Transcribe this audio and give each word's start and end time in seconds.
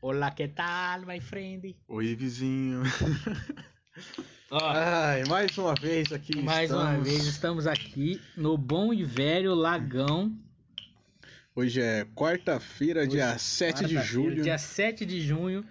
Olá, 0.00 0.30
que 0.30 0.46
tal, 0.48 1.00
my 1.06 1.20
friend? 1.20 1.76
Oi, 1.88 2.14
vizinho. 2.14 2.82
Ai, 4.50 5.24
mais 5.28 5.56
uma 5.58 5.74
vez 5.74 6.10
aqui 6.12 6.40
mais 6.42 6.70
uma 6.70 6.84
estamos. 6.84 7.08
vez 7.08 7.24
estamos 7.26 7.66
aqui 7.66 8.18
no 8.36 8.56
bom 8.56 8.92
e 8.94 9.04
velho 9.04 9.54
Lagão. 9.54 10.32
Hoje 11.54 11.80
é 11.82 12.06
quarta-feira, 12.14 13.06
dia 13.06 13.36
7 13.38 13.84
de 13.84 14.00
julho. 14.02 14.42
Dia 14.42 14.56
7 14.58 15.04
de 15.04 15.20
junho. 15.20 15.64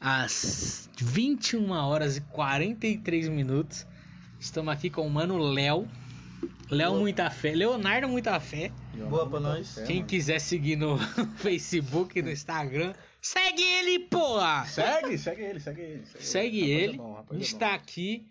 Às 0.00 0.88
21 0.96 1.70
horas 1.70 2.16
e 2.16 2.20
43 2.22 3.28
minutos. 3.28 3.86
Estamos 4.38 4.72
aqui 4.72 4.88
com 4.90 5.06
o 5.06 5.10
mano 5.10 5.36
Léo. 5.38 5.86
Léo 6.70 6.94
Muita 6.94 7.30
Fé. 7.30 7.54
Leonardo 7.54 8.08
Muita 8.08 8.38
Fé. 8.40 8.70
Boa 9.08 9.28
pra 9.28 9.40
nós. 9.40 9.78
É, 9.78 9.84
Quem 9.84 9.96
mano. 9.96 10.08
quiser 10.08 10.38
seguir 10.38 10.76
no 10.76 10.98
Facebook, 11.38 12.20
no 12.22 12.30
Instagram, 12.30 12.92
segue 13.20 13.62
ele, 13.62 13.98
porra! 14.00 14.64
Segue, 14.66 15.18
segue 15.18 15.42
ele, 15.42 15.60
segue 15.60 15.80
ele. 15.80 16.04
Segue 16.20 16.60
Rapaz, 16.60 16.82
ele. 16.82 16.94
é 16.94 16.96
bom, 16.96 17.24
gente 17.32 17.64
é 17.64 17.74
aqui. 17.74 18.26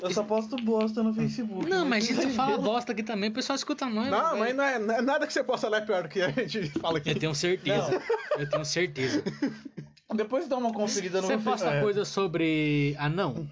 Eu 0.00 0.10
só 0.10 0.22
posto 0.22 0.56
bosta 0.56 1.02
no 1.02 1.12
Facebook. 1.12 1.68
Não, 1.68 1.84
mas 1.84 2.04
a 2.04 2.22
gente 2.22 2.34
fala 2.34 2.56
bosta 2.56 2.92
aqui 2.92 3.02
também. 3.02 3.30
O 3.30 3.32
pessoal 3.32 3.56
escuta 3.56 3.86
nós. 3.86 4.08
Não, 4.08 4.30
velho. 4.30 4.38
mas 4.38 4.56
não 4.56 4.64
é, 4.64 4.78
não 4.78 4.94
é 4.94 5.02
nada 5.02 5.26
que 5.26 5.32
você 5.32 5.44
possa 5.44 5.68
lá 5.68 5.78
é 5.78 5.80
pior 5.80 6.02
do 6.04 6.08
que 6.08 6.22
a 6.22 6.30
gente 6.30 6.70
fala 6.80 6.98
aqui. 6.98 7.10
Eu 7.10 7.18
tenho 7.18 7.34
certeza. 7.34 8.02
Eu 8.38 8.48
tenho 8.48 8.64
certeza. 8.64 9.22
Depois 10.14 10.48
dá 10.48 10.56
uma 10.56 10.72
conferida 10.72 11.20
no 11.20 11.26
Você 11.26 11.34
Facebook. 11.34 11.58
posta 11.60 11.74
é. 11.76 11.82
coisa 11.82 12.04
sobre 12.04 12.94
anão? 12.98 13.50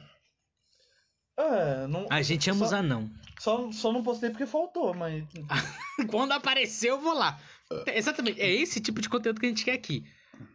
É, 1.36 1.86
não. 1.88 2.06
A 2.08 2.22
gente 2.22 2.48
ama 2.48 2.60
só, 2.60 2.64
os 2.66 2.72
anão. 2.72 3.10
Só, 3.38 3.70
só 3.72 3.92
não 3.92 4.02
postei 4.02 4.30
porque 4.30 4.46
faltou, 4.46 4.94
mas. 4.94 5.24
Quando 6.08 6.32
aparecer, 6.32 6.90
eu 6.90 7.00
vou 7.00 7.14
lá. 7.14 7.38
Exatamente. 7.86 8.40
É 8.40 8.50
esse 8.50 8.80
tipo 8.80 9.00
de 9.00 9.08
conteúdo 9.08 9.40
que 9.40 9.46
a 9.46 9.48
gente 9.48 9.64
quer 9.64 9.72
aqui. 9.72 10.04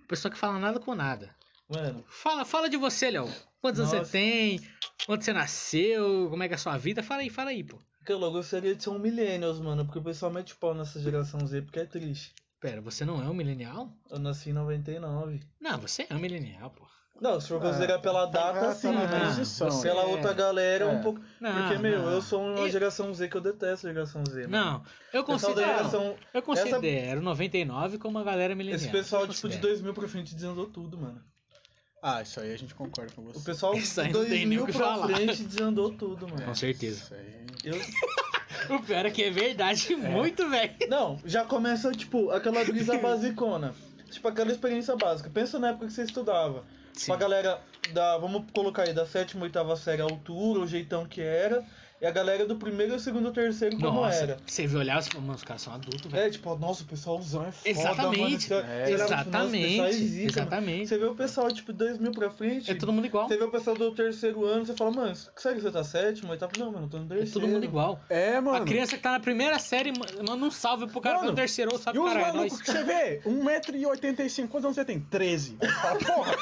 Pessoa 0.07 0.31
que 0.31 0.37
fala 0.37 0.59
nada 0.59 0.79
com 0.79 0.95
nada. 0.95 1.35
Mano, 1.69 2.03
Fala, 2.07 2.43
fala 2.45 2.69
de 2.69 2.77
você, 2.77 3.11
Léo. 3.11 3.29
Quantos 3.61 3.79
anos 3.79 3.93
Nossa. 3.93 4.05
você 4.05 4.11
tem? 4.11 4.59
Onde 5.07 5.23
você 5.23 5.33
nasceu? 5.33 6.27
Como 6.29 6.41
é 6.41 6.47
que 6.47 6.53
é 6.53 6.55
a 6.55 6.59
sua 6.59 6.77
vida? 6.77 7.03
Fala 7.03 7.21
aí, 7.21 7.29
fala 7.29 7.51
aí, 7.51 7.63
pô. 7.63 7.77
que 8.05 8.11
eu 8.11 8.19
gostaria 8.31 8.75
de 8.75 8.81
ser 8.83 8.89
um 8.89 8.97
millennials, 8.97 9.59
mano. 9.59 9.85
Porque 9.85 9.99
o 9.99 10.03
pessoal 10.03 10.31
mete 10.31 10.55
pau 10.55 10.73
nessa 10.73 10.99
geração 10.99 11.45
Z 11.45 11.61
porque 11.61 11.79
é 11.79 11.85
triste. 11.85 12.33
Pera, 12.59 12.81
você 12.81 13.05
não 13.05 13.21
é 13.21 13.29
um 13.29 13.33
milenial? 13.33 13.93
Eu 14.09 14.19
nasci 14.19 14.49
em 14.49 14.53
99. 14.53 15.39
Não, 15.61 15.77
você 15.79 16.07
é 16.09 16.15
um 16.15 16.19
milenial, 16.19 16.71
pô. 16.71 16.85
Não, 17.21 17.39
se 17.41 17.49
for 17.49 17.57
Ah, 17.57 17.67
considerar 17.67 17.99
pela 17.99 18.27
tá- 18.27 18.51
data, 18.53 18.67
tá 18.67 18.75
sim, 18.75 18.93
mas 18.93 19.09
transição, 19.09 19.69
você- 19.69 19.87
pela 19.89 20.03
é. 20.03 20.05
outra 20.05 20.33
galera 20.33 20.85
é 20.85 20.87
É. 20.87 20.91
um 20.91 21.01
pouco. 21.01 21.19
Não, 21.39 21.53
porque, 21.53 21.77
meu, 21.77 21.99
não. 21.99 22.11
eu 22.11 22.21
sou 22.21 22.41
uma 22.41 22.67
E- 22.67 22.71
geração 22.71 23.13
Z 23.13 23.27
que 23.27 23.35
eu 23.35 23.41
detesto 23.41 23.87
a 23.87 23.93
geração 23.93 24.23
Z. 24.25 24.47
mano. 24.47 24.49
Não, 24.51 24.83
eu 25.11 25.23
considero. 25.23 25.59
geração. 25.59 26.15
Eu 26.33 26.41
considero 26.41 27.21
99 27.21 27.97
como 27.97 28.17
uma 28.17 28.23
galera 28.23 28.55
milenial. 28.55 28.81
Esse 28.81 28.89
pessoal, 28.89 29.23
tipo, 29.23 29.33
de 29.35 29.41
considero. 29.41 29.61
2000 29.61 29.93
pra 29.93 30.07
frente 30.07 30.33
desandou 30.33 30.65
tudo, 30.67 30.97
mano. 30.97 31.21
Ah, 32.01 32.21
isso 32.21 32.39
aí 32.39 32.53
a 32.53 32.57
gente 32.57 32.73
concorda 32.73 33.11
com 33.13 33.21
você. 33.23 33.39
O 33.39 33.43
pessoal 33.43 33.73
de 33.73 33.79
Isso 33.81 33.99
aí 33.99 34.13
não 34.13 34.21
tem 34.21 34.45
nem 34.47 34.57
o 34.59 34.61
2000 34.61 34.65
que 34.67 34.71
pra 34.71 34.85
falar. 34.87 35.07
frente 35.15 35.43
desandou 35.43 35.91
tudo, 35.91 36.25
mano. 36.29 36.43
Com 36.43 36.55
certeza. 36.55 37.03
Isso 37.03 37.13
aí. 37.13 37.45
Eu, 37.65 37.75
O 38.77 38.81
pior 38.83 39.05
é 39.05 39.11
que 39.11 39.23
é 39.23 39.29
verdade 39.31 39.95
muito, 39.95 40.47
velho. 40.49 40.73
Não, 40.89 41.19
já 41.25 41.43
começa, 41.43 41.91
tipo, 41.91 42.29
aquela 42.31 42.63
brisa 42.63 42.97
basicona. 42.99 43.73
Tipo, 44.09 44.27
aquela 44.27 44.51
experiência 44.51 44.95
básica. 44.95 45.29
Pensa 45.29 45.59
na 45.59 45.69
época 45.69 45.87
que 45.87 45.93
você 45.93 46.03
estudava. 46.03 46.63
Sim. 46.99 47.07
Pra 47.07 47.15
galera 47.15 47.61
da, 47.81 48.17
vamos 48.17 48.51
colocar 48.51 48.83
aí, 48.83 48.93
da 48.93 49.05
sétima, 49.05 49.43
oitava 49.43 49.73
série, 49.77 50.01
a 50.01 50.05
altura, 50.05 50.59
o 50.59 50.67
jeitão 50.67 51.05
que 51.07 51.21
era. 51.21 51.63
E 52.01 52.05
a 52.05 52.11
galera 52.11 52.45
do 52.45 52.55
primeiro, 52.55 52.97
segundo, 52.97 53.29
terceiro, 53.33 53.75
como 53.77 53.91
Nossa, 54.01 54.15
era. 54.23 54.37
você 54.45 54.65
vê 54.65 54.77
olhar 54.77 54.99
e 54.99 55.03
você 55.03 55.09
fala, 55.09 55.21
mano, 55.21 55.35
os 55.35 55.43
caras 55.43 55.61
são 55.61 55.73
adultos, 55.73 56.09
velho. 56.09 56.23
É, 56.23 56.29
tipo, 56.29 56.55
nossa, 56.55 56.83
o 56.83 56.85
pessoalzão 56.85 57.45
é 57.45 57.51
foda, 57.51 57.69
Exatamente. 57.69 58.19
mano. 58.21 58.39
Você- 58.39 58.53
É, 58.53 58.85
você 58.85 58.93
olhava, 58.93 59.17
tipo, 59.17 59.29
nossa, 59.31 59.57
é 59.57 59.59
exatamente. 59.59 59.77
mano. 59.77 59.89
exatamente. 60.29 60.87
Você 60.87 60.97
vê 60.97 61.05
o 61.05 61.15
pessoal, 61.15 61.51
tipo, 61.51 61.73
2000 61.73 62.11
pra 62.13 62.29
frente. 62.29 62.71
É 62.71 62.75
todo 62.75 62.93
mundo 62.93 63.05
igual. 63.05 63.27
Você 63.27 63.35
vê 63.37 63.43
o 63.43 63.51
pessoal 63.51 63.75
do 63.75 63.91
terceiro 63.93 64.45
ano, 64.45 64.65
você 64.65 64.73
fala, 64.77 64.91
mano, 64.91 65.13
sério 65.15 65.57
que 65.57 65.63
você 65.63 65.71
tá 65.71 65.83
sétimo, 65.83 66.31
oitavo? 66.31 66.57
Não, 66.57 66.71
mano, 66.71 66.85
eu 66.85 66.89
tô 66.89 66.97
no 66.99 67.05
É 67.05 67.07
terceiro. 67.17 67.31
todo 67.31 67.47
mundo 67.49 67.63
igual. 67.65 67.99
É, 68.09 68.39
mano. 68.39 68.57
A 68.57 68.65
criança 68.65 68.95
que 68.95 69.03
tá 69.03 69.11
na 69.11 69.19
primeira 69.19 69.59
série, 69.59 69.91
ma- 69.91 70.05
manda 70.25 70.45
um 70.45 70.51
salve 70.51 70.87
pro 70.87 71.01
cara 71.01 71.15
que 71.15 71.19
tá 71.21 71.25
no 71.25 71.31
Mano, 71.33 71.35
terceiro, 71.35 71.75
E 71.75 71.79
sabe, 71.79 71.99
os 71.99 72.13
caralho, 72.13 72.39
é 72.45 72.47
que 72.49 72.55
você 72.55 72.83
vê? 72.83 73.21
1,85m, 73.25 74.47
quantos 74.47 74.65
anos 74.65 74.75
você 74.75 74.85
tem? 74.85 74.99
13. 75.01 75.57
Aí 75.61 75.67
você 75.67 75.73
fala, 75.75 75.99
porra, 75.99 76.37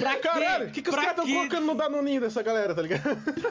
Pra 0.00 0.16
caralho, 0.16 0.68
o 0.68 0.70
que, 0.70 0.82
que 0.82 0.88
os 0.90 0.94
caras 0.96 1.10
estão 1.10 1.26
colocando 1.26 1.66
no 1.66 1.74
Danoninho 1.74 2.20
dessa 2.20 2.42
galera, 2.42 2.74
tá 2.74 2.82
ligado? 2.82 3.02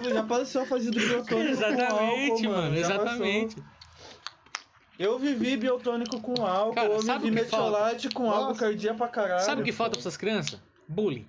Já 0.03 0.19
apareceu 0.19 0.65
fazendo 0.65 0.99
biotônico 0.99 1.29
com 1.29 1.41
Exatamente, 1.41 2.45
álcool, 2.45 2.49
mano, 2.49 2.77
exatamente. 2.77 3.55
passou. 3.55 3.79
Eu 4.97 5.17
vivi 5.17 5.55
biotônico 5.55 6.19
com 6.19 6.45
álcool, 6.45 6.75
Cara, 6.75 6.89
eu 6.89 6.99
vivi 6.99 7.31
metiolate 7.31 8.09
com 8.09 8.23
Nossa. 8.25 8.59
cardíaca 8.59 8.97
pra 8.97 9.07
caralho. 9.07 9.45
Sabe 9.45 9.61
o 9.61 9.65
que 9.65 9.71
falta 9.71 9.91
pra 9.91 9.99
essas 10.01 10.17
crianças? 10.17 10.59
Bullying. 10.87 11.25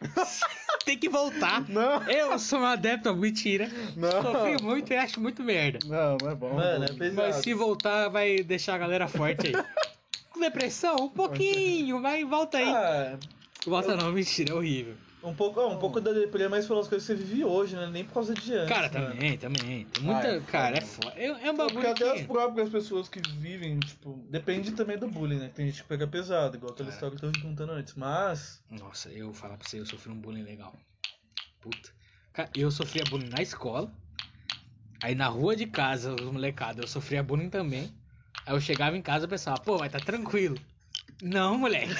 Tem 0.84 0.98
que 0.98 1.08
voltar. 1.08 1.68
Não. 1.68 2.02
Eu 2.08 2.38
sou 2.38 2.60
um 2.60 2.64
adepto 2.64 3.10
a 3.10 3.14
mentira. 3.14 3.70
Não. 3.96 4.10
Sofri 4.10 4.62
muito 4.62 4.92
e 4.92 4.96
acho 4.96 5.20
muito 5.20 5.42
merda. 5.42 5.78
Não, 5.86 6.16
não 6.20 6.30
é 6.30 6.34
bom. 6.34 6.54
Mano, 6.54 6.84
é 6.84 6.92
pesado. 6.92 7.28
Mas 7.28 7.36
se 7.36 7.52
voltar, 7.54 8.08
vai 8.08 8.38
deixar 8.38 8.74
a 8.74 8.78
galera 8.78 9.06
forte 9.06 9.48
aí. 9.48 9.52
Com 10.32 10.40
depressão? 10.40 10.96
Um 10.96 11.08
pouquinho, 11.10 12.00
vai, 12.00 12.24
volta 12.24 12.58
aí. 12.58 12.68
Ah, 12.68 13.18
Volta 13.64 13.96
não, 13.96 14.12
mentira, 14.12 14.50
é 14.50 14.54
horrível. 14.54 14.96
um 15.22 15.34
pouco, 15.34 15.60
ah, 15.60 15.68
um 15.68 15.78
pouco 15.78 16.00
da 16.00 16.12
deprê, 16.12 16.48
mas 16.48 16.66
pelas 16.66 16.88
coisas 16.88 17.06
que 17.08 17.14
você 17.14 17.24
vive 17.24 17.44
hoje, 17.44 17.76
né? 17.76 17.86
Nem 17.86 18.04
por 18.04 18.14
causa 18.14 18.34
de 18.34 18.52
antes. 18.54 18.68
Cara, 18.68 18.88
também, 18.88 19.38
também. 19.38 19.84
Tem 19.86 20.02
muita. 20.02 20.28
Ah, 20.28 20.32
é 20.32 20.40
cara, 20.40 20.78
é 20.78 20.80
foda. 20.80 21.10
foda. 21.10 21.20
É, 21.20 21.26
é 21.26 21.30
um 21.30 21.36
É, 21.36 21.46
Porque 21.52 21.56
bagulho 21.56 21.90
até 21.90 22.10
as 22.10 22.20
que. 22.20 22.26
próprias 22.26 22.68
pessoas 22.70 23.08
que 23.08 23.20
vivem, 23.20 23.82
tipo, 23.82 24.14
depende 24.30 24.72
também 24.72 24.98
do 24.98 25.08
bullying, 25.08 25.38
né? 25.38 25.48
Tem 25.48 25.66
gente 25.68 25.82
que 25.82 25.88
pega 25.88 26.06
pesado, 26.08 26.56
igual 26.56 26.72
aquela 26.72 26.88
Cara. 26.88 26.94
história 26.94 27.18
que 27.18 27.24
eu 27.24 27.30
tava 27.30 27.42
contando 27.42 27.72
antes. 27.72 27.94
Mas, 27.94 28.62
Nossa, 28.70 29.10
eu 29.10 29.26
vou 29.26 29.34
falar 29.34 29.56
pra 29.56 29.66
você, 29.66 29.78
eu 29.78 29.86
sofri 29.86 30.10
um 30.10 30.20
bullying 30.20 30.42
legal. 30.42 30.72
Puta. 31.60 31.90
Cara, 32.32 32.50
eu 32.54 32.70
sofria 32.70 33.04
bullying 33.04 33.28
na 33.28 33.40
escola. 33.42 33.92
Aí 35.02 35.14
na 35.14 35.28
rua 35.28 35.54
de 35.56 35.66
casa, 35.66 36.12
os 36.14 36.30
molecados, 36.30 36.80
eu 36.80 36.86
sofria 36.86 37.22
bullying 37.22 37.50
também. 37.50 37.92
Aí 38.46 38.54
eu 38.54 38.60
chegava 38.60 38.96
em 38.96 39.02
casa 39.02 39.26
e 39.26 39.28
pensava, 39.28 39.58
pô, 39.62 39.78
vai 39.78 39.90
tá 39.90 40.00
tranquilo. 40.00 40.60
Não, 41.24 41.56
moleque. 41.56 41.94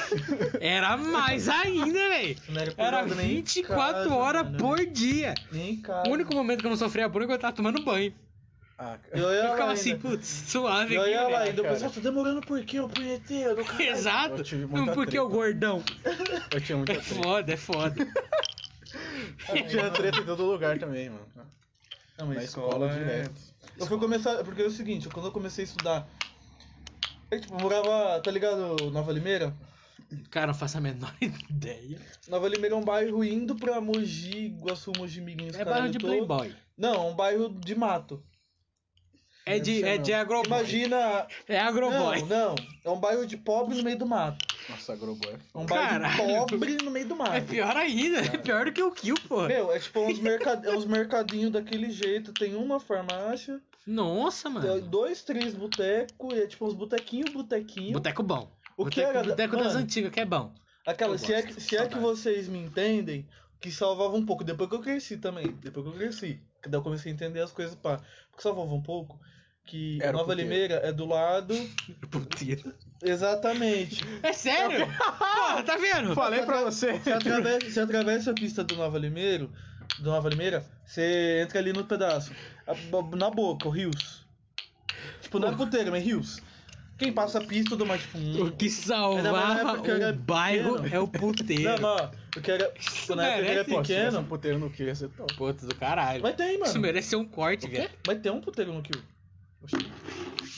Era 0.60 0.97
mais 0.97 1.49
ainda, 1.49 1.93
velho. 2.09 2.37
era, 2.50 2.60
Era 2.77 2.99
cuidado 3.03 3.15
nem 3.15 3.31
em 3.31 3.34
24 3.37 3.94
casa, 3.94 4.15
horas 4.15 4.43
mano. 4.44 4.59
por 4.59 4.84
dia. 4.84 5.34
Nem 5.53 5.75
em 5.75 5.77
casa. 5.81 6.09
O 6.09 6.12
único 6.12 6.34
momento 6.34 6.59
que 6.60 6.66
eu 6.66 6.71
não 6.71 6.77
sofria 6.77 7.09
bullying 7.09 7.31
é 7.31 7.34
eu 7.34 7.38
tava 7.38 7.55
tomando 7.55 7.84
banho. 7.84 8.12
Ah, 8.77 8.99
cara. 8.99 9.00
Eu 9.12 9.28
Eu 9.31 9.50
ficava 9.53 9.72
assim, 9.72 9.97
putz, 9.97 10.27
suave 10.27 10.94
Eu 10.97 11.03
aqui, 11.03 11.11
ia 11.12 11.28
lá 11.28 11.38
ainda, 11.43 11.61
o 11.61 11.65
cara. 11.65 11.75
pessoal 11.75 11.93
tá 11.93 12.00
demorando 12.00 12.41
por 12.41 12.65
quê? 12.65 12.81
O 12.81 12.88
punheteiro. 12.88 13.65
Exato. 13.81 14.43
Não, 14.71 14.87
porque 14.88 15.16
o 15.19 15.28
gordão. 15.28 15.84
Eu 16.53 16.61
tinha 16.61 16.77
muita 16.77 16.93
É 16.93 16.97
treta. 16.97 17.22
foda, 17.22 17.53
é 17.53 17.56
foda. 17.56 18.06
Eu 19.55 19.69
tinha 19.69 19.88
treta 19.91 20.19
em 20.19 20.25
todo 20.25 20.44
lugar 20.44 20.78
também, 20.81 21.11
mano. 21.11 21.27
Não, 22.19 22.27
mas 22.27 22.37
Na 22.38 22.43
escola, 22.44 22.87
escola 22.87 22.91
é... 22.93 22.99
direto. 22.99 23.41
Eu 23.78 23.87
fui 23.87 23.99
começar, 23.99 24.43
porque 24.44 24.62
é 24.62 24.66
o 24.66 24.71
seguinte, 24.71 25.09
quando 25.09 25.27
eu 25.27 25.32
comecei 25.32 25.65
a 25.65 25.66
estudar, 25.66 26.09
eu, 27.32 27.41
tipo, 27.41 27.60
morava, 27.60 28.20
tá 28.20 28.31
ligado, 28.31 28.91
Nova 28.91 29.12
Limeira? 29.12 29.54
Cara, 30.31 30.48
não 30.48 30.54
faço 30.54 30.76
a 30.76 30.81
menor 30.81 31.15
ideia. 31.20 31.98
Nova 32.28 32.48
Limeira 32.48 32.75
é 32.75 32.78
um 32.78 32.84
bairro 32.84 33.25
indo 33.25 33.54
pra 33.56 33.81
Mogi, 33.81 34.47
Iguaçu, 34.47 34.93
Mogi 34.97 35.20
Mirim, 35.20 35.48
os 35.48 35.56
É 35.56 35.65
bairro 35.65 35.88
de 35.88 35.98
todo. 35.98 36.10
playboy. 36.10 36.54
Não, 36.76 36.94
é 36.94 37.10
um 37.10 37.15
bairro 37.16 37.48
de 37.48 37.75
mato. 37.75 38.22
É 39.44 39.59
de, 39.59 39.82
é 39.82 39.98
de 39.98 40.12
agroboy. 40.12 40.47
Imagina... 40.47 41.26
É 41.48 41.59
agroboy. 41.59 42.22
Não, 42.22 42.54
não, 42.54 42.54
é 42.84 42.91
um 42.91 43.00
bairro 43.00 43.26
de 43.26 43.37
pobre 43.37 43.76
no 43.76 43.82
meio 43.82 43.99
do 43.99 44.06
mato. 44.06 44.47
Nossa, 44.69 44.93
agroboy. 44.93 45.32
É 45.32 45.59
um 45.59 45.66
bairro 45.66 45.88
Caralho. 45.88 46.16
de 46.16 46.22
pobre 46.38 46.76
no 46.76 46.91
meio 46.93 47.09
do 47.09 47.16
mato. 47.16 47.32
É 47.32 47.41
pior 47.41 47.76
ainda. 47.76 48.20
É 48.20 48.38
pior 48.38 48.66
do 48.66 48.72
que 48.72 48.82
o 48.82 48.93
Kill, 48.93 49.16
pô. 49.26 49.43
Meu, 49.49 49.72
é 49.72 49.81
tipo 49.81 49.99
uns, 50.00 50.20
mercad... 50.20 50.64
é 50.64 50.70
uns 50.76 50.84
mercadinhos 50.84 51.50
daquele 51.50 51.91
jeito, 51.91 52.32
tem 52.32 52.54
uma 52.54 52.78
farmácia, 52.78 53.60
Nossa, 53.87 54.49
mano. 54.49 54.81
dois, 54.81 55.23
três 55.23 55.55
botecos, 55.55 56.34
e 56.34 56.43
é 56.43 56.46
tipo 56.46 56.67
uns 56.67 56.75
botequinho, 56.75 57.32
botequinho. 57.32 57.93
Boteco 57.93 58.23
bom. 58.23 58.50
O 58.76 58.87
que 58.87 59.00
boteco, 59.00 59.19
era... 59.19 59.29
boteco 59.29 59.56
das 59.56 59.75
antigas, 59.75 60.12
que 60.12 60.20
é 60.20 60.25
bom. 60.25 60.52
Aquela, 60.87 61.17
se 61.17 61.32
é, 61.32 61.43
gosto, 61.43 61.55
que, 61.55 61.61
se 61.61 61.76
é 61.76 61.87
que 61.87 61.99
vocês 61.99 62.49
me 62.49 62.58
entendem, 62.58 63.26
que 63.61 63.70
salvava 63.70 64.17
um 64.17 64.26
pouco. 64.26 64.43
Depois 64.43 64.69
que 64.69 64.76
eu 64.76 64.81
cresci 64.81 65.17
também. 65.17 65.52
Depois 65.61 65.87
que 65.87 65.93
eu 65.93 65.96
cresci. 65.96 66.40
Que 66.61 66.69
daí 66.69 66.79
eu 66.79 66.82
comecei 66.82 67.11
a 67.11 67.14
entender 67.14 67.40
as 67.40 67.52
coisas, 67.52 67.75
pá. 67.76 68.00
Porque 68.31 68.43
salvava 68.43 68.73
um 68.75 68.82
pouco. 68.82 69.19
Que 69.64 70.02
Era 70.02 70.12
Nova 70.12 70.25
puteiro. 70.25 70.50
Limeira 70.50 70.75
é 70.82 70.93
do 70.93 71.06
lado. 71.06 71.55
Puteiro. 72.11 72.75
Exatamente. 73.00 74.05
É 74.23 74.32
sério? 74.32 74.87
Porra, 75.19 75.62
tá 75.62 75.76
vendo? 75.76 76.14
Falei 76.14 76.43
pra 76.43 76.62
você. 76.62 76.99
Você 76.99 77.12
atravessa, 77.12 77.70
você 77.70 77.81
atravessa 77.81 78.31
a 78.32 78.35
pista 78.35 78.64
do 78.64 78.75
Nova 78.75 78.99
Limeiro. 78.99 79.52
Do 79.99 80.11
Nova 80.11 80.29
Limeira, 80.29 80.65
você 80.85 81.41
entra 81.43 81.59
ali 81.59 81.73
no 81.73 81.85
pedaço. 81.85 82.33
Na 83.17 83.31
boca, 83.31 83.69
o 83.69 83.71
Rios. 83.71 84.25
Tipo, 85.21 85.39
não 85.39 85.49
é 85.49 85.53
puteiro, 85.56 85.91
mas 85.91 86.03
Rios. 86.05 86.43
Quem 86.99 87.12
passa 87.12 87.39
a 87.39 87.44
pista 87.44 87.75
do 87.77 87.85
mais 87.85 88.00
tipo. 88.03 88.19
um- 88.19 88.47
O 88.47 88.53
que 88.53 88.71
salvava 88.71 89.81
o 89.83 89.87
era 89.91 90.12
bairro 90.12 90.75
pequeno. 90.77 90.94
é 90.94 91.00
o 91.00 91.09
puteiro. 91.09 91.62
Não, 91.81 91.97
não. 91.97 92.11
Porque 92.31 92.50
era. 92.50 92.73
Quando 93.06 93.19
na 93.19 93.27
época 93.27 93.43
que 93.43 93.49
eu 93.49 93.53
era 93.53 93.65
merece, 93.65 93.65
tivesse 93.65 93.77
um 93.77 93.83
pequeno. 94.11 94.25
puteiro 94.25 94.59
no 94.59 94.71
que 94.71 94.83
ia 94.85 94.94
ser 94.94 95.09
top. 95.09 95.35
Puta 95.35 95.67
do 95.67 95.75
caralho. 95.75 96.23
Mas 96.23 96.37
tem, 96.37 96.55
Isso 96.55 96.61
mano. 96.61 96.81
merece 96.81 97.09
ser 97.09 97.17
um 97.17 97.25
corte, 97.25 97.69
velho. 97.69 97.91
Mas 98.06 98.21
tem 98.21 98.31
um 98.31 98.41
puteiro 98.41 98.73
no 98.73 98.83
Kill. 98.83 99.03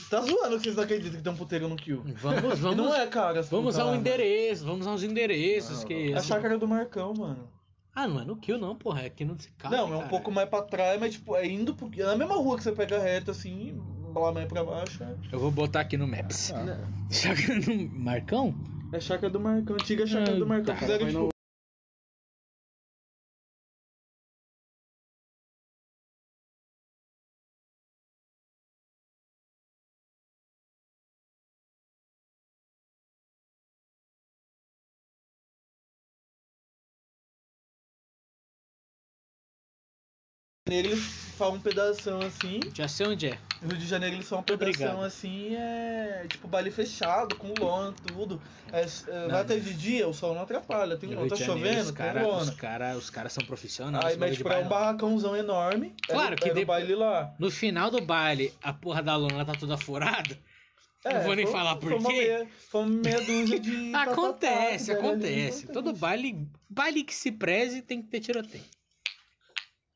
Tá 0.09 0.21
zoando 0.21 0.57
que 0.57 0.63
vocês 0.63 0.75
não 0.75 0.83
acreditam 0.83 1.17
que 1.17 1.23
tem 1.23 1.33
um 1.33 1.35
puteiro 1.35 1.67
no 1.67 1.75
Kill. 1.75 2.03
Vamos, 2.21 2.53
E 2.59 2.61
vamos. 2.61 2.77
não 2.77 2.93
é, 2.95 3.07
cara. 3.07 3.41
Vamos 3.43 3.77
ao 3.79 3.95
endereço, 3.95 4.65
vamos 4.65 4.85
aos 4.87 5.03
endereços 5.03 5.79
Não, 5.81 5.87
que. 5.87 6.11
É 6.11 6.17
a 6.17 6.21
chácara 6.21 6.57
do 6.57 6.67
Marcão, 6.67 7.13
mano. 7.13 7.49
Ah, 7.95 8.07
não 8.07 8.19
é 8.21 8.25
no 8.25 8.35
Kill 8.35 8.57
não, 8.57 8.75
porra, 8.75 9.03
é 9.03 9.05
aqui 9.05 9.23
no 9.23 9.39
Cicap. 9.39 9.73
não, 9.73 9.93
é 9.93 9.97
um 9.97 10.07
pouco 10.09 10.29
mais 10.29 10.49
pra 10.49 10.61
trás, 10.61 10.99
mas 10.99 11.13
tipo, 11.13 11.33
é 11.35 11.47
indo 11.47 11.73
pro... 11.73 11.89
é 11.97 12.03
na 12.03 12.15
mesma 12.17 12.35
rua 12.35 12.57
que 12.57 12.63
você 12.63 12.73
pega 12.73 12.99
reto 12.99 13.31
assim, 13.31 13.81
lá 14.13 14.31
mais 14.33 14.47
pra 14.47 14.63
baixo. 14.65 15.01
é- 15.01 15.15
Eu 15.31 15.39
vou 15.39 15.49
botar 15.49 15.79
aqui 15.79 15.95
no 15.97 16.05
Maps. 16.05 16.51
Ah. 16.53 16.77
Chácara 17.09 17.59
no 17.59 17.89
Marcão? 17.99 18.53
É 18.91 18.97
a 18.97 18.99
chácara 18.99 19.29
do 19.29 19.39
Marcão, 19.39 19.75
antiga 19.75 20.05
chácara 20.05 20.35
do 20.37 20.45
Marcão. 20.45 20.73
tá. 20.75 20.79
Fizeram 20.81 21.07
tipo. 21.07 21.29
Janeiro 40.67 40.87
eles 40.93 41.03
falam 41.37 41.57
um 41.57 41.59
pedação 41.59 42.21
assim. 42.21 42.59
Já 42.73 42.87
sei 42.87 43.05
onde 43.05 43.27
é. 43.27 43.37
No 43.61 43.67
Rio 43.69 43.77
de 43.77 43.85
Janeiro 43.85 44.15
eles 44.15 44.27
falam 44.27 44.41
um 44.41 44.45
pedação 44.45 44.65
obrigado. 44.71 45.03
assim, 45.03 45.55
é 45.55 46.25
tipo 46.27 46.47
baile 46.47 46.71
fechado, 46.71 47.35
com 47.35 47.53
lona, 47.59 47.93
tudo. 48.07 48.41
É, 48.73 48.81
é, 48.81 49.21
Não, 49.21 49.29
vai 49.29 49.41
até 49.41 49.57
de 49.59 49.73
dia, 49.75 50.07
o 50.07 50.13
sol 50.13 50.33
não 50.33 50.41
atrapalha. 50.41 50.97
Tem 50.97 51.13
lona, 51.13 51.29
tá 51.29 51.35
chovendo, 51.35 51.81
os 51.81 51.85
tem 51.85 51.93
cara, 51.93 52.23
lona. 52.25 52.41
os 52.41 52.49
cara, 52.49 52.97
os 52.97 53.09
cara 53.11 53.29
são 53.29 53.43
profissionais. 53.45 54.05
Aí, 54.13 54.17
mas 54.17 54.37
tipo, 54.37 54.49
é 54.49 54.57
um 54.57 54.67
barracãozão 54.67 55.35
enorme. 55.35 55.93
Claro 56.07 56.25
era, 56.29 56.35
que 56.35 56.45
era 56.49 56.55
de- 56.59 56.65
baile 56.65 56.95
lá. 56.95 57.31
No 57.37 57.51
final 57.51 57.91
do 57.91 58.01
baile, 58.01 58.51
a 58.63 58.73
porra 58.73 59.03
da 59.03 59.15
lona 59.15 59.45
tá 59.45 59.53
toda 59.53 59.77
furada. 59.77 60.35
É, 61.03 61.13
Não 61.13 61.21
vou 61.21 61.35
nem 61.35 61.45
foi- 61.45 61.53
falar 61.53 61.75
por 61.75 61.91
foi 61.91 62.11
quê. 62.11 62.17
meia- 62.21 62.47
Foi 62.71 62.81
uma 62.81 62.89
meia 62.89 63.21
dúzia 63.21 63.59
de. 63.59 63.93
Acontece, 63.93 64.87
tatatá, 64.87 65.07
acontece. 65.09 65.67
Todo 65.67 65.93
baile, 65.93 66.47
baile 66.67 67.03
que 67.03 67.13
se 67.13 67.31
preze 67.31 67.83
tem 67.83 68.01
que 68.01 68.07
ter 68.07 68.19
tiroteio. 68.19 68.63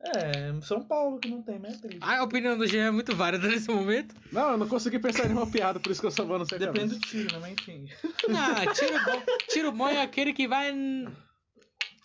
É, 0.01 0.53
São 0.61 0.81
Paulo 0.81 1.19
que 1.19 1.27
não 1.27 1.41
tem, 1.41 1.59
né? 1.59 1.69
triste. 1.81 1.99
A 2.01 2.23
opinião 2.23 2.57
do 2.57 2.65
Jean 2.65 2.85
é 2.87 2.91
muito 2.91 3.13
válida 3.15 3.47
nesse 3.47 3.69
momento. 3.69 4.15
Não, 4.31 4.51
eu 4.51 4.57
não 4.57 4.67
consegui 4.67 4.97
pensar 4.97 5.25
em 5.25 5.29
nenhuma 5.29 5.45
piada, 5.47 5.79
por 5.79 5.91
isso 5.91 5.99
que 5.99 6.07
eu 6.07 6.11
só 6.11 6.23
vou 6.23 6.39
no 6.39 6.45
seu 6.45 6.57
Depende 6.57 6.95
do 6.95 6.99
tiro, 7.01 7.33
né? 7.33 7.39
Mas 7.41 7.51
enfim. 7.53 7.85
Ah, 8.35 8.65
tiro 8.73 8.93
bom, 9.03 9.21
tiro 9.49 9.71
bom 9.73 9.89
é 9.89 10.01
aquele 10.01 10.31
que 10.33 10.47
vai. 10.47 10.71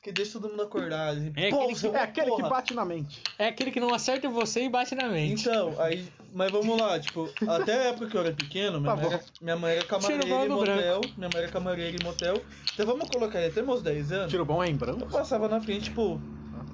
Que 0.03 0.13
deixa 0.13 0.33
todo 0.39 0.51
mundo 0.51 0.63
acordado. 0.65 1.17
assim, 1.19 1.33
É 1.37 1.49
aquele 1.49 1.75
seu- 1.77 1.95
É 1.97 2.01
aquele 2.03 2.35
que 2.35 2.43
bate 2.43 2.75
na 2.75 2.85
mente. 2.85 3.23
É 3.39 3.47
aquele 3.49 3.71
que 3.71 3.81
não 3.81 3.95
acerta 3.95 4.29
você 4.29 4.65
e 4.65 4.69
bate 4.69 4.95
na 4.95 5.09
mente. 5.09 5.41
Então, 5.49 5.81
aí. 5.81 6.07
Mas 6.35 6.51
vamos 6.51 6.77
lá, 6.79 6.99
tipo, 6.99 7.31
até 7.49 7.73
a 7.75 7.83
época 7.91 8.09
que 8.09 8.17
eu 8.17 8.21
era 8.23 8.33
pequeno, 8.33 8.81
minha, 8.81 8.93
Tá 8.95 9.01
mãe, 9.01 9.07
era, 9.07 9.25
minha 9.41 9.57
mãe 9.57 9.73
era 9.77 9.85
camareira 9.85 10.25
em 10.45 10.49
motel. 10.49 11.01
Minha 11.17 11.31
mãe 11.33 11.43
era 11.43 11.49
camareira 11.49 11.97
em 11.97 12.05
motel. 12.05 12.45
Então 12.75 12.85
vamos 12.85 13.09
colocar 13.09 13.39
aí, 13.39 13.47
até 13.47 13.63
meus 13.63 13.83
10 13.83 14.11
anos. 14.13 14.31
Tiro 14.31 14.45
bom 14.45 14.63
é 14.63 14.67
em 14.69 14.73
Eu 14.73 14.79
branco? 14.79 15.07
passava 15.09 15.49
na 15.49 15.61
frente, 15.61 15.85
tipo. 15.85 16.21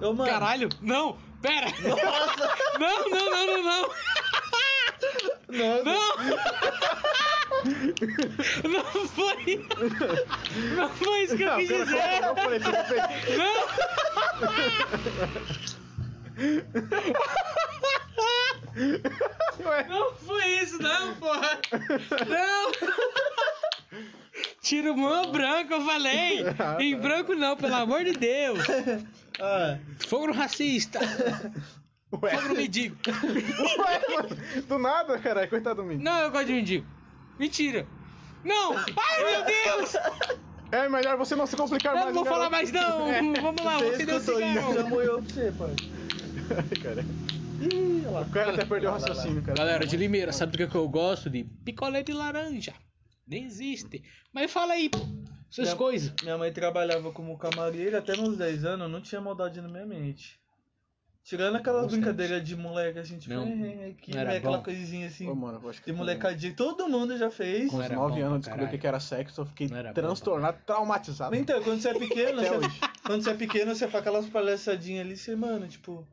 Eu, 0.00 0.14
mano. 0.14 0.30
Caralho, 0.30 0.68
não, 0.80 1.18
pera. 1.42 1.66
Nossa! 1.80 2.50
Não, 2.80 3.10
não, 3.10 3.30
não, 3.30 3.46
não, 3.46 3.62
não. 3.62 3.90
Não, 5.48 5.84
Não! 5.84 6.16
Não 8.70 8.84
foi! 9.08 9.66
Não 10.76 10.88
foi 10.90 11.22
isso 11.24 11.36
que 11.36 11.42
eu 11.42 11.48
Não, 11.50 11.56
quis 11.58 11.68
pera, 11.68 11.84
dizer! 11.84 12.22
eu 12.24 12.36
falei, 12.36 12.58
você 12.58 12.84
fez. 12.84 13.36
Não! 13.36 13.54
Ué, 19.66 19.84
Não 19.88 20.14
foi 20.14 20.46
isso, 20.62 20.80
não, 20.82 21.14
porra! 21.16 21.58
Não! 22.28 22.72
Tiro 24.62 24.96
mão 24.96 25.30
branco, 25.32 25.72
eu 25.72 25.84
falei! 25.84 26.44
Em 26.80 26.96
branco 26.96 27.34
não, 27.34 27.56
pelo 27.56 27.74
amor 27.74 28.04
de 28.04 28.12
Deus! 28.12 28.58
Ah, 29.42 29.78
Fogo 30.06 30.26
no 30.26 30.32
racista! 30.34 30.98
ué. 32.22 32.30
Fogo 32.36 32.48
no 32.48 32.54
mendigo! 32.56 32.94
Ué, 33.06 34.14
mano, 34.14 34.62
do 34.68 34.78
nada, 34.78 35.18
caralho, 35.18 35.48
coitado 35.48 35.80
do 35.80 35.88
menino. 35.88 36.04
Não, 36.04 36.20
eu 36.20 36.30
gosto 36.30 36.46
de 36.46 36.52
mendigo! 36.52 36.86
Mentira! 37.38 37.86
Não! 38.44 38.76
Ai, 38.76 39.24
meu 39.24 39.44
Deus! 39.46 39.94
É 40.72 40.88
melhor 40.90 41.16
você 41.16 41.34
não 41.36 41.46
se 41.46 41.56
complicar 41.56 41.94
Eu 41.94 42.00
mais. 42.02 42.14
não 42.14 42.22
vou 42.22 42.24
falar 42.30 42.50
garoto. 42.50 42.52
mais 42.52 42.70
não! 42.70 43.32
Vamos 43.42 43.64
lá, 43.64 43.78
você 43.78 43.96
você 43.96 44.06
deu 44.06 44.16
isso, 44.18 44.38
já 44.40 44.46
cigarro! 44.48 44.88
moeu 44.90 45.22
pra 45.22 45.34
você, 45.34 45.52
pai. 45.52 46.72
cara. 46.82 47.04
Ih. 47.62 48.02
O 48.06 48.30
cara 48.32 48.52
até 48.52 48.64
perdeu 48.66 48.90
o 48.90 48.92
raciocínio, 48.92 49.42
cara. 49.42 49.56
Galera 49.56 49.86
de 49.86 49.96
Limeira, 49.96 50.32
sabe 50.32 50.52
do 50.52 50.58
que, 50.58 50.66
que 50.66 50.74
eu 50.76 50.88
gosto? 50.88 51.30
De 51.30 51.44
picolé 51.64 52.02
de 52.02 52.12
laranja. 52.12 52.74
Nem 53.30 53.44
existe. 53.44 54.02
Mas 54.32 54.50
fala 54.50 54.72
aí, 54.74 54.88
pô. 54.88 54.98
Minha- 55.56 55.76
coisas. 55.76 56.12
Minha 56.22 56.36
mãe 56.36 56.52
trabalhava 56.52 57.12
como 57.12 57.38
camareira 57.38 57.98
até 57.98 58.16
meus 58.16 58.36
10 58.36 58.64
anos, 58.64 58.90
não 58.90 59.00
tinha 59.00 59.20
maldade 59.20 59.60
na 59.60 59.68
minha 59.68 59.86
mente. 59.86 60.38
Tirando 61.22 61.56
aquelas 61.56 61.82
Nossa, 61.82 61.94
brincadeiras 61.96 62.42
de 62.42 62.56
moleque, 62.56 62.98
assim, 62.98 63.18
tipo, 63.18 63.34
Não, 63.34 63.44
é, 63.46 63.92
que 63.92 64.10
não 64.12 64.20
era 64.20 64.34
é 64.34 64.38
aquela 64.38 64.58
bom. 64.58 64.64
coisinha 64.64 65.06
assim, 65.06 65.28
Ô, 65.28 65.34
mano, 65.34 65.68
acho 65.68 65.80
que 65.80 65.90
de 65.92 65.96
molecadinha, 65.96 66.52
todo 66.56 66.88
mundo 66.88 67.16
já 67.16 67.30
fez. 67.30 67.70
Com 67.70 67.76
Não 67.76 67.80
os 67.84 67.84
era 67.90 67.94
9 67.94 68.20
bom 68.20 68.26
anos 68.26 68.40
descobri 68.40 68.64
o 68.74 68.78
que 68.78 68.86
era 68.86 68.98
sexo, 68.98 69.42
eu 69.42 69.46
fiquei 69.46 69.68
Não 69.68 69.76
era 69.76 69.88
bom 69.90 69.94
transtornado, 69.94 70.58
traumatizado. 70.66 71.36
Então, 71.36 71.62
quando 71.62 71.80
você 71.80 71.90
é 71.90 71.94
pequeno, 71.98 72.40
Até 72.40 72.48
você, 72.48 72.56
hoje. 72.56 72.80
quando 73.04 73.22
você 73.22 73.30
é 73.30 73.34
pequeno, 73.34 73.74
você 73.74 73.86
faz 73.86 74.00
aquelas 74.02 74.26
palhaçadinhas 74.28 75.06
ali, 75.06 75.16
você, 75.16 75.36
mano, 75.36 75.68
tipo. 75.68 76.04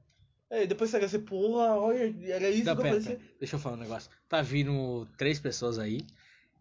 É, 0.49 0.65
depois 0.65 0.89
você 0.89 0.99
quer 0.99 1.09
ser, 1.09 1.19
porra, 1.19 1.75
olha, 1.75 2.13
era 2.31 2.49
isso 2.49 2.65
Não, 2.65 2.75
que 2.75 2.79
eu 2.81 2.83
pera, 2.83 2.95
pensei. 2.95 3.15
pera. 3.15 3.29
Deixa 3.39 3.55
eu 3.55 3.59
falar 3.59 3.75
um 3.75 3.79
negócio. 3.79 4.11
Tá 4.29 4.41
vindo 4.41 5.07
três 5.17 5.39
pessoas 5.39 5.77
aí. 5.79 6.05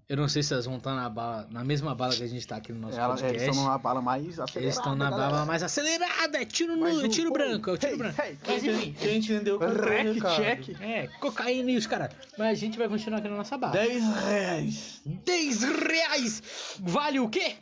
Eu 0.09 0.17
não 0.17 0.29
sei 0.29 0.41
se 0.41 0.53
elas 0.53 0.67
vão 0.67 0.77
estar 0.77 0.95
na, 0.95 1.09
bala, 1.09 1.49
na 1.51 1.65
mesma 1.65 1.93
bala 1.93 2.15
que 2.15 2.23
a 2.23 2.29
gente 2.29 2.47
tá 2.47 2.57
aqui 2.57 2.73
no 2.73 2.79
nosso 2.79 2.97
Ela, 2.97 3.15
eles 3.15 3.23
podcast. 3.23 3.49
estão 3.49 3.65
numa 3.65 3.77
bala 3.77 4.01
mais 4.01 4.39
acelerada. 4.39 4.61
Eles 4.61 4.77
estão 4.77 4.95
na 4.95 5.11
galera. 5.11 5.31
bala 5.31 5.45
mais 5.45 5.63
acelerada. 5.65 6.39
É 6.39 6.45
tiro, 6.45 6.77
no, 6.77 6.83
Mais 6.83 7.03
é 7.03 7.07
um, 7.07 7.09
tiro 7.09 7.31
um, 7.31 7.33
branco. 7.33 7.71
É 7.71 7.73
o 7.73 7.77
tiro 7.77 7.93
hey, 7.93 7.99
branco. 7.99 8.23
hey, 8.23 8.39
Mas 8.47 8.63
enfim. 8.65 8.95
quem 9.01 9.19
entendeu 9.19 9.57
o 9.57 9.59
Rec, 9.59 10.17
check. 10.37 10.81
É, 10.81 11.09
cocaína 11.19 11.73
e 11.73 11.77
os 11.77 11.89
caras. 11.89 12.11
Mas 12.39 12.51
a 12.51 12.55
gente 12.55 12.79
vai 12.79 12.89
continuar 12.89 13.19
aqui 13.19 13.29
na 13.29 13.37
nossa 13.37 13.59
bala. 13.59 13.73
10 13.73 14.05
reais. 14.29 15.03
10 15.05 15.63
reais! 15.65 16.43
Vale 16.79 17.19
o 17.19 17.29
quê? 17.29 17.57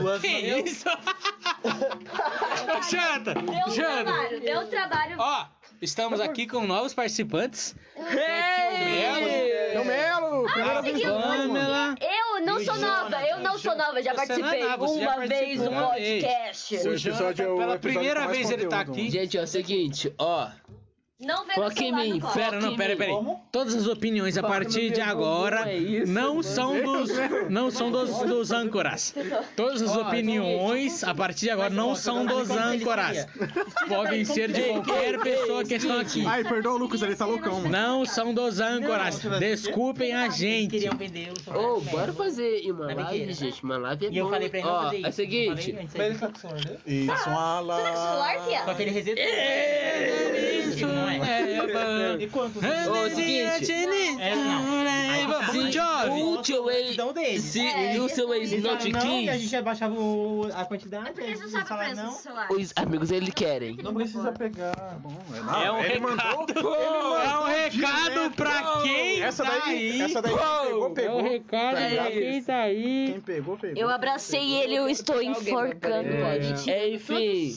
Duas 0.00 0.20
Que 0.20 0.28
isso? 0.28 0.86
Ô, 1.64 2.82
Janta! 2.90 3.34
Deu 3.34 3.44
um 3.44 3.70
Janta! 3.70 4.04
trabalho, 4.04 4.40
deu 4.40 4.60
um 4.60 4.66
trabalho. 4.66 5.16
Ó, 5.18 5.46
estamos 5.80 6.20
aqui 6.20 6.46
com 6.46 6.66
novos 6.66 6.92
participantes. 6.92 7.74
É 7.96 8.70
o 8.70 9.84
Melo, 9.84 9.84
primeira 10.52 10.78
Ah, 10.78 10.82
vez. 10.82 11.02
Pamela. 11.02 11.94
Eu 12.00 12.46
não 12.46 12.64
sou 12.64 12.76
nova, 12.76 13.22
eu 13.26 13.38
não 13.40 13.58
sou 13.58 13.76
nova, 13.76 14.02
já 14.02 14.10
é 14.12 14.14
participei 14.14 14.60
já 14.60 14.76
uma 14.76 15.26
vez 15.26 15.62
do 15.62 15.70
podcast. 15.70 16.76
É 16.76 17.32
pela 17.56 17.78
primeira 17.78 18.26
vez 18.26 18.50
ele 18.50 18.66
tá 18.66 18.80
aqui. 18.80 19.10
Gente, 19.10 19.36
é 19.38 19.42
o 19.42 19.46
seguinte, 19.46 20.12
ó. 20.18 20.48
Não 21.20 21.46
vê 21.46 21.52
Foca 21.52 21.84
em 21.84 21.94
mim. 21.94 22.20
Pera, 22.32 22.58
não, 22.60 22.74
pera, 22.76 22.96
pera 22.96 23.10
aí. 23.12 23.36
Todas 23.52 23.74
as 23.74 23.86
opiniões 23.86 24.38
a 24.38 24.40
Foca 24.40 24.54
partir 24.54 24.90
de 24.90 25.00
agora 25.02 25.68
é 25.70 26.04
não 26.06 26.42
são 26.42 26.80
dos 26.82 27.10
não 27.50 27.70
são 27.70 27.90
dos, 27.90 28.10
dos 28.20 28.50
âncoras. 28.50 29.14
Todas 29.54 29.82
as 29.82 29.94
opiniões 29.96 31.04
a 31.04 31.14
partir 31.14 31.46
de 31.46 31.50
agora 31.50 31.68
não 31.70 31.94
são 31.94 32.24
dos 32.24 32.48
âncoras. 32.50 33.26
Podem 33.86 34.24
ser 34.24 34.50
de 34.50 34.62
qualquer 34.62 35.20
pessoa 35.20 35.64
que 35.64 35.74
estão 35.74 35.98
aqui. 35.98 36.24
Ai, 36.26 36.42
perdoa 36.42 36.74
o 36.74 36.78
Lucas, 36.78 37.02
ele 37.02 37.14
tá 37.14 37.26
loucão, 37.26 37.56
mano. 37.60 37.68
Não 37.68 38.06
são 38.06 38.32
dos 38.32 38.58
âncoras. 38.60 39.20
Desculpem 39.38 40.14
a 40.14 40.28
gente. 40.30 40.70
queriam 40.70 40.96
vender 40.96 41.32
o 41.32 41.40
celular. 41.40 41.68
Ô, 41.70 41.80
bora 41.82 42.12
fazer 42.14 42.62
uma 42.70 42.94
live, 42.94 43.32
gente. 43.34 43.62
Uma 43.62 43.76
live 43.76 44.06
é 44.06 44.10
E 44.10 44.16
eu 44.18 44.24
bom. 44.24 44.30
falei 44.30 44.48
pra 44.48 44.58
ele 44.58 44.68
não 44.68 44.74
Ó, 44.74 44.92
é 44.92 45.08
o 45.08 45.12
seguinte. 45.12 45.72
Mas 45.74 45.94
ele 45.94 46.18
tá 46.18 46.28
com 46.28 46.36
o 46.36 46.40
celular? 46.40 46.80
Isso, 46.86 47.28
uma 47.28 47.60
lá. 47.60 47.76
Você 47.76 47.82
tá 47.82 47.90
com 47.90 47.98
o 47.98 48.06
celular, 48.06 48.44
Fia? 48.46 48.64
Só 48.64 48.74
que 48.74 48.82
ele 48.82 48.90
resetou. 48.90 49.24
Isso 50.70 50.86
não 51.18 51.24
é. 51.24 52.12
é. 52.12 52.16
E 52.20 52.26
quantos? 52.28 52.62
Ô, 52.62 53.10
seguinte. 53.14 53.72
É, 53.72 54.34
não. 54.36 54.70
Se 55.50 55.72
jovem. 55.72 56.22
o 56.22 56.42
teu 56.42 56.70
ex. 56.70 56.92
Então. 56.92 57.12
Se 57.38 57.60
É, 57.66 58.00
o 58.00 58.08
seu 58.08 58.32
ex 58.34 58.52
eles 58.52 58.64
não 58.64 58.72
Eles 58.72 58.82
te 58.84 58.92
não, 58.92 59.20
e 59.20 59.28
a 59.28 59.32
quis, 59.32 59.42
gente 59.42 59.56
abaixava 59.56 59.94
o, 59.94 60.48
a 60.54 60.64
quantidade. 60.64 61.08
É 61.08 61.12
porque 61.12 61.36
você 61.36 61.42
eles 61.42 61.52
não 61.52 61.60
o 61.60 61.96
não. 61.96 62.12
celular. 62.12 62.48
os 62.52 62.72
amigos 62.76 63.10
ele 63.10 63.32
querem. 63.32 63.76
Não 63.82 63.94
precisa 63.94 64.32
pegar. 64.32 64.98
Bom, 65.00 65.12
É 65.62 65.70
um 65.72 65.78
ele 65.80 65.98
recado. 65.98 66.54
mandou. 66.54 66.76
É 67.20 67.38
um 67.38 67.44
recado 67.44 68.30
pra 68.36 68.80
quem 68.82 69.22
Essa 69.22 69.44
tá 69.44 69.58
daí, 69.64 69.72
aí. 69.92 70.02
essa 70.02 70.22
daí 70.22 70.32
quem 70.32 70.40
pegou, 70.40 70.84
É 70.84 70.86
um 70.86 70.94
pegou. 70.94 71.22
recado 71.22 71.50
Tá 71.50 71.70
pra 71.80 71.88
ligado? 71.88 72.10
quem 72.10 72.42
tá 72.42 72.56
aí. 72.58 73.08
Quem 73.12 73.20
pegou, 73.20 73.56
pegou. 73.56 73.76
Eu 73.82 73.88
abracei 73.88 74.52
ele, 74.54 74.74
eu 74.76 74.88
estou 74.88 75.22
enforcando 75.22 76.08
É. 76.08 76.70
É, 76.70 76.88
enfim. 76.94 77.52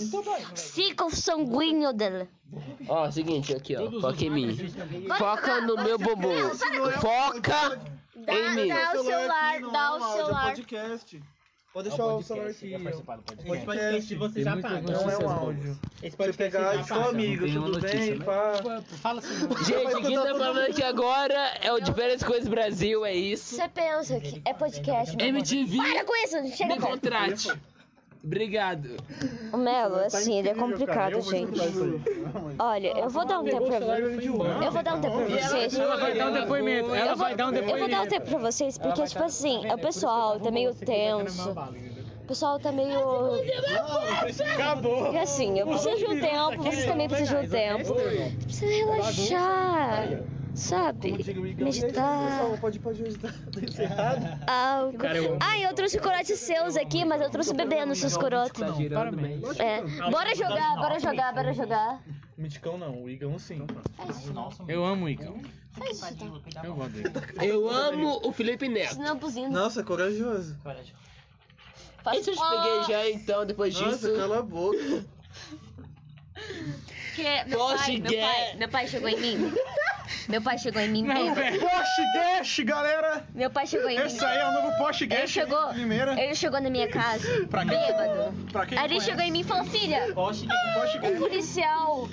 Fica 0.56 1.06
o 1.06 1.12
sanguíneo 1.12 1.94
dela. 1.94 2.28
Ó, 2.88 3.10
seguinte, 3.12 3.54
aqui, 3.56 3.76
ó. 3.76 3.90
Foca 4.02 4.24
em 4.26 4.30
mim. 4.30 4.58
Foca 5.18 5.62
no 5.62 5.76
meu 5.76 5.98
bumbum. 5.98 6.50
Foca 7.00 7.80
Dá, 8.16 8.34
em 8.34 8.56
mim. 8.56 8.68
dá 8.68 8.92
o 8.94 9.04
celular, 9.04 9.62
dá 9.62 9.86
é 9.86 9.90
o 9.90 9.96
é 9.98 10.16
celular. 10.18 10.46
podcast. 10.46 11.24
Vou 11.74 11.82
deixar 11.82 12.06
o 12.06 12.22
celular 12.22 12.50
aqui. 12.52 12.78
Do 12.78 13.56
Esse 13.56 13.66
podcast? 13.66 14.16
você 14.16 14.44
já 14.44 14.58
paga. 14.58 14.82
Não 14.82 15.10
é 15.10 15.18
um 15.18 15.30
áudio. 15.30 15.80
Esse 16.04 16.16
podcast 16.16 16.38
pegar 16.38 16.76
e 16.76 16.84
paga. 16.88 17.10
amigo, 17.10 17.52
tudo 17.52 17.82
bem? 17.82 18.20
né? 18.20 18.26
Fala 19.02 19.20
assim. 19.20 19.48
Gente, 19.66 20.02
quem 20.04 20.16
tá 20.16 20.36
falando 20.36 20.60
aqui 20.60 20.84
agora 20.84 21.58
é 21.62 21.74
o 21.74 21.80
de 21.80 21.92
Férias 21.92 22.22
Coisas 22.22 22.48
Brasil, 22.48 23.04
é 23.04 23.16
isso. 23.16 23.56
Você 23.56 23.68
pensa 23.70 24.20
que 24.20 24.40
é 24.46 24.54
podcast. 24.54 25.16
MTV, 25.20 25.78
Para 25.78 26.06
com 26.06 26.16
isso, 26.24 26.56
chega 26.56 26.76
me 26.76 26.80
contrate. 26.82 27.52
Obrigado. 28.24 28.96
O 29.52 29.58
Melo, 29.58 29.98
Tá 29.98 30.06
assim, 30.06 30.40
ele 30.40 30.48
é 30.50 30.54
cara. 30.54 30.66
complicado, 30.68 31.12
Eu 31.12 31.22
vou 31.22 31.32
gente. 31.32 31.60
Olha, 32.58 32.88
eu 32.98 33.10
vou 33.10 33.26
dar 33.26 33.40
um 33.40 33.44
tempo 33.44 33.66
pra 33.66 33.80
vocês. 33.80 34.26
Eu 34.64 34.72
vou 34.72 34.84
dar 34.84 34.96
um 34.96 35.02
tempo 35.02 35.18
pra 35.18 35.26
vocês. 35.40 35.78
Ela 35.78 35.98
vai 35.98 36.14
dar 36.18 36.28
um 36.30 36.34
depoimento. 36.34 36.96
Ela 36.96 37.00
Eu 37.00 37.08
vou, 37.08 37.18
vai 37.18 37.36
dar 37.36 37.48
um 37.48 37.54
eu 37.54 37.62
vou 37.62 37.64
dar 37.68 37.74
um 37.74 37.78
depoimento. 37.88 38.10
tempo 38.10 38.26
pra 38.28 38.40
vocês, 38.40 38.78
porque, 38.78 39.04
tipo 39.04 39.24
assim, 39.24 39.70
o 39.72 39.78
pessoal 39.78 40.40
tá 40.40 40.50
meio 40.52 40.74
tenso. 40.74 41.52
O 41.52 42.26
pessoal 42.26 42.58
tá 42.60 42.72
meio. 42.72 42.98
Acabou. 44.56 45.14
E 45.14 45.18
assim, 45.18 45.60
eu 45.60 45.68
preciso 45.68 45.98
de 45.98 46.06
um 46.06 46.20
tempo, 46.22 46.64
vocês 46.64 46.86
também 46.86 47.10
precisam 47.10 47.42
de 47.42 47.48
um 47.48 47.50
tempo. 47.50 47.94
Precisa 48.46 48.72
relaxar, 48.72 50.10
sabe? 50.54 51.12
Meditar. 51.64 52.58
Pode. 52.62 52.80
Tá. 52.80 54.90
Cara, 55.00 55.18
eu- 55.18 55.38
Ah, 55.42 55.60
eu 55.60 55.74
trouxe 55.74 56.00
corotes 56.00 56.40
seus 56.40 56.76
aqui, 56.78 57.04
mas 57.06 57.22
eu 57.22 57.30
trouxe 57.30 57.54
bebendo 57.54 57.96
seus 57.96 58.16
corotes. 58.16 58.60
Tá. 58.60 58.68
É. 59.64 59.82
Bora 60.12 60.36
jogar, 60.36 60.76
bora 60.76 61.00
jogar, 61.00 61.34
bora 61.34 61.54
jogar. 61.54 62.02
Miticão 62.38 62.78
não, 62.78 63.04
o 63.04 63.10
Igão 63.10 63.38
sim. 63.38 63.66
Eu 64.68 64.84
amo 64.84 65.06
o 65.06 65.10
então. 65.10 65.40
Eu 66.64 66.76
gosto 66.76 66.92
dele. 66.92 67.10
Eu 67.42 67.70
amo 67.70 68.22
o 68.24 68.32
Felipe 68.32 68.68
Neto. 68.70 68.98
Nossa, 69.52 69.84
corajoso. 69.84 70.56
Faz 72.04 72.20
Esse 72.20 72.32
eu 72.32 72.36
te 72.36 72.42
peguei 72.42 72.84
já, 72.96 73.10
então, 73.10 73.46
depois 73.46 73.80
Nossa, 73.80 74.08
disso. 74.10 74.16
cala 74.20 74.40
a 74.40 74.42
boca. 74.42 75.06
Porque 76.34 77.44
meu 77.46 77.60
pai, 77.60 77.98
meu 77.98 78.12
pai, 78.22 78.56
meu 78.58 78.70
pai 78.70 78.88
chegou 78.88 79.10
em 79.10 79.20
mim. 79.20 79.54
Meu 80.28 80.42
pai 80.42 80.58
chegou 80.58 80.82
em 80.82 80.90
mim. 80.90 81.06
Velho. 81.34 81.60
Postguest, 81.60 82.64
galera. 82.64 83.26
Meu 83.34 83.50
pai 83.50 83.66
chegou 83.68 83.90
em 83.90 83.98
mim. 84.00 84.06
Esse 84.06 84.24
aí 84.24 84.38
é 84.38 84.46
o 84.48 84.52
novo 84.52 84.68
Ele 84.70 84.78
Postguest. 84.78 85.28
chegou, 85.28 85.68
Primeira. 85.70 86.20
ele 86.22 86.36
chegou 86.36 86.62
na 86.62 86.70
minha 86.70 86.88
casa, 86.90 87.46
Pra 87.50 87.64
quê? 87.66 87.70
bêbado. 87.76 88.34
Pra 88.52 88.66
quem 88.66 88.78
Aí 88.78 88.86
ele 88.86 89.02
chegou 89.02 89.22
em 89.24 89.32
mim 89.32 89.42
e 89.42 89.44
falou, 89.44 89.66
filha, 89.66 90.08
o 90.16 91.18
policial 91.20 92.08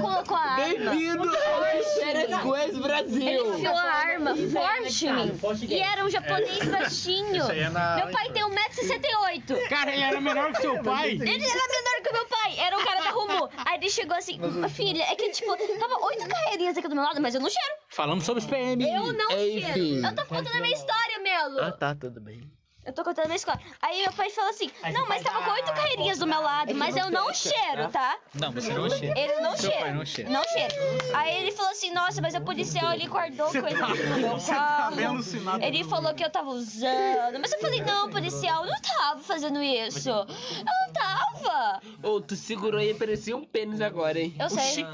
colocou 0.00 0.36
a 0.36 0.40
arma. 0.40 0.64
Bem-vindo 0.64 1.28
ao 1.28 2.40
Coisas 2.42 2.74
Ele 2.74 2.82
Brasil. 2.82 3.54
enfiou 3.54 3.76
a 3.76 3.82
arma 3.92 4.34
forte 4.36 5.06
em 5.06 5.12
mim. 5.12 5.38
E 5.68 5.78
era 5.80 6.04
um 6.04 6.10
japonês 6.10 6.64
baixinho. 6.68 7.36
Esse 7.42 7.52
aí 7.52 7.60
é 7.60 7.70
Meu 7.70 8.08
pai 8.12 8.30
tem 8.32 8.42
1,68m. 8.44 9.68
Cara, 9.68 9.92
ele 9.92 10.02
era 10.02 10.20
menor 10.20 10.52
que 10.52 10.60
seu 10.60 10.82
pai. 10.82 11.10
Ele 11.10 11.22
era 11.22 11.68
menor 11.68 12.02
que 12.02 12.08
o 12.10 12.12
meu 12.12 12.26
pai, 12.26 12.31
era 12.62 12.78
um 12.78 12.84
cara 12.84 13.02
da 13.02 13.10
Rumu. 13.10 13.48
Aí 13.66 13.76
ele 13.76 13.90
chegou 13.90 14.16
assim, 14.16 14.38
filha, 14.70 15.02
é 15.04 15.14
que 15.16 15.30
tipo, 15.30 15.56
tava 15.78 16.04
oito 16.06 16.28
carreirinhas 16.28 16.76
aqui 16.76 16.88
do 16.88 16.94
meu 16.94 17.04
lado, 17.04 17.20
mas 17.20 17.34
eu 17.34 17.40
não 17.40 17.50
cheiro. 17.50 17.74
Falando 17.88 18.22
sobre 18.22 18.42
os 18.42 18.46
PM. 18.48 18.84
Eu 18.84 19.12
não 19.12 19.30
Enfim. 19.32 19.72
cheiro. 19.72 20.06
Eu 20.06 20.14
tô 20.14 20.26
contando 20.26 20.54
a 20.56 20.60
minha 20.60 20.74
história, 20.74 21.18
Melo. 21.22 21.60
Ah, 21.60 21.72
tá, 21.72 21.94
tudo 21.94 22.20
bem. 22.20 22.50
Eu 22.84 22.92
tô 22.92 23.04
contando 23.04 23.26
a 23.26 23.28
minha 23.28 23.36
história. 23.36 23.60
Aí 23.80 24.02
meu 24.02 24.12
pai 24.12 24.28
falou 24.30 24.50
assim, 24.50 24.68
não, 24.92 25.06
mas 25.06 25.22
tava 25.22 25.44
com 25.44 25.50
oito 25.52 25.72
carreirinhas 25.72 26.18
do 26.18 26.26
meu 26.26 26.40
lado, 26.42 26.74
mas 26.74 26.96
eu 26.96 27.10
não 27.10 27.32
cheiro, 27.32 27.88
tá? 27.92 28.18
Não, 28.34 28.50
você 28.50 28.72
não 28.72 28.90
cheira. 28.90 29.18
Ele 29.20 29.40
não 29.40 29.56
Seu 29.56 29.70
cheira. 29.70 29.92
não 29.94 30.04
cheira. 30.04 30.30
Não 30.30 30.42
cheira. 30.44 30.74
Aí 31.14 31.42
ele 31.42 31.52
falou 31.52 31.70
assim, 31.70 31.92
nossa, 31.92 32.20
mas 32.20 32.34
o 32.34 32.40
policial 32.40 32.92
ele 32.92 33.06
guardou 33.06 33.46
coisa 33.50 33.86
no 33.86 34.16
meu 34.18 34.30
Você 34.38 34.50
tá 34.50 34.56
carro. 34.58 34.96
bem 34.96 35.04
alucinado. 35.06 35.62
Ele 35.64 35.84
falou 35.84 36.12
que 36.14 36.24
eu 36.24 36.30
tava 36.30 36.50
usando. 36.50 37.38
Mas 37.40 37.52
eu 37.52 37.60
falei, 37.60 37.82
não, 37.82 38.10
policial, 38.10 38.64
eu 38.64 38.70
não 38.72 38.80
tava 38.80 39.20
fazendo 39.20 39.62
isso. 39.62 40.08
Eu 40.10 40.26
não 40.64 40.92
tava. 40.92 41.80
Ô, 42.02 42.20
tu 42.20 42.34
segurou 42.34 42.80
aí 42.80 42.90
e 42.90 42.94
parecia 42.94 43.36
um 43.36 43.44
pênis 43.44 43.80
agora, 43.80 44.18
hein? 44.18 44.34
Eu 44.38 44.50
sei. 44.50 44.84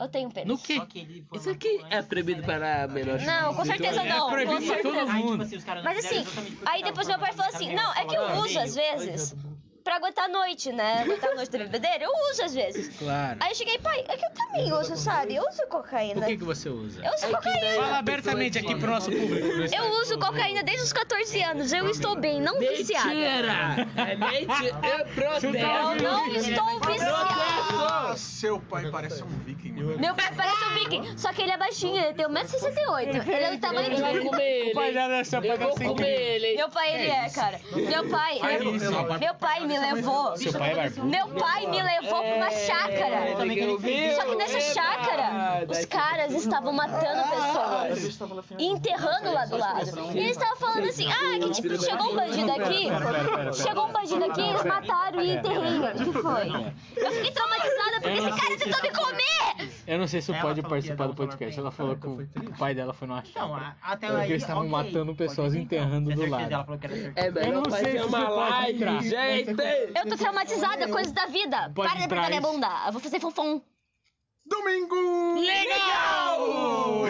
Eu 0.00 0.08
tenho 0.08 0.30
pena. 0.30 0.46
No 0.46 0.58
quê? 0.58 0.80
Isso 1.32 1.50
aqui 1.50 1.80
é 1.90 2.00
proibido 2.02 2.42
para 2.42 2.86
menores. 2.88 3.26
Não, 3.26 3.54
com 3.54 3.64
certeza 3.64 4.04
não. 4.04 4.28
É 4.28 4.30
proibido 4.30 4.60
com 4.60 4.66
pra 4.66 4.82
todo 4.82 4.94
certeza. 4.94 5.12
mundo. 5.12 5.46
Mas 5.84 6.04
assim, 6.04 6.26
aí 6.66 6.82
depois 6.82 7.08
meu 7.08 7.18
pai 7.18 7.32
falou 7.32 7.52
assim, 7.54 7.74
não, 7.74 7.92
é 7.94 8.04
que 8.04 8.14
eu 8.16 8.22
uso 8.42 8.58
às 8.58 8.74
vezes 8.74 9.34
pra 9.84 9.96
aguentar 9.96 10.26
a 10.26 10.28
noite, 10.28 10.70
né? 10.70 11.00
Aguentar 11.00 11.30
a 11.30 11.34
noite 11.34 11.50
da 11.50 11.58
bebedeira, 11.60 12.04
eu 12.04 12.10
uso 12.30 12.42
às 12.44 12.54
vezes. 12.54 12.94
Claro. 12.98 13.38
Aí 13.40 13.52
eu 13.52 13.54
cheguei, 13.54 13.78
pai, 13.78 14.04
é 14.06 14.18
que 14.18 14.24
eu 14.26 14.30
também 14.32 14.70
uso, 14.70 14.94
sabe? 14.98 15.34
Eu 15.34 15.42
uso 15.48 15.62
O 15.62 15.66
cocaína. 15.68 16.26
que, 16.26 16.36
que 16.36 16.44
você 16.44 16.68
usa? 16.68 17.02
Eu 17.02 17.10
uso 17.14 17.26
cocaína. 17.28 17.82
Fala 17.82 17.96
abertamente 17.98 18.58
aqui 18.58 18.74
pro 18.74 18.90
nosso 18.90 19.10
público. 19.10 19.74
Eu 19.74 19.90
uso 20.02 20.18
cocaína 20.18 20.62
desde 20.62 20.82
os 20.84 20.92
14 20.92 21.42
anos. 21.42 21.72
Eu 21.72 21.88
estou 21.88 22.16
bem, 22.20 22.38
não 22.38 22.58
viciada. 22.58 23.08
Mentira! 23.08 23.88
É 23.96 24.14
mentira! 24.14 24.78
Eu 24.98 25.06
protesto! 25.06 25.46
Eu 25.46 26.02
não 26.02 26.36
estou 26.36 26.80
viciada. 26.80 27.28
Ah, 27.80 28.14
seu 28.14 28.60
pai 28.60 28.90
parece 28.90 29.22
um 29.22 29.28
viking. 29.46 29.67
Meu 29.78 30.14
pai 30.14 30.32
parece 30.36 30.64
um 30.64 30.74
viking, 30.74 31.18
só 31.18 31.32
que 31.32 31.42
ele 31.42 31.52
é 31.52 31.56
baixinho, 31.56 31.96
ele 31.96 32.14
tem 32.14 32.26
1,68m. 32.26 33.28
Ele 33.28 33.44
é 33.44 33.50
do 33.52 33.58
tamanho 33.60 33.94
de 33.94 34.00
Eu 34.00 34.06
vou 34.06 34.14
mim. 34.14 34.26
comer 34.26 34.42
ele! 34.42 34.74
O 34.74 34.80
é 34.80 35.52
Eu 35.52 35.58
vou 35.58 35.74
comer 35.74 36.20
ele! 36.20 36.56
Meu 36.56 36.68
pai, 36.68 36.94
ele 36.94 37.10
é, 37.10 37.30
cara. 37.30 37.60
Meu 37.74 38.08
pai, 38.08 38.40
meu 39.20 39.34
pai 39.34 39.66
me 39.66 39.78
levou. 39.78 40.36
Seu 40.36 40.52
pai 40.52 40.72
é 40.72 40.74
barbudo. 40.74 41.06
Meu 41.06 41.28
pai 41.28 41.66
me 41.66 41.82
levou 41.82 42.22
pra 42.22 42.34
uma 42.34 42.50
chácara. 42.50 43.36
Só 44.16 44.24
que 44.24 44.34
nessa 44.36 44.60
chácara, 44.60 45.66
os 45.68 45.84
caras 45.84 46.32
estavam 46.34 46.72
matando 46.72 47.22
pessoas. 47.28 48.18
E 48.58 48.66
enterrando 48.66 49.32
lá 49.32 49.44
do 49.46 49.56
lado. 49.56 50.12
E 50.14 50.18
eles 50.18 50.30
estavam 50.32 50.56
falando 50.56 50.88
assim, 50.88 51.08
ah, 51.08 51.38
que 51.38 51.50
tipo, 51.50 51.80
chegou 51.80 52.12
um 52.12 52.16
bandido 52.16 52.50
aqui. 52.52 53.62
Chegou 53.62 53.86
um 53.86 53.92
bandido 53.92 54.24
aqui, 54.24 54.40
eles 54.40 54.64
mataram 54.64 55.22
e 55.22 55.36
enterrei. 55.36 55.78
O 55.78 56.12
que 56.12 56.22
foi? 56.22 56.48
Eu 56.96 57.12
fiquei 57.12 57.30
traumatizada 57.30 58.00
porque 58.00 58.18
esse 58.18 58.40
cara 58.40 58.56
tentou 58.58 58.82
me 58.82 58.90
comer. 58.90 59.67
Eu 59.86 59.98
não 59.98 60.06
sei 60.06 60.20
se 60.20 60.30
Ela 60.32 60.40
pode 60.42 60.62
participar 60.62 61.06
do 61.06 61.14
podcast. 61.14 61.58
Ela 61.58 61.70
falou 61.70 61.96
que 61.96 62.06
o 62.06 62.28
pai 62.58 62.74
dela 62.74 62.92
foi 62.92 63.08
numa 63.08 63.22
Então, 63.26 63.48
chácara. 63.48 63.76
a- 63.82 63.92
até 63.92 64.06
Porque 64.08 64.22
aí, 64.22 64.30
eles 64.30 64.42
estavam 64.42 64.68
matando 64.68 65.14
pessoas 65.14 65.54
enterrando 65.54 66.14
do 66.14 66.26
lado. 66.28 66.52
Ela 66.52 66.64
falou 66.64 66.78
que 66.78 66.86
era 66.86 66.96
certeza. 66.96 67.40
É 67.40 67.48
Eu 67.48 67.52
não 67.62 67.70
sei 67.70 67.92
se 67.98 68.04
uma 68.04 68.28
live, 68.28 69.00
gente! 69.08 69.50
Eu 69.94 70.06
tô 70.08 70.16
traumatizada, 70.16 70.88
coisas 70.88 71.12
da 71.12 71.26
vida. 71.26 71.70
Pode 71.74 71.88
Para 71.88 71.98
de 71.98 72.04
apertar 72.04 72.28
minha 72.28 72.40
bunda. 72.40 72.68
Eu 72.86 72.92
vou 72.92 73.00
fazer 73.00 73.20
fonfon. 73.20 73.60
Domingo! 74.46 75.40
Legal! 75.40 77.04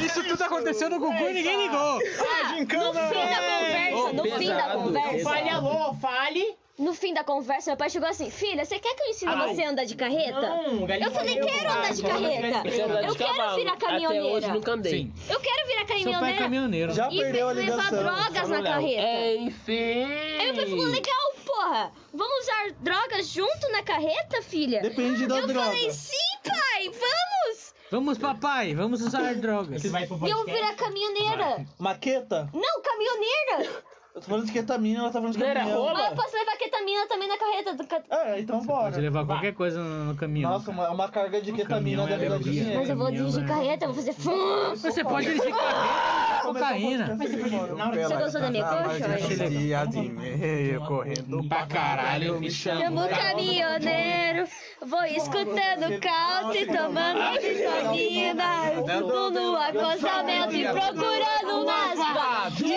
Isso 0.00 0.22
tudo 0.22 0.42
aconteceu 0.44 0.88
no 0.90 0.98
Gugu 1.00 1.12
e 1.28 1.34
ninguém 1.34 1.64
ligou. 1.64 1.78
Ah, 1.78 2.54
No 2.54 2.64
fim 2.64 2.66
da 2.66 3.40
conversa, 3.40 4.12
no 4.12 4.24
fim 4.38 4.48
da 4.48 4.68
conversa. 4.74 5.24
Fale 5.30 5.48
alô, 5.48 5.94
fale. 5.94 6.56
No 6.78 6.94
fim 6.94 7.12
da 7.12 7.24
conversa, 7.24 7.70
meu 7.70 7.76
pai 7.76 7.90
chegou 7.90 8.08
assim: 8.08 8.30
Filha, 8.30 8.64
você 8.64 8.78
quer 8.78 8.94
que 8.94 9.02
eu 9.02 9.08
ensine 9.08 9.32
Ai. 9.32 9.52
você 9.54 9.62
a 9.64 9.70
andar 9.70 9.84
de 9.84 9.96
carreta? 9.96 10.40
Não, 10.40 10.86
galinha 10.86 11.08
eu 11.08 11.10
falei: 11.10 11.34
Quero 11.40 11.70
andar 11.72 11.92
de 11.92 12.02
vai, 12.02 12.10
carreta. 12.12 12.58
Anda 12.58 13.02
Eu 13.02 13.14
quero 13.16 13.54
virar 13.56 13.72
Até 13.72 13.86
hoje 13.88 14.06
caminhoneira. 14.06 14.48
nunca 14.54 14.72
andei. 14.72 15.12
Eu 15.28 15.40
quero 15.40 15.66
virar 15.66 15.78
Seu 15.78 15.86
pai 15.86 15.86
é 15.86 15.86
caminhoneira. 15.88 16.36
caminhoneiro. 16.38 16.92
Já 16.94 17.10
E 17.10 17.16
perdeu 17.18 17.48
a 17.48 17.52
levar 17.52 17.76
ligação. 17.76 17.98
drogas 18.04 18.48
na 18.48 18.62
carreta. 18.62 19.40
Enfim! 19.42 20.04
Aí 20.38 20.44
meu 20.46 20.54
pai 20.54 20.66
falou: 20.66 20.84
Legal, 20.86 21.32
porra. 21.44 21.92
Vamos 22.14 22.38
usar 22.44 22.70
drogas 22.80 23.26
junto 23.28 23.68
na 23.72 23.82
carreta, 23.82 24.40
filha? 24.42 24.80
Depende 24.80 25.26
da 25.26 25.38
eu 25.38 25.46
droga. 25.48 25.66
falei: 25.66 25.90
Sim, 25.90 26.38
pai, 26.44 26.84
vamos. 26.90 27.74
Vamos, 27.90 28.18
papai, 28.18 28.74
vamos 28.74 29.00
usar 29.00 29.34
drogas. 29.40 29.82
Você 29.82 29.88
vai 29.88 30.06
pro 30.06 30.16
E 30.16 30.30
eu 30.30 30.36
podcast? 30.38 30.52
virar 30.52 30.74
caminhoneira. 30.76 31.66
Maqueta? 31.78 32.48
Não, 32.52 32.82
caminhoneira. 32.82 33.82
Eu 34.18 34.22
tô 34.22 34.30
falando 34.30 34.46
de 34.46 34.52
ketamina, 34.52 34.98
ela 34.98 35.08
tá 35.10 35.20
falando 35.20 35.32
de 35.32 35.38
Não 35.38 35.46
era 35.46 35.60
caminhão. 35.60 35.78
rola? 35.80 35.92
Mas 35.94 36.10
eu 36.10 36.16
posso 36.16 36.34
levar 36.36 36.56
ketamina 36.56 37.06
também 37.06 37.28
na 37.28 37.38
carreta 37.38 37.74
do 37.74 37.86
ca- 37.86 38.02
É, 38.10 38.40
então 38.40 38.60
bora. 38.66 38.90
Pode 38.90 39.00
levar 39.00 39.24
qualquer 39.24 39.54
coisa 39.54 39.80
no, 39.80 40.04
no 40.06 40.16
caminhão. 40.16 40.50
Nossa, 40.50 40.70
uma, 40.72 40.90
uma 40.90 41.08
carga 41.08 41.40
de 41.40 41.52
ketamina 41.52 42.02
é 42.02 42.06
deve 42.06 42.28
dar 42.28 42.38
dinheiro. 42.40 42.74
Mas 42.80 42.88
eu 42.90 42.96
vou 42.96 43.10
dirigir 43.12 43.42
né? 43.42 43.46
carreta, 43.48 43.84
eu 43.84 43.92
vou 43.92 43.94
fazer 44.02 44.12
fum. 44.14 44.70
Você 44.74 45.04
pode 45.04 45.26
dirigir 45.26 45.54
carreta, 45.54 46.42
cocaína. 46.42 47.16
Você 47.16 48.16
gostou 48.16 48.40
da 48.40 48.50
minha 48.50 48.64
coxa? 48.64 49.48
Dia 49.48 49.84
de 49.84 50.00
meio 50.08 50.80
correndo 50.84 51.48
Pra 51.48 51.66
caralho, 51.66 52.40
me 52.40 52.50
chama. 52.50 52.80
Chamo 52.80 53.08
caminhoneiro, 53.08 54.48
vou 54.84 55.04
escutando 55.04 56.00
country, 56.00 56.66
tomando 56.66 57.40
vitamina, 57.40 58.82
tudo 58.98 59.30
no 59.30 59.56
acostamento 59.56 60.56
e 60.56 60.64
procurando 60.64 61.62
umas 61.62 61.98
vagas. 61.98 62.38
A 62.40 62.50
vida 62.50 62.76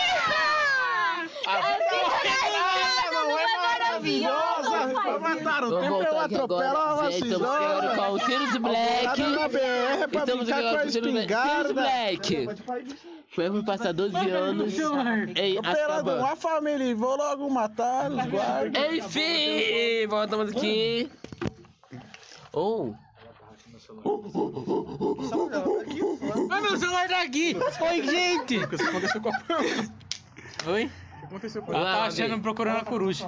na 0.00 0.16
estrada 0.16 1.16
não 1.16 1.24
é 1.24 1.39
maravilhosa, 3.62 4.92
pai. 4.94 5.18
Mataram 5.18 5.68
o 5.68 5.70
Vamos 5.70 5.82
tempo, 5.98 6.02
eu 6.14 6.20
atropelo 6.20 7.00
aqui 7.00 7.34
agora 7.34 7.96
com 7.96 8.12
o 8.12 8.18
Sirius 8.20 8.56
Black. 8.56 9.20
na 9.22 9.48
BR 9.48 10.08
pra 10.10 10.20
Estamos 10.20 10.50
aqui 10.50 10.60
brincar 10.60 10.60
com 10.62 10.68
agora 10.68 10.78
a 10.78 10.82
com 10.82 10.88
o 10.88 10.90
Sirius 10.92 11.12
Black. 11.12 11.32
Sirius 11.32 11.70
espingarda. 11.70 11.72
Black. 11.74 12.48
Foi 13.32 13.62
passar 13.62 13.92
12 13.92 14.16
anos 14.30 14.74
em 14.78 15.58
Operador, 15.58 15.64
Azkaban. 15.64 16.24
a 16.24 16.36
família, 16.36 16.94
vou 16.96 17.16
logo 17.16 17.48
matar 17.50 18.10
os 18.10 18.26
guardas. 18.26 18.92
Enfim, 18.92 20.06
voltamos 20.08 20.50
aqui. 20.56 21.10
Oh, 22.52 22.92
Ah, 26.50 26.60
meu 26.60 26.76
celular 26.76 27.08
tá 27.08 27.22
aqui. 27.22 27.56
Oi, 27.80 28.02
gente. 28.02 28.58
Oi? 30.66 30.90
Aconteceu 31.30 31.62
com 31.62 31.72
Ela 31.72 31.82
ele? 31.82 31.90
tá 31.92 31.98
Lá, 31.98 32.06
achando, 32.06 32.40
procurando 32.40 32.78
a 32.78 32.84
coruja. 32.84 33.26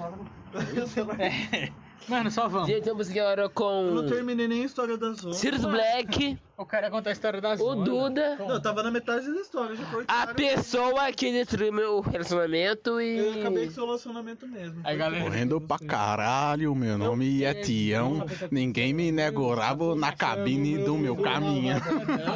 É. 1.19 1.73
Mano, 2.09 2.31
só 2.31 2.49
vamos. 2.49 2.69
Gente, 2.69 2.85
vamos 2.85 3.11
agora 3.11 3.43
Eu 3.43 3.51
com 3.51 3.83
não 3.93 4.07
terminei 4.07 4.49
nem 4.49 4.63
a 4.63 4.67
história 4.67 4.97
da 4.97 5.13
zona. 5.13 5.35
Sirius 5.35 5.65
Black, 5.65 6.37
O 6.57 6.67
cara 6.67 6.91
conta 6.91 7.11
a 7.11 7.13
história 7.13 7.41
das 7.41 7.61
o 7.61 7.65
zonas. 7.65 7.85
Duda, 7.89 8.37
Não, 8.37 8.51
eu 8.51 8.61
tava 8.61 8.83
na 8.83 8.91
metade 8.91 9.27
da 9.33 9.41
história, 9.41 9.77
já 9.77 9.85
cortaram. 9.87 10.23
a 10.31 10.35
pessoa 10.35 11.13
que 11.13 11.31
destruiu 11.33 11.73
meu 11.73 12.01
relacionamento 12.01 13.01
Eu 13.01 13.41
acabei 13.41 13.65
e. 13.65 13.67
com 13.69 13.73
seu 13.73 13.85
relacionamento 13.87 14.47
mesmo. 14.49 14.81
Aí, 14.85 14.97
galera. 14.97 15.25
Correndo 15.25 15.61
pra 15.61 15.79
caralho, 15.79 16.75
meu 16.75 16.99
nome 16.99 17.45
é 17.45 17.55
Tião. 17.55 18.27
Ninguém 18.51 18.93
me 18.93 19.11
negorava 19.13 19.95
na 19.95 20.13
cabine 20.13 20.79
do 20.79 20.97
meu 20.97 21.17
caminhão. 21.17 21.79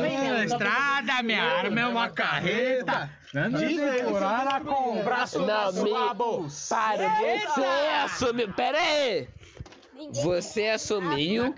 Na 0.01 0.45
estrada, 0.45 1.23
minha 1.23 1.43
arma 1.43 1.81
é 1.81 1.87
uma 1.87 2.09
carreta. 2.09 3.11
Decorada 3.33 4.65
com 4.65 4.99
o 5.01 5.05
braço 5.05 5.45
na 5.45 5.73
sua 5.73 6.15
bolsa. 6.15 6.75
Para, 6.75 7.09
você 7.09 7.65
assumiu. 8.05 8.53
Pera 8.53 8.79
aí! 8.79 9.29
Ninguém. 9.97 10.23
Você 10.23 10.69
assumiu. 10.69 11.55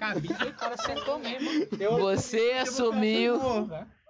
Você 2.01 2.51
assumiu. 2.61 3.41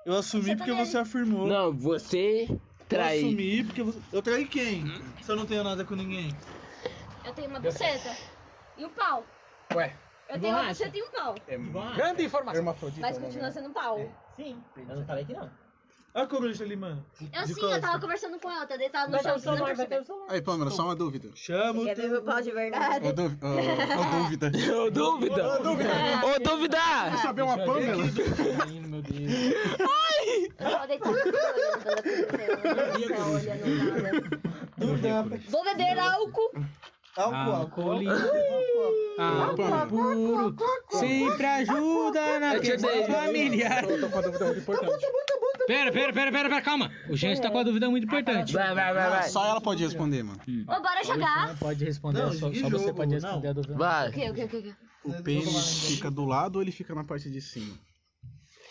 Eu 0.04 0.14
assumi 0.14 0.56
porque 0.56 0.72
você 0.72 0.98
afirmou. 0.98 1.46
Não, 1.46 1.72
você 1.72 2.46
Eu 2.48 2.60
traiu. 2.88 3.26
assumi 3.26 3.64
porque 3.64 3.82
você. 3.82 3.98
Eu 4.12 4.22
traí 4.22 4.46
quem? 4.46 4.84
Se 5.22 5.30
eu 5.30 5.36
não 5.36 5.46
tenho 5.46 5.64
nada 5.64 5.84
com 5.84 5.94
ninguém. 5.94 6.34
Eu 7.24 7.32
tenho 7.32 7.48
uma 7.50 7.60
buceta. 7.60 8.16
E 8.76 8.84
um 8.84 8.90
pau. 8.90 9.24
Ué, 9.74 9.94
Eu 10.28 10.40
tenho 10.40 10.54
uma 10.54 10.68
buceta 10.68 10.96
e 10.96 11.02
um 11.02 11.10
pau. 11.10 11.34
grande 11.94 12.24
informação. 12.24 12.64
Mas 12.98 13.18
continua 13.18 13.50
sendo 13.50 13.68
um 13.68 13.72
pau. 13.72 13.98
Sim, 14.36 14.62
eu 14.76 14.96
não 14.96 15.04
falei 15.06 15.24
que 15.24 15.32
não. 15.34 15.50
Olha 16.18 16.24
a 16.24 16.28
coruja 16.28 16.64
ali, 16.64 16.74
mano. 16.74 17.06
Eu 17.32 17.44
De 17.44 17.54
sim, 17.54 17.62
eu 17.62 17.80
tava 17.80 18.00
conversando 18.00 18.40
com 18.40 18.50
ela, 18.50 18.66
tá 18.66 18.76
deitada 18.76 19.06
no 19.06 19.12
Vai 19.12 19.20
ter 19.22 19.28
chão, 19.28 19.36
o 19.36 19.38
você 19.38 19.46
não 19.46 19.56
celular, 19.56 19.76
vai 19.76 19.86
ter 19.86 20.00
o 20.00 20.04
celular. 20.04 20.26
Aí, 20.28 20.42
Pâmela, 20.42 20.70
só 20.72 20.82
uma 20.82 20.96
dúvida. 20.96 21.30
Chama 21.36 21.80
o 21.80 21.84
Quer 21.84 21.94
ver 21.94 22.08
meu 22.08 22.22
pau 22.22 22.42
de 22.42 22.50
verdade? 22.50 23.06
Ô, 23.06 23.12
dúvida. 23.12 23.46
Ô, 23.46 23.50
ô, 24.82 24.90
dúvida. 24.90 25.48
Ô, 25.54 25.60
dúvida! 25.60 26.26
Ô, 26.26 26.38
dúvida! 26.42 26.78
Saber 27.22 27.42
uma 27.42 27.56
Pâmela? 27.56 28.02
Meu 28.02 29.02
Deus. 29.02 29.48
No 29.48 29.68
chão 31.38 31.52
olhando 31.52 31.82
pela 31.84 32.02
câmera, 32.02 32.56
não 32.96 33.14
tá 33.14 33.26
olhando 33.28 35.08
nada. 35.08 35.40
Vou 35.48 35.62
beber 35.62 35.98
álcool. 36.00 36.50
Álcool, 37.16 37.52
álcool. 37.52 38.00
Álcool 39.18 39.86
puro 39.88 40.56
sempre 40.90 41.44
ajuda 41.46 42.38
na 42.40 42.60
questão 42.60 43.04
familiar. 43.06 43.84
Pera, 45.66 45.92
pera, 45.92 46.12
pera, 46.12 46.32
pera, 46.32 46.48
pera, 46.48 46.62
calma. 46.62 46.90
O 47.10 47.16
Gente 47.16 47.40
tá 47.42 47.50
com 47.50 47.58
uma 47.58 47.64
dúvida 47.64 47.90
muito 47.90 48.04
importante. 48.04 48.52
Vai, 48.52 48.74
vai, 48.74 48.94
vai, 48.94 49.10
vai. 49.10 49.28
Só 49.28 49.44
ela 49.46 49.60
pode 49.60 49.82
responder, 49.84 50.22
mano. 50.22 50.40
Ô, 50.46 50.80
bora 50.80 51.04
jogar. 51.04 51.48
Não 51.48 51.56
pode 51.56 51.84
responder, 51.84 52.22
Não, 52.22 52.32
só, 52.32 52.48
você 52.48 52.92
pode 52.92 53.10
não. 53.10 53.20
responder 53.20 53.48
a 53.48 53.52
dúvida. 53.52 53.74
Vai. 53.74 54.08
o 54.08 54.12
que, 54.12 54.30
o 54.30 54.34
que, 54.34 54.44
o 54.44 54.48
que? 54.48 54.74
O 55.04 55.22
pênis 55.22 55.88
fica 55.88 56.10
do 56.10 56.24
lado 56.24 56.56
ou 56.56 56.62
ele 56.62 56.72
fica 56.72 56.94
na 56.94 57.04
parte 57.04 57.30
de 57.30 57.40
cima? 57.40 57.74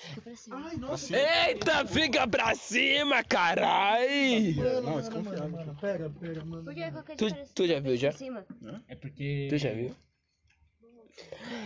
Fica 0.09 0.21
pra 0.21 0.35
cima. 0.35 0.67
Ai, 0.67 0.77
nossa. 0.77 1.17
Eita, 1.17 1.85
fica 1.85 2.27
pra 2.27 2.55
cima, 2.55 3.23
carai! 3.23 4.55
Não, 4.83 4.99
desconfiado. 4.99 5.49
Mano, 5.49 5.77
pega, 5.79 6.09
pega, 6.09 6.45
mano. 6.45 6.63
Por 6.63 6.73
que 6.73 6.91
qualquer 6.91 7.15
Tu, 7.15 7.25
diferença? 7.27 7.51
tu 7.53 7.67
já 7.67 7.79
viu 7.79 7.97
já? 7.97 8.11
Cima. 8.11 8.45
É 8.87 8.95
porque. 8.95 9.47
Tu 9.49 9.57
já 9.57 9.71
viu? 9.73 9.95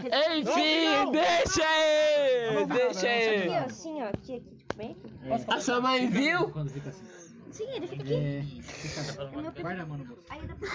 Enfim, 0.04 1.12
deixa 1.12 1.64
aí! 1.68 2.66
Deixa 2.68 3.08
Aqui, 3.08 3.50
ó, 3.50 3.52
aí! 3.52 3.58
assim, 3.58 4.02
ó, 4.02 4.06
aqui, 4.08 4.36
aqui, 4.38 4.56
tipo, 4.56 4.76
bem 4.76 4.92
aqui. 5.30 5.46
A 5.48 5.60
sua 5.60 5.82
mãe 5.82 6.08
viu? 6.10 6.50
Quando 6.52 6.70
fica 6.70 6.90
assim. 6.90 7.04
Sim, 7.52 7.68
ele 7.76 7.88
fica 7.88 8.02
aqui. 8.02 8.14
É. 8.14 8.62
Fica... 8.62 9.51
Guarda 9.62 9.84
a 9.84 9.86
mão 9.86 9.98
no 9.98 10.06
bolso. 10.06 10.24
Aí 10.30 10.42
depois 10.42 10.72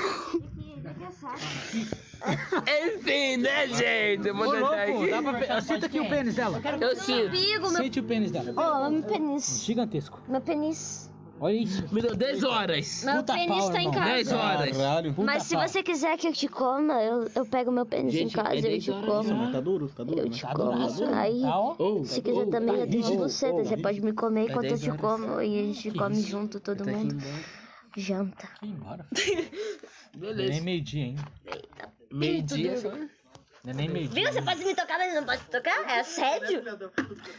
aqui, 0.87 1.13
saco. 1.21 1.39
Enfim, 2.87 3.37
né, 3.39 3.67
gente? 3.69 4.27
Eu 4.29 4.35
vou 4.35 4.51
tentar 4.53 4.87
louco, 4.89 5.07
dá 5.09 5.19
aqui. 5.19 5.47
pra. 5.47 5.61
Senta 5.61 5.87
aqui 5.87 6.01
o 6.01 6.09
pênis 6.09 6.35
dela. 6.35 6.61
Eu 6.81 6.97
sinto. 6.97 7.29
Amigo, 7.29 7.61
meu... 7.71 7.71
Sente 7.83 8.01
o 8.01 8.03
pênis 8.05 8.31
dela. 8.31 8.53
Ó, 8.57 8.91
meu 8.91 9.03
pênis. 9.03 9.63
Gigantesco. 9.65 10.21
Meu 10.29 10.41
pênis. 10.41 11.11
Olha 11.39 11.53
isso. 11.53 11.85
Me 11.93 12.01
deu 12.01 12.17
10 12.17 12.45
horas. 12.45 13.03
Meu 13.05 13.17
Puta 13.17 13.35
pênis 13.35 13.59
pau, 13.59 13.71
tá 13.73 13.83
em 13.83 13.87
irmão. 13.89 14.05
10 14.05 14.29
casa. 14.29 14.41
horas. 14.43 14.77
Caralho. 14.79 15.13
Puta 15.15 15.27
Mas 15.27 15.43
se 15.43 15.55
pau. 15.55 15.69
você 15.69 15.83
quiser 15.83 16.17
que 16.17 16.29
eu 16.29 16.33
te 16.33 16.49
coma, 16.49 16.95
eu, 17.03 17.29
eu 17.35 17.45
pego 17.45 17.71
meu 17.71 17.85
pênis 17.85 18.15
em 18.15 18.19
Gente, 18.19 18.35
casa 18.35 18.55
é 18.55 18.55
e 18.55 18.59
eu 18.59 18.63
10 18.71 18.85
te 18.85 18.91
horas 18.91 19.07
Nossa, 19.07 19.29
como. 19.29 19.41
mas 19.43 19.53
tá 19.53 19.61
duro, 19.61 19.89
tá 19.95 20.03
duro. 20.03 20.19
Eu 20.19 20.31
te 20.31 20.41
Tá 20.43 20.55
como. 20.55 20.89
duro. 20.93 21.15
Aí, 21.15 21.43
Tá. 21.43 21.61
Oh, 21.79 22.05
se 22.07 22.23
quiser 22.23 22.47
também, 22.47 22.77
eu 22.77 22.89
tenho 22.89 23.03
de 23.03 23.17
buceta. 23.19 23.63
Você 23.65 23.77
pode 23.77 24.01
me 24.01 24.13
comer 24.15 24.47
Tá 24.47 24.53
enquanto 24.53 24.65
eu 24.65 24.71
10 24.79 24.81
te 24.83 24.91
como 24.93 25.41
e 25.43 25.59
a 25.61 25.63
gente 25.75 25.91
come 25.91 26.21
junto, 26.23 26.59
todo 26.59 26.83
Tá 26.85 26.91
aqui 26.91 27.01
mundo. 27.01 27.23
Janta. 27.97 28.49
Vai 28.61 28.71
embora. 28.71 29.07
Não 30.17 30.29
é 30.31 30.35
nem 30.35 30.47
Beleza. 30.47 30.63
meio-dia, 30.65 31.05
hein? 31.05 31.17
Meio-dia. 32.11 32.75
Não 33.65 33.73
é 33.73 33.75
nem 33.75 33.89
meio-dia. 33.89 34.23
Viu? 34.25 34.33
Você 34.33 34.43
pode 34.43 34.65
me 34.65 34.75
tocar, 34.75 34.97
mas 34.99 35.13
não 35.15 35.25
pode 35.25 35.43
tocar? 35.47 35.83
É 35.91 35.99
assédio? 36.01 36.63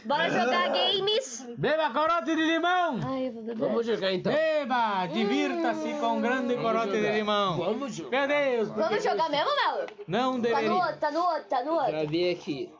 Bora 0.04 0.28
jogar 0.28 0.68
games. 0.68 1.46
Beba 1.56 1.90
corote 1.90 2.36
de 2.36 2.44
limão! 2.44 3.00
Ai, 3.02 3.28
eu 3.28 3.32
vou 3.32 3.42
beber. 3.42 3.56
Vamos 3.58 3.86
jogar 3.86 4.12
então. 4.12 4.30
Beba! 4.32 5.06
Divirta-se 5.06 5.94
com 5.94 6.18
um 6.18 6.20
grande 6.20 6.54
corote 6.56 6.92
de 6.92 7.10
limão! 7.12 7.56
Vamos 7.56 7.94
jogar. 7.94 8.28
Meu 8.28 8.28
Deus! 8.28 8.68
Vamos 8.68 9.02
jogar 9.02 9.30
mesmo, 9.30 9.50
Melo? 9.56 9.86
Não 10.06 10.32
Tá 10.32 10.36
no 10.36 10.42
deveria. 10.42 10.74
outro, 10.74 10.96
tá 10.98 11.10
no 11.10 11.20
outro, 11.20 11.44
tá 11.44 11.64
no 11.64 11.72
outro. 11.72 11.92
Já 11.92 12.04
vi 12.04 12.30
aqui. 12.30 12.74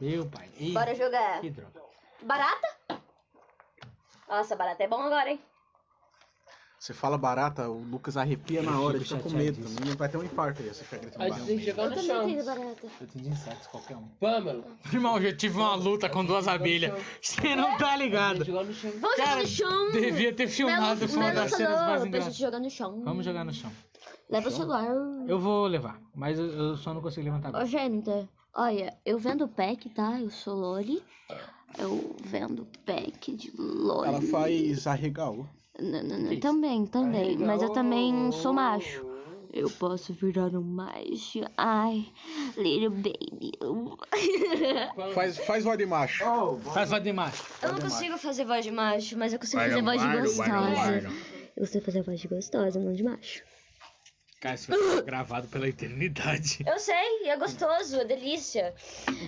Meu 0.00 0.26
pai. 0.26 0.48
Ih, 0.58 0.72
Bora 0.72 0.94
jogar. 0.94 1.40
Que 1.40 1.50
droga. 1.50 1.80
Barata? 2.22 2.68
Nossa, 4.28 4.56
barata 4.56 4.82
é 4.82 4.88
bom 4.88 5.00
agora, 5.00 5.30
hein? 5.30 5.40
Você 6.78 6.94
fala 6.94 7.18
barata, 7.18 7.68
o 7.68 7.82
Lucas 7.82 8.16
arrepia 8.16 8.62
na 8.62 8.80
hora, 8.80 8.96
ele 8.96 9.04
fica 9.04 9.18
com 9.20 9.30
medo. 9.30 9.46
chateadíssimo. 9.56 9.68
O 9.68 9.80
menino 9.80 9.96
vai 9.96 10.08
ter 10.08 10.16
um 10.16 10.22
infarto 10.22 10.62
aí, 10.62 10.68
você 10.68 10.84
fica 10.84 10.98
gritando 10.98 11.28
barata. 11.28 11.58
jogar 11.58 11.82
Eu 11.82 11.88
no 11.90 11.94
também 11.96 12.06
chão. 12.06 12.26
tenho 12.26 12.44
barata. 12.44 12.86
Eu 13.00 13.06
tenho 13.08 13.24
de 13.24 13.30
insetos, 13.30 13.66
qualquer 13.66 13.96
um. 13.96 14.08
Pâmela. 14.20 14.64
Irmão, 14.92 15.16
eu 15.16 15.22
já 15.30 15.36
tive 15.36 15.56
uma 15.58 15.74
luta 15.74 16.08
com 16.08 16.24
duas 16.24 16.46
abelhas. 16.46 16.92
Você 17.20 17.56
não 17.56 17.76
tá 17.76 17.96
ligado. 17.96 18.44
Jogar 18.44 18.62
no 18.64 18.72
chão. 18.72 18.92
Vamos 19.00 19.16
jogar 19.16 19.26
Cara, 19.26 19.40
no 19.42 19.46
chão. 19.48 19.90
devia 19.92 20.32
ter 20.32 20.46
filmado, 20.46 21.00
Melo- 21.00 21.08
foi 21.08 21.16
uma 21.16 21.24
Melo 21.32 21.34
das 21.40 21.50
cenas 21.52 21.70
mais 21.72 21.86
pra 21.86 21.96
gente 21.98 22.06
engraçadas. 22.08 22.36
jogar 22.36 22.60
no 22.60 22.70
chão. 22.70 23.02
Vamos 23.04 23.24
jogar 23.24 23.44
no 23.44 23.52
chão. 23.52 23.72
Leva 24.30 24.48
o 24.48 24.52
celular. 24.52 24.86
Eu 25.26 25.40
vou 25.40 25.66
levar, 25.66 26.00
mas 26.14 26.38
eu, 26.38 26.46
eu 26.46 26.76
só 26.76 26.94
não 26.94 27.00
consigo 27.00 27.24
levantar 27.24 27.48
Ô, 27.48 27.50
agora. 27.50 27.66
gente, 27.66 28.10
olha, 28.54 28.96
eu 29.04 29.18
vendo 29.18 29.48
pack, 29.48 29.88
tá? 29.90 30.20
Eu 30.20 30.30
sou 30.30 30.54
Loli. 30.54 31.02
Eu 31.76 32.14
vendo 32.24 32.66
pack 32.86 33.34
de 33.36 33.50
Loli. 33.58 34.08
Ela 34.08 34.22
faz 34.22 34.86
arregal. 34.86 35.44
Não, 35.80 36.02
não, 36.02 36.18
não, 36.18 36.40
também, 36.40 36.86
também. 36.86 37.36
Mas 37.38 37.62
eu 37.62 37.70
também 37.70 38.32
sou 38.32 38.52
macho. 38.52 39.06
Eu 39.52 39.70
posso 39.70 40.12
virar 40.12 40.54
um 40.54 40.60
macho. 40.60 41.40
Ai, 41.56 42.06
little 42.56 42.90
baby. 42.90 43.52
Faz, 45.14 45.38
faz 45.38 45.64
voz 45.64 45.78
de 45.78 45.86
macho. 45.86 46.24
Faz 46.74 46.90
voz 46.90 47.02
de 47.02 47.12
macho. 47.12 47.44
Eu 47.62 47.72
não 47.72 47.80
consigo 47.80 48.18
fazer 48.18 48.44
voz 48.44 48.64
de 48.64 48.70
macho, 48.70 49.16
mas 49.16 49.32
eu 49.32 49.38
consigo 49.38 49.62
fazer 49.62 49.82
voz 49.82 50.02
de 50.02 50.20
gostosa. 50.20 51.12
Eu 51.56 51.66
sei 51.66 51.80
fazer 51.80 52.02
voz 52.02 52.20
de 52.20 52.28
gostosa, 52.28 52.78
não 52.78 52.92
de 52.92 53.02
macho. 53.02 53.42
Cara, 54.40 54.54
isso 54.54 54.66
ficar 54.72 55.02
gravado 55.02 55.48
pela 55.48 55.68
eternidade. 55.68 56.58
Eu 56.64 56.78
sei, 56.78 56.94
é 57.28 57.36
gostoso, 57.36 58.00
é 58.00 58.04
delícia. 58.04 58.72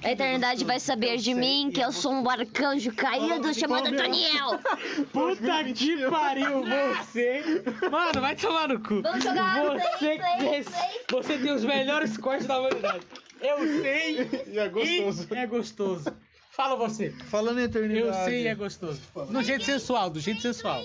A 0.05 0.13
eternidade 0.13 0.65
vai 0.65 0.79
saber 0.79 1.17
de 1.17 1.35
mim 1.35 1.71
que 1.75 1.81
eu 1.81 1.91
sou 1.91 2.13
um 2.13 2.29
arcanjo 2.31 2.93
caído 2.95 3.53
chamado 3.53 3.89
Antoniel. 3.89 4.61
Puta 5.13 5.65
que 5.75 6.09
pariu, 6.09 6.63
você! 6.65 7.43
Mano, 7.91 8.21
vai 8.21 8.37
tomar 8.37 8.69
no 8.69 8.81
cu. 8.81 9.03
Vamos 9.03 9.25
jogar, 9.25 9.61
Você, 9.65 9.89
play, 9.99 10.19
play, 10.19 10.37
que- 10.37 10.71
play. 10.71 11.01
você 11.11 11.39
tem 11.39 11.53
os 11.53 11.65
melhores 11.65 12.17
cortes 12.17 12.47
da 12.47 12.61
humanidade. 12.61 13.05
Eu 13.41 13.59
sei 13.83 14.29
E 14.47 14.59
é 14.59 14.69
gostoso. 14.69 15.29
e 15.29 15.37
é 15.37 15.47
gostoso. 15.47 16.17
Fala 16.53 16.77
você. 16.77 17.11
Falando 17.31 17.59
em 17.59 17.65
eternidade. 17.65 18.07
Eu 18.07 18.25
sei 18.25 18.43
e 18.43 18.47
é 18.47 18.55
gostoso. 18.55 19.01
No 19.31 19.43
jeito 19.43 19.65
sensual, 19.65 20.09
do 20.11 20.21
jeito 20.21 20.41
sensual. 20.41 20.81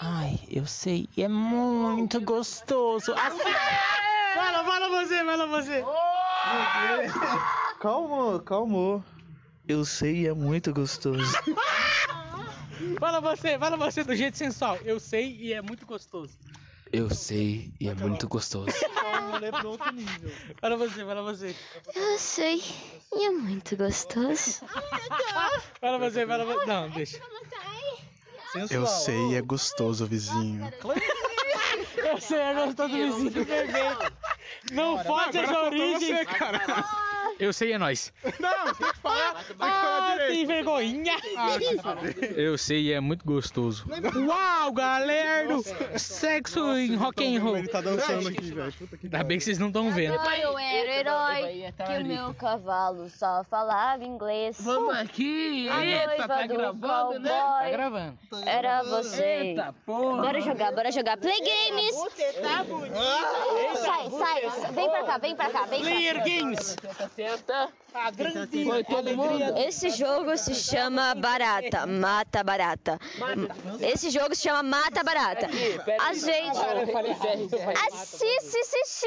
Ai, 0.00 0.38
eu 0.48 0.64
sei, 0.66 1.08
é 1.16 1.26
muito 1.26 2.20
gostoso. 2.20 3.12
Assim, 3.14 3.38
Fala, 4.34 4.64
fala 4.64 4.88
você, 4.88 5.24
fala 5.24 5.46
você. 5.48 5.84
Calma, 7.80 8.40
calma. 8.40 9.04
Eu 9.66 9.84
sei, 9.84 10.26
é 10.26 10.32
muito 10.32 10.72
gostoso. 10.72 11.32
Fala 12.98 13.20
você, 13.20 13.58
fala 13.58 13.76
você 13.76 14.02
do 14.02 14.14
jeito 14.14 14.36
sensual. 14.36 14.76
Eu 14.84 14.98
sei 14.98 15.36
e 15.40 15.52
é 15.52 15.60
muito 15.60 15.84
gostoso. 15.86 16.38
Eu 16.92 17.10
sei 17.10 17.72
e 17.80 17.88
é 17.88 17.94
muito 17.94 18.28
gostoso. 18.28 18.66
Fala 20.60 20.76
você, 20.76 21.04
fala 21.04 21.22
você. 21.22 21.54
Eu 21.94 22.18
sei, 22.18 22.62
e 23.14 23.24
é 23.24 23.30
muito 23.30 23.76
gostoso. 23.76 24.64
Fala 25.80 25.98
você, 25.98 26.26
fala 26.26 26.44
você. 26.44 26.66
Não, 26.66 26.90
deixa. 26.90 27.20
Sensual. 28.52 28.80
Eu 28.80 28.86
sei, 28.86 29.36
é 29.36 29.42
gostoso, 29.42 30.06
vizinho. 30.06 30.72
Eu 31.96 32.20
sei, 32.20 32.38
é 32.38 32.54
gostoso 32.54 32.94
vizinho 32.94 33.46
perfeito. 33.46 34.12
Não 34.72 35.02
foge 35.04 35.38
as 35.38 35.50
origens. 35.50 36.26
Eu 37.38 37.52
sei, 37.52 37.72
é 37.72 37.78
nóis. 37.78 38.12
Não, 38.40 38.66
você 38.66 38.74
tem 38.82 38.92
que 38.92 38.98
falar. 38.98 39.34
Tem 39.34 39.44
que 39.44 39.54
falar 39.54 40.08
Ah, 40.08 40.10
direito. 40.12 40.32
tem 40.32 40.46
vergonha. 40.46 41.18
Cebolinha. 41.20 42.30
Eu 42.36 42.58
sei, 42.58 42.82
e 42.82 42.92
é 42.92 43.00
muito 43.00 43.24
gostoso. 43.24 43.84
Uau, 44.26 44.72
galera! 44.72 45.46
Sexo 45.96 46.76
em 46.76 46.96
rock 46.96 47.24
and 47.24 47.40
roll. 47.40 47.56
Ele 47.58 47.68
tá 47.68 47.80
dançando 47.80 48.28
aqui, 48.28 48.50
velho. 48.52 48.72
Ainda 49.04 49.24
bem 49.24 49.38
que 49.38 49.44
vocês 49.44 49.58
não 49.58 49.68
estão 49.68 49.90
vendo. 49.92 50.14
Eu 50.14 50.58
era 50.58 50.90
herói, 50.98 51.72
que 51.86 52.02
o 52.02 52.06
meu 52.06 52.34
cavalo 52.34 53.08
só 53.10 53.44
falava 53.48 54.04
inglês. 54.04 54.56
Vamos 54.60 54.96
aqui. 54.96 55.68
A 55.68 55.84
Eita, 55.86 56.26
tá 56.28 56.42
do 56.46 56.54
gravando, 56.56 57.18
né? 57.20 57.28
Tá 57.30 57.36
cowboy 57.38 57.70
gravando. 57.70 58.18
era 58.46 58.82
você. 58.82 59.24
Eita, 59.24 59.74
porra. 59.86 60.22
Bora 60.22 60.40
jogar, 60.40 60.72
bora 60.72 60.90
jogar. 60.90 61.16
Play 61.16 61.38
games! 61.40 61.94
Sai, 63.78 64.10
sai, 64.10 64.72
vem 64.72 64.90
pra 64.90 65.02
cá, 65.04 65.18
vem 65.18 65.36
pra 65.36 65.50
cá, 65.50 65.64
vem 65.66 65.80
pra 65.80 65.88
cá. 65.90 65.98
Player 65.98 66.24
Games. 66.24 66.76
Senta. 67.28 67.72
Foi 68.64 68.84
todo 68.84 69.16
mundo. 69.16 69.58
Esse 69.58 69.90
jogo 69.90 70.36
se 70.36 70.54
chama 70.54 71.14
Barata, 71.14 71.86
Mata 71.86 72.42
Barata. 72.42 72.98
Esse 73.80 74.10
jogo 74.10 74.34
se 74.34 74.42
chama 74.42 74.62
Mata 74.62 75.02
Barata. 75.02 75.46
A 76.00 76.14
gente. 76.14 76.58
Assiste, 77.92 78.58
assiste. 78.58 79.06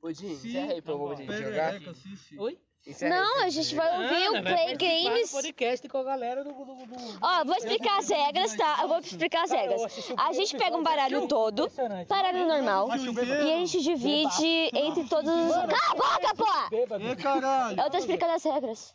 Pudim, 0.00 0.32
encerra 0.32 0.72
aí 0.72 0.82
pra 0.82 0.92
eu 0.92 1.16
Pega 1.16 1.42
jogar. 1.42 1.70
aí, 1.72 1.88
assiste. 1.88 2.38
Oi? 2.38 2.58
Não, 3.00 3.42
a 3.42 3.48
gente 3.48 3.74
vai 3.74 4.02
ouvir 4.02 4.28
o 4.28 4.42
Play 4.42 4.76
Games. 4.76 5.30
podcast 5.30 5.88
com 5.88 5.98
a 5.98 6.04
galera 6.04 6.44
do... 6.44 6.52
do, 6.52 6.64
do... 6.64 7.18
Ó, 7.22 7.44
vou 7.44 7.56
explicar 7.56 7.98
as 7.98 8.08
regras, 8.10 8.54
tá? 8.54 8.78
Eu 8.82 8.88
vou 8.88 8.98
explicar 8.98 9.44
as 9.44 9.50
regras. 9.50 9.80
A 10.18 10.32
gente 10.34 10.54
pega 10.56 10.76
um 10.76 10.82
baralho 10.82 11.26
todo, 11.26 11.70
baralho 12.06 12.46
normal, 12.46 12.88
e 12.90 13.52
a 13.52 13.56
gente 13.58 13.80
divide 13.80 14.70
entre 14.74 15.04
todos 15.08 15.30
os. 15.30 15.52
Cala 15.52 15.74
a 15.90 15.94
boca, 15.94 16.34
pô! 16.36 17.16
Caralho. 17.22 17.80
Eu 17.80 17.90
tô 17.90 17.96
explicando 17.96 18.32
as 18.34 18.44
regras. 18.44 18.94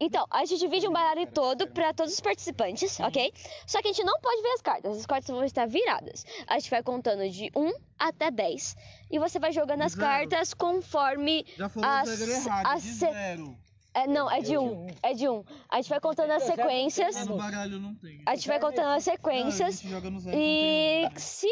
Então, 0.00 0.26
a 0.30 0.44
gente 0.44 0.58
divide 0.58 0.88
um 0.88 0.92
baralho 0.92 1.26
todo 1.28 1.68
pra 1.68 1.92
todos 1.94 2.12
os 2.14 2.20
participantes, 2.20 2.98
ok? 3.00 3.32
Só 3.66 3.80
que 3.80 3.88
a 3.88 3.92
gente 3.92 4.04
não 4.04 4.18
pode 4.20 4.42
ver 4.42 4.48
as 4.48 4.60
cartas. 4.60 4.96
As 4.98 5.06
cartas 5.06 5.28
vão 5.28 5.44
estar 5.44 5.66
viradas. 5.66 6.24
A 6.46 6.58
gente 6.58 6.68
vai 6.70 6.82
contando 6.82 7.28
de 7.30 7.50
1 7.54 7.72
até 7.98 8.30
10. 8.30 8.76
E 9.10 9.18
você 9.18 9.38
vai 9.38 9.52
jogando 9.52 9.82
as 9.82 9.92
Zero. 9.92 10.04
cartas 10.06 10.52
conforme 10.52 11.46
Já 11.56 11.68
falou 11.68 11.88
as, 11.88 12.20
erradas, 12.20 12.72
as 12.72 12.82
de 12.82 12.92
zero. 12.92 13.56
é, 13.94 14.06
Não, 14.08 14.28
é 14.30 14.40
de 14.40 14.58
1. 14.58 14.86
É 15.02 15.14
de 15.14 15.28
1. 15.28 15.44
A 15.70 15.76
gente 15.76 15.88
vai 15.90 16.00
contando 16.00 16.30
as 16.32 16.42
sequências. 16.42 17.26
No 17.26 17.36
baralho 17.36 17.78
não 17.78 17.94
tem. 17.94 18.20
A 18.26 18.34
gente 18.34 18.48
vai 18.48 18.58
contando 18.58 18.86
as 18.88 19.06
Não, 19.06 19.12
a 19.14 19.16
sequências. 19.16 19.80
gente 19.80 19.90
joga 19.92 20.10
no 20.10 20.18
zero, 20.18 20.36
E 20.36 21.08
se 21.16 21.48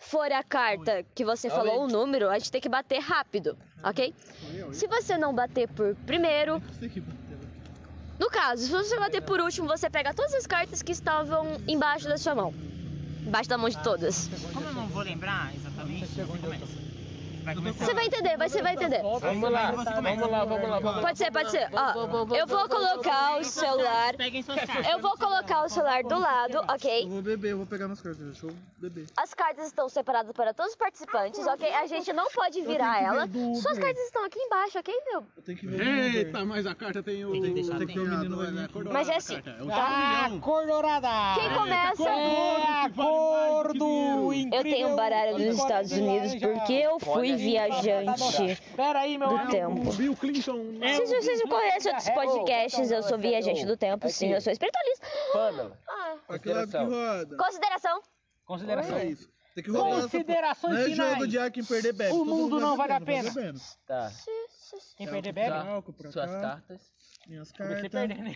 for 0.00 0.32
a 0.32 0.42
carta 0.42 1.04
que 1.14 1.24
você 1.24 1.50
falou 1.50 1.84
o 1.84 1.86
número, 1.88 2.30
a 2.30 2.38
gente 2.38 2.50
tem 2.50 2.60
que 2.60 2.68
bater 2.70 2.98
rápido, 3.00 3.56
ok? 3.84 4.14
Se 4.72 4.86
você 4.88 5.16
não 5.18 5.34
bater 5.34 5.68
por 5.68 5.94
primeiro, 6.06 6.56
um. 6.56 6.72
Sei 6.80 6.88
que 6.88 7.00
bateu. 7.00 7.22
No 8.22 8.30
caso, 8.30 8.66
se 8.66 8.70
você 8.70 8.96
bater 9.00 9.20
por 9.20 9.40
último, 9.40 9.66
você 9.66 9.90
pega 9.90 10.14
todas 10.14 10.32
as 10.34 10.46
cartas 10.46 10.80
que 10.80 10.92
estavam 10.92 11.60
embaixo 11.66 12.06
da 12.06 12.16
sua 12.16 12.36
mão. 12.36 12.54
Embaixo 13.26 13.48
da 13.48 13.58
mão 13.58 13.68
de 13.68 13.76
todas. 13.82 14.30
Como 14.52 14.64
eu 14.64 14.72
não 14.72 14.86
vou 14.86 15.02
lembrar 15.02 15.52
exatamente, 15.52 16.06
você 16.06 16.24
começa. 16.24 16.91
Você 17.42 17.94
vai 17.94 18.06
entender, 18.06 18.36
você 18.38 18.62
vai 18.62 18.74
entender. 18.74 19.02
Vamos 19.02 19.50
lá, 19.50 19.70
vamos 19.72 19.84
lá, 19.84 20.00
vamos 20.00 20.30
lá, 20.30 20.44
vamos 20.44 20.70
lá. 20.70 21.00
Pode 21.00 21.18
ser, 21.18 21.30
pode 21.32 21.50
ser. 21.50 21.68
Ó, 21.72 22.34
eu 22.34 22.46
vou 22.46 22.68
colocar 22.68 23.38
o 23.38 23.44
celular. 23.44 24.14
Eu 24.90 25.00
vou 25.00 25.16
colocar 25.16 25.64
o 25.64 25.68
celular 25.68 26.02
do 26.04 26.18
lado, 26.18 26.54
Eu 26.56 26.62
ok? 26.68 27.08
vou 27.08 27.22
beber, 27.22 27.50
eu 27.52 27.56
vou 27.58 27.66
pegar 27.66 27.86
minhas 27.86 28.00
cartas. 28.00 28.22
Deixa 28.24 28.46
eu 28.46 28.54
beber. 28.78 29.06
As 29.16 29.34
cartas 29.34 29.66
estão 29.66 29.88
separadas 29.88 30.32
para 30.32 30.54
todos 30.54 30.72
os 30.72 30.76
participantes, 30.78 31.44
ok? 31.46 31.72
A 31.74 31.86
gente 31.86 32.12
não 32.12 32.30
pode 32.30 32.60
virar 32.62 33.02
ela. 33.02 33.26
Suas 33.60 33.78
cartas 33.78 34.02
estão 34.04 34.24
aqui 34.24 34.38
embaixo, 34.38 34.78
ok, 34.78 34.94
meu? 35.06 35.24
Eu 35.36 35.42
tenho 35.42 35.58
que 35.58 35.66
ver. 35.66 36.16
Eita, 36.16 36.44
mas 36.44 36.66
a 36.66 36.74
carta 36.74 37.02
tem 37.02 37.24
o. 37.24 37.32
Tem 37.32 37.42
que 37.42 37.50
deixar 37.50 37.78
Tem 37.78 37.86
que 37.86 37.94
ver 37.98 38.00
o 38.00 38.18
menino. 38.18 38.92
Mas 38.92 39.08
é 39.08 39.16
assim, 39.16 39.36
É 39.58 39.62
um 39.62 39.68
Ah, 39.72 40.30
cor 40.40 40.66
dourada. 40.66 41.08
Quem 41.40 41.50
começa? 41.52 42.08
É 42.08 42.84
a 42.84 42.90
cor 42.90 43.72
do 43.74 44.32
Eu 44.52 44.62
tenho 44.62 44.88
um 44.88 44.96
baralho 44.96 45.36
dos 45.36 45.58
Estados 45.58 45.90
Unidos 45.92 46.34
porque 46.36 46.72
eu 46.72 47.00
fui 47.00 47.31
viajante 47.36 48.62
Pera 48.76 49.00
aí, 49.00 49.18
meu 49.18 49.28
do 49.28 49.34
amigo. 49.36 49.50
tempo. 49.50 49.92
Bill 49.94 50.16
Clinton. 50.16 50.58
Se 50.80 51.06
vocês 51.06 51.40
não 51.40 51.48
conhecem 51.48 51.92
outros 51.92 52.10
podcasts, 52.10 52.90
eu 52.90 53.02
sou 53.02 53.18
viajante 53.18 53.64
do 53.66 53.76
tempo, 53.76 54.08
sim, 54.08 54.32
eu 54.32 54.40
sou 54.40 54.52
espiritualista. 54.52 55.06
Pâmela. 55.32 55.78
Ah, 55.88 56.16
roda. 56.28 57.36
consideração. 57.36 58.02
Consideração. 58.44 58.96
É 58.98 59.04
isso. 59.06 59.30
Tem 59.54 59.62
que 59.62 59.70
rodar 59.70 59.90
essa 59.90 60.02
Considerações 60.02 60.74
Não 60.74 60.80
é 60.80 60.84
finais. 60.84 61.12
jogo 61.12 61.26
de 61.26 61.38
ar 61.38 61.50
quem 61.50 61.64
perder 61.64 61.92
bebe. 61.92 62.14
O 62.14 62.18
Todo 62.18 62.28
mundo 62.34 62.58
não 62.58 62.76
vale 62.76 62.92
a 62.94 63.00
pena. 63.00 63.30
Tá. 63.86 64.10
Quem 64.96 65.06
perder 65.06 65.32
bebe? 65.32 65.54
Suas 66.10 66.30
cartas. 66.30 66.80
Minhas 67.28 67.48
Você 67.48 67.54
cartas. 67.54 67.88
perdendo, 67.90 68.22
né? 68.22 68.34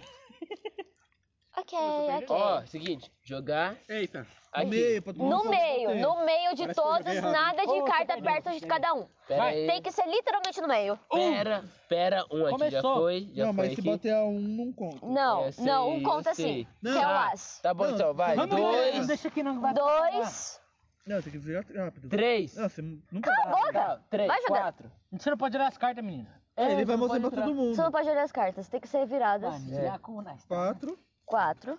Ok, 1.59 1.79
ok. 1.79 2.27
Ó, 2.29 2.67
seguinte, 2.67 3.11
jogar 3.25 3.77
Eita. 3.89 4.21
No 4.55 4.61
aqui. 4.63 4.71
meio, 4.71 5.03
pra 5.03 5.13
todo 5.13 5.23
mundo 5.23 5.45
No 5.45 5.51
meio, 5.51 5.95
no 5.97 6.25
meio 6.25 6.55
de 6.55 6.63
Parece 6.63 6.81
todos, 6.81 7.23
nada 7.23 7.67
de 7.67 7.83
carta 7.85 8.21
perto 8.23 8.51
de 8.59 8.67
cada 8.67 8.95
um. 8.95 9.07
Pera 9.27 9.43
Vai, 9.43 9.55
aí. 9.55 9.67
Tem 9.67 9.83
que 9.83 9.91
ser 9.93 10.07
literalmente 10.07 10.61
no 10.63 10.69
meio. 10.69 10.99
Pera, 11.11 11.65
pera, 11.89 12.25
um 12.31 12.47
aqui 12.47 12.71
já 12.71 12.81
Começou. 12.83 12.95
foi. 12.97 13.31
Já 13.35 13.47
Não, 13.47 13.55
foi 13.55 13.65
mas 13.67 13.75
se 13.75 13.81
aqui. 13.81 13.91
bater 13.91 14.15
a 14.15 14.25
um, 14.25 14.39
não 14.41 14.73
conta. 14.73 15.07
Não, 15.07 15.53
sei, 15.53 15.65
não, 15.65 15.91
um 15.91 16.03
conta 16.03 16.31
assim, 16.31 16.65
que 16.65 16.69
Não. 16.83 16.93
é 16.93 16.97
o 16.97 17.01
Tá, 17.09 17.31
as. 17.33 17.61
tá 17.61 17.75
bom 17.75 17.85
Não, 17.85 17.95
então, 17.95 18.15
vai. 18.15 18.37
Vamos 18.37 18.57
Dois, 18.57 19.07
deixa 19.07 19.29
aqui 19.29 19.43
não. 19.43 19.61
vai- 19.61 19.75
Dois. 19.75 20.61
Não, 21.07 21.23
tem 21.23 21.33
que 21.33 21.39
virar 21.39 21.65
rápido. 21.77 22.09
três, 22.09 22.55
Não, 22.57 22.69
você 22.69 22.83
não 22.83 23.21
Cala 23.21 23.37
a 23.37 23.51
pode. 23.51 23.67
boca! 23.73 24.03
três, 24.11 24.27
Vai 24.29 24.41
jogando. 24.43 24.59
quatro. 24.59 24.93
Você 25.13 25.31
não 25.31 25.37
pode 25.37 25.57
olhar 25.57 25.69
as 25.69 25.79
cartas, 25.79 26.05
menino. 26.05 26.29
É, 26.57 26.73
ele 26.73 26.83
É, 26.83 26.85
vai 26.87 26.97
mostrar 26.97 27.21
pra 27.21 27.31
todo 27.31 27.55
mundo. 27.55 27.75
Você 27.75 27.83
não 27.83 27.93
pode 27.93 28.09
olhar 28.09 28.23
as 28.23 28.33
cartas, 28.33 28.69
tem 28.69 28.81
que 28.81 28.89
ser 28.89 29.05
viradas. 29.07 29.63
Vai, 29.69 29.99
com 29.99 30.23
nós. 30.23 30.43
Quatro, 30.47 30.99
Quatro. 31.27 31.79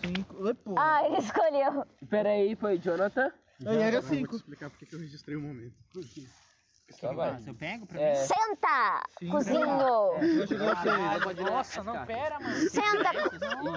cinco. 0.00 0.42
Oi, 0.42 0.54
pô. 0.54 0.74
Ah, 0.78 1.04
ele 1.06 1.18
escolheu. 1.18 1.86
Pera 2.08 2.30
aí, 2.30 2.56
foi 2.56 2.78
Jonathan. 2.78 3.30
Aí 3.66 3.76
era 3.76 3.96
Eu 3.96 4.02
vou 4.02 4.10
te 4.10 4.16
cinco. 4.16 4.36
explicar 4.36 4.70
porque 4.70 4.86
que 4.86 4.94
eu 4.94 4.98
registrei 5.00 5.36
o 5.36 5.40
momento. 5.40 5.74
Só 6.90 7.12
vai. 7.12 7.36
Se 7.40 7.48
eu 7.50 7.54
pego 7.54 7.84
pra 7.86 8.00
É, 8.00 8.14
Senta! 8.14 9.02
Cozinho! 9.30 9.66
Vai 10.38 10.46
chegar 10.46 10.82
seis. 10.82 11.38
Nossa, 11.40 11.82
não, 11.82 12.06
pera, 12.06 12.38
mano. 12.38 12.54
Senta! 12.70 13.10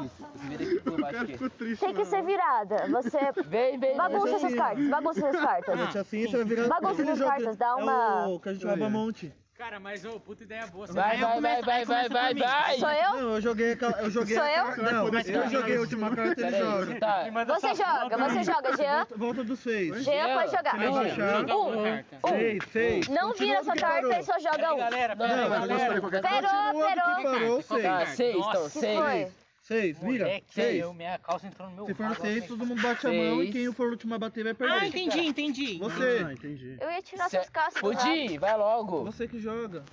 isso. 0.05 0.27
Vira 0.35 0.63
aqui 0.63 0.79
por 0.81 1.01
baixo 1.01 1.21
aqui. 1.23 1.33
Ficou 1.33 1.49
triste. 1.49 1.79
Tem 1.85 1.93
que 1.95 2.05
ser 2.05 2.23
virada. 2.23 2.87
Você 2.87 3.17
Vem, 3.47 3.79
vem, 3.79 3.97
bagunça 3.97 4.35
essas 4.35 4.53
cartas, 4.55 4.87
bagunça 4.89 5.27
essas 5.27 5.41
cartas. 5.41 5.79
Mete 5.79 5.97
assim, 5.97 6.27
você 6.27 6.37
vai 6.37 6.45
virar. 6.45 6.67
Bagunça 6.69 7.15
jogo- 7.15 7.29
cartas, 7.29 7.57
dá 7.57 7.75
uma- 7.75 8.23
É 8.25 8.27
o 8.27 8.39
que 8.39 8.49
a 8.49 8.53
gente 8.53 8.65
rouba 8.65 8.89
monte. 8.89 9.33
Cara, 9.59 9.77
mas 9.77 10.05
ô, 10.05 10.17
puta 10.21 10.45
ideia 10.45 10.65
boa. 10.67 10.87
Você 10.87 10.93
Vai, 10.93 11.17
vai, 11.17 11.41
vai, 11.41 11.61
vai, 11.61 11.85
vai, 11.85 12.07
vai, 12.07 12.33
vai. 12.33 12.79
Sou 12.79 12.89
eu? 12.89 13.09
Não, 13.21 13.33
eu 13.35 13.41
joguei 13.41 13.73
aquela. 13.73 13.91
Eu 14.01 14.09
joguei 14.09 14.37
Sou 14.37 14.45
eu? 14.45 14.77
Não, 14.77 15.07
eu 15.09 15.49
joguei 15.49 15.75
a 15.75 15.79
última 15.81 16.15
carta 16.15 16.47
ele 16.47 16.57
joga. 16.57 16.95
tá. 16.97 17.25
Você 17.45 17.75
joga, 17.75 18.17
você 18.17 18.43
joga, 18.43 18.77
Jean. 18.77 18.95
Volta, 18.95 19.17
volta 19.17 19.43
do 19.43 19.57
seis. 19.57 20.01
Jean 20.05 20.33
pode 20.33 20.51
jogar. 20.55 20.77
Vai 20.77 20.89
baixar. 20.89 21.45
Um. 21.45 22.29
Seis, 22.29 22.63
seis. 22.71 23.07
Não 23.09 23.33
vira 23.33 23.61
sua 23.61 23.75
carta 23.75 24.17
e 24.17 24.23
só 24.23 24.39
joga 24.39 24.73
um. 24.75 24.77
Galera, 24.77 25.15
Não, 25.15 25.27
pera 25.27 25.49
galera. 25.49 26.01
Perou, 26.01 27.21
perou. 27.21 27.63
Tá, 27.63 28.05
seis. 28.05 28.09
seis, 28.15 28.37
então, 28.37 28.69
seis. 28.69 29.48
Seis, 29.69 29.99
vira. 29.99 30.25
Moleque, 30.25 30.47
Seis. 30.51 30.81
eu, 30.81 30.91
minha 30.95 31.19
calça 31.19 31.45
entrou 31.45 31.69
no 31.69 31.75
meu 31.75 31.85
Se 31.85 31.93
for 31.93 32.15
seis, 32.15 32.47
todo 32.47 32.65
mundo 32.65 32.81
bate 32.81 33.05
a 33.05 33.11
mão 33.13 33.43
e 33.43 33.51
quem 33.51 33.71
for 33.71 33.89
o 33.89 33.91
último 33.91 34.15
a 34.15 34.17
bater 34.17 34.43
vai 34.43 34.55
perder. 34.55 34.73
Ah, 34.73 34.87
entendi, 34.87 35.19
entendi. 35.19 35.77
Você. 35.77 36.25
Ah, 36.25 36.33
entendi. 36.33 36.75
Eu 36.81 36.89
ia 36.89 37.01
tirar 37.03 37.29
Se- 37.29 37.35
suas 37.37 37.49
rabo. 37.53 37.79
Pudim, 37.79 38.39
vai 38.39 38.57
logo. 38.57 39.03
Você 39.05 39.27
que 39.27 39.39
joga. 39.39 39.83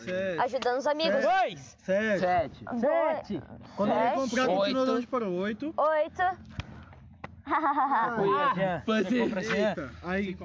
Sete. 0.00 0.40
Ajudando 0.40 0.78
os 0.78 0.86
amigos. 0.88 1.22
Dois, 1.22 1.76
Sete. 1.84 2.18
Sete. 2.20 2.56
sete, 2.58 2.64
Quando 3.76 3.92
ele 3.92 4.00
Sete. 4.02 4.16
comprar, 4.16 4.48
continua 4.54 4.90
onde 4.96 5.06
parou. 5.06 5.32
Oito. 5.34 5.72
Oito. 5.76 6.22
Foi 8.16 8.40
a 8.40 8.54
Jean. 8.54 8.82
Foi 8.84 9.02
Você 9.04 9.18
compra 9.20 9.42
Jean? 9.42 9.68
Eita. 9.68 9.90
Aí, 10.02 10.36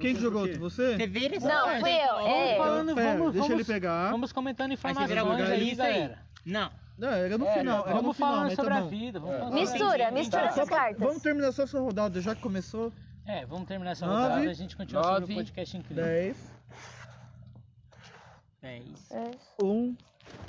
quem 0.00 0.14
que 0.14 0.20
jogou? 0.20 0.46
Você? 0.58 0.96
Você 0.96 1.06
vira 1.06 1.36
essa 1.36 1.48
Não, 1.48 1.80
fui 1.80 1.90
eu. 1.90 2.18
É. 2.20 2.56
Falando, 2.56 2.94
Pera, 2.94 3.12
vamos, 3.16 3.32
deixa 3.32 3.48
vamos, 3.48 3.68
ele 3.68 3.72
pegar. 3.74 4.10
Vamos 4.10 4.32
comentando 4.32 4.72
informações 4.72 5.10
aí, 5.50 5.70
isso 5.72 5.82
aí. 5.82 5.92
galera. 5.92 6.18
Não. 6.44 6.70
Não, 6.98 7.08
era 7.08 7.38
no 7.38 7.46
É, 7.46 7.58
final. 7.58 7.80
Era 7.86 7.94
no 7.94 8.00
Vamos 8.02 8.16
final, 8.16 8.30
falando 8.30 8.46
mas 8.48 8.54
sobre 8.56 8.74
tá 8.74 8.78
a 8.78 8.82
vida. 8.82 9.20
Vamos 9.20 9.38
falar 9.38 9.50
Mistura, 9.52 10.10
mistura 10.10 10.42
tá. 10.42 10.48
essas 10.48 10.68
cartas. 10.68 10.98
Vamos 10.98 11.22
terminar 11.22 11.52
só 11.52 11.62
essa 11.62 11.80
rodada, 11.80 12.20
já 12.20 12.34
que 12.34 12.42
começou. 12.42 12.92
É, 13.26 13.46
vamos 13.46 13.66
terminar 13.66 13.92
essa 13.92 14.06
Nove. 14.06 14.20
rodada 14.22 14.44
e 14.44 14.48
a 14.48 14.52
gente 14.52 14.76
continua 14.76 15.02
sobre 15.02 15.20
Nove. 15.20 15.32
o 15.32 15.36
podcast 15.36 15.76
incrível. 15.78 16.04
Dez. 16.04 16.52
Dez. 18.60 19.10
Um. 19.62 19.96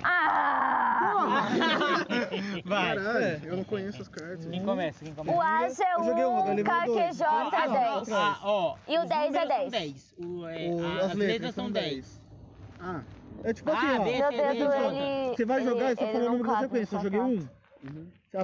Ah! 0.04 1.48
Vai. 2.66 2.96
Caralho, 2.96 3.42
eu 3.46 3.58
não 3.58 3.64
conheço 3.64 4.02
as 4.02 4.08
cartas. 4.08 4.46
Quem 4.46 4.64
começa? 4.64 5.04
Quem 5.04 5.14
começa? 5.14 5.38
O 5.38 5.42
As 5.42 5.80
é 5.80 5.86
joguei 6.04 6.26
um, 6.26 6.46
dois. 6.46 7.18
QQJ 7.18 7.26
é 7.54 7.68
10. 7.70 8.12
Ah, 8.12 8.40
ó. 8.44 8.76
E 8.88 8.98
o 8.98 9.02
os 9.02 9.10
10 9.10 9.36
é 9.36 9.40
números 9.42 9.48
são 9.48 9.48
10. 9.48 9.72
10. 9.72 10.16
O, 10.20 10.48
é, 10.48 10.70
O- 10.70 10.86
a- 10.86 11.06
as 11.06 11.14
letras 11.14 11.56
são 11.56 11.72
10. 11.72 12.22
Ah, 12.80 13.02
É 13.44 13.54
tipo 13.54 13.72
Ah, 13.72 13.74
assim, 13.78 13.88
ó. 13.98 14.04
B, 14.04 14.12
Meu 14.18 14.32
C, 14.32 14.38
dedo, 14.38 14.54
D, 14.54 14.60
J. 14.60 15.36
Você 15.36 15.46
vai 15.46 15.64
jogar 15.64 15.84
e 15.84 15.86
ele, 15.88 15.96
você 15.96 16.04
ele 16.04 16.12
fala 16.14 16.26
o 16.26 16.30
número 16.30 16.48
da 16.50 16.60
sequência. 16.60 16.96
Eu 16.96 17.02
joguei 17.02 17.20
um. 17.20 17.48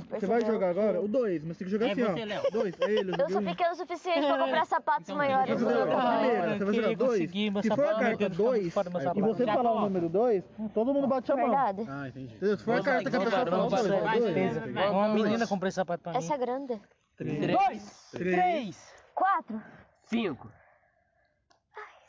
Você 0.09 0.25
vai 0.25 0.41
jogar 0.45 0.69
agora? 0.71 0.99
O 0.99 1.07
2, 1.07 1.43
mas 1.45 1.57
tem 1.57 1.65
que 1.65 1.71
jogar 1.71 1.87
É 1.87 1.91
assim, 1.91 2.03
você, 2.03 2.21
ó. 2.21 2.25
Léo. 2.25 2.51
2, 2.51 2.75
é 2.81 2.91
ele, 2.91 3.11
eu 3.11 3.15
Eu 3.17 3.29
sou 3.29 3.41
um. 3.41 3.45
pequeno 3.45 3.71
o 3.71 3.75
suficiente 3.75 4.19
pra 4.25 4.37
comprar 4.37 4.65
sapatos 4.65 5.09
maiores 5.15 5.59
Você 5.59 5.65
vai 5.65 5.73
jogar 5.75 5.97
a 5.97 6.17
primeira, 6.17 6.57
você 6.57 6.65
vai 6.65 6.73
jogar 6.73 6.95
dois. 6.95 7.29
Se 7.31 7.69
for 7.69 7.85
a 7.85 7.93
carta 7.95 8.11
eu 8.11 8.17
quero 8.17 8.35
2 8.35 8.73
fora 8.73 8.89
do 8.89 8.99
meu 8.99 9.11
e 9.15 9.21
você 9.21 9.45
Já 9.45 9.53
falar 9.53 9.71
o 9.73 9.79
número 9.81 10.09
2, 10.09 10.43
todo 10.73 10.93
mundo 10.93 11.07
bate 11.07 11.31
a 11.31 11.35
mão. 11.35 11.45
Verdade. 11.49 11.85
Ah, 11.87 12.07
entendi. 12.07 12.37
Se 12.37 12.57
for 12.57 12.79
a 12.79 12.83
carta 12.83 13.09
que 13.09 13.15
a 13.15 13.19
pessoa 13.19 13.45
Vamos 13.45 13.73
fala, 13.73 13.87
lá, 13.87 13.89
fala, 13.89 14.01
vai, 14.03 14.19
dois. 14.19 14.33
beleza. 14.33 14.65
Uma 14.91 15.09
menina 15.09 15.47
comprou 15.47 15.67
esse 15.67 15.75
sapato 15.75 16.03
pra 16.03 16.11
mim. 16.13 16.17
Essa 16.17 16.33
é 16.33 16.37
grande. 16.37 16.81
Dois, 17.19 18.09
três, 18.11 18.93
Quatro. 19.13 19.61
Cinco. 20.03 20.51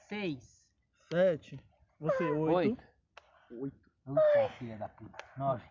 seis, 0.08 0.64
7. 1.12 1.60
Você, 2.00 2.24
8. 2.24 2.82
Oito. 3.60 3.78
Puta, 4.04 4.48
filha 4.58 4.76
da 4.78 4.88
puta. 4.88 5.24
Nove. 5.36 5.64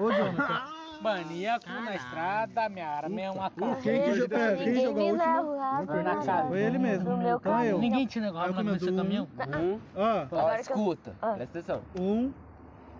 Ô, 0.00 0.12
Jonathan. 0.12 0.80
Maníaco 1.00 1.66
na 1.66 1.94
estrada, 1.96 2.68
minha 2.68 2.86
arma 2.86 3.20
é 3.22 3.30
uma 3.30 3.50
cara. 3.50 3.76
Quem 3.76 4.02
que 4.02 4.14
jogou? 4.16 4.38
Quem 4.38 4.66
Ninguém 4.66 4.84
jogou 4.84 5.06
última? 5.12 5.40
leva 5.40 6.02
Na 6.02 6.24
cara. 6.26 6.48
Foi 6.48 6.60
ele 6.62 6.78
mesmo. 6.78 7.08
No 7.10 7.16
meu 7.16 7.36
Então 7.38 7.58
é 7.58 7.72
eu. 7.72 7.78
Ninguém 7.78 8.06
te 8.06 8.20
negou 8.20 8.42
Eu 8.44 8.52
na 8.52 8.62
do 8.74 8.78
seu 8.84 8.94
caminhão? 8.94 9.24
Um. 9.24 9.80
Ó, 9.96 10.02
Ó, 10.02 10.18
Agora 10.24 10.62
que 10.62 10.72
eu- 10.72 10.76
escuta. 10.76 11.16
Ah. 11.22 11.32
Presta 11.32 11.58
atenção. 11.58 11.82
1. 11.98 12.34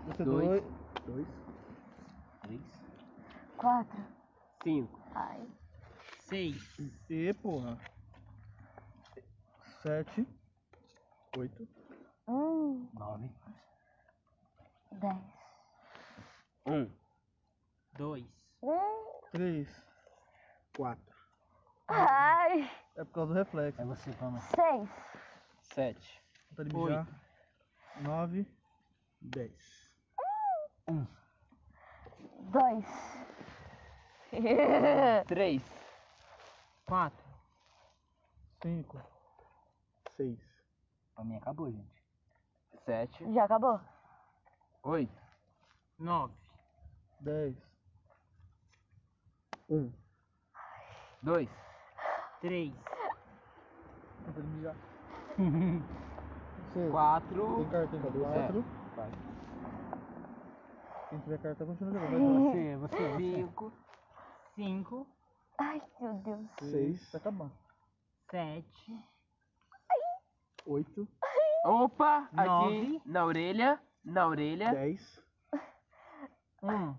Você, 0.06 0.24
Dois. 0.24 0.48
2. 0.48 0.64
2. 1.06 1.26
Três. 2.40 2.60
Quatro. 3.58 4.00
Cinco. 4.62 4.98
Ai. 5.14 5.46
Seis, 6.20 6.78
E, 7.10 7.34
porra. 7.34 7.76
7. 9.82 10.26
8. 11.36 11.68
Hum. 12.28 12.88
nove, 12.94 13.30
Dez. 14.92 15.39
Um. 16.66 16.90
dois. 17.94 18.25
3. 19.33 19.68
4. 20.77 21.16
Ai. 21.88 22.70
É 22.96 23.05
por 23.05 23.12
causa 23.12 23.33
do 23.33 23.38
reflexo. 23.38 23.81
é 23.81 23.85
você, 23.85 24.11
vamos. 24.12 24.42
Seis. 24.44 24.88
Sete. 25.62 26.23
Vontade 26.51 26.68
de 26.68 26.77
mijar. 26.77 27.07
9. 28.01 28.46
10. 29.23 29.90
Dois. 32.51 32.87
Três. 35.27 35.62
Quatro. 36.87 37.25
5. 38.62 39.03
6. 40.16 40.38
Pra 41.14 41.25
mim 41.25 41.37
acabou, 41.37 41.70
gente. 41.70 42.05
Sete. 42.85 43.33
Já 43.33 43.44
acabou? 43.44 43.81
Oito. 44.83 45.20
Nove, 45.99 46.35
10. 47.20 47.54
1. 49.68 49.92
Dois. 51.22 51.48
três. 52.40 52.72
Você 56.74 56.90
Quatro. 56.90 57.56
tem 57.56 57.68
carta 57.70 57.96
4. 57.98 58.64
Vai. 58.96 59.11
Quem 61.11 61.18
tiver 61.20 61.38
carta, 61.38 61.66
continua 61.66 61.92
jogando. 61.92 62.50
você, 62.50 62.76
você. 62.76 63.16
Cinco. 63.16 63.72
Cinco, 64.54 65.06
Ai, 65.59 65.83
meu 66.00 66.14
Deus. 66.14 66.46
6. 66.61 67.11
Tá 67.12 67.18
acabando. 67.18 67.52
sete, 68.30 69.04
8. 70.66 71.09
Opa! 71.64 72.28
Aqui. 72.33 72.46
Nove. 72.46 73.02
Na 73.04 73.24
orelha. 73.24 73.80
Na 74.04 74.26
orelha. 74.26 74.72
10. 74.72 75.22
um, 76.62 76.94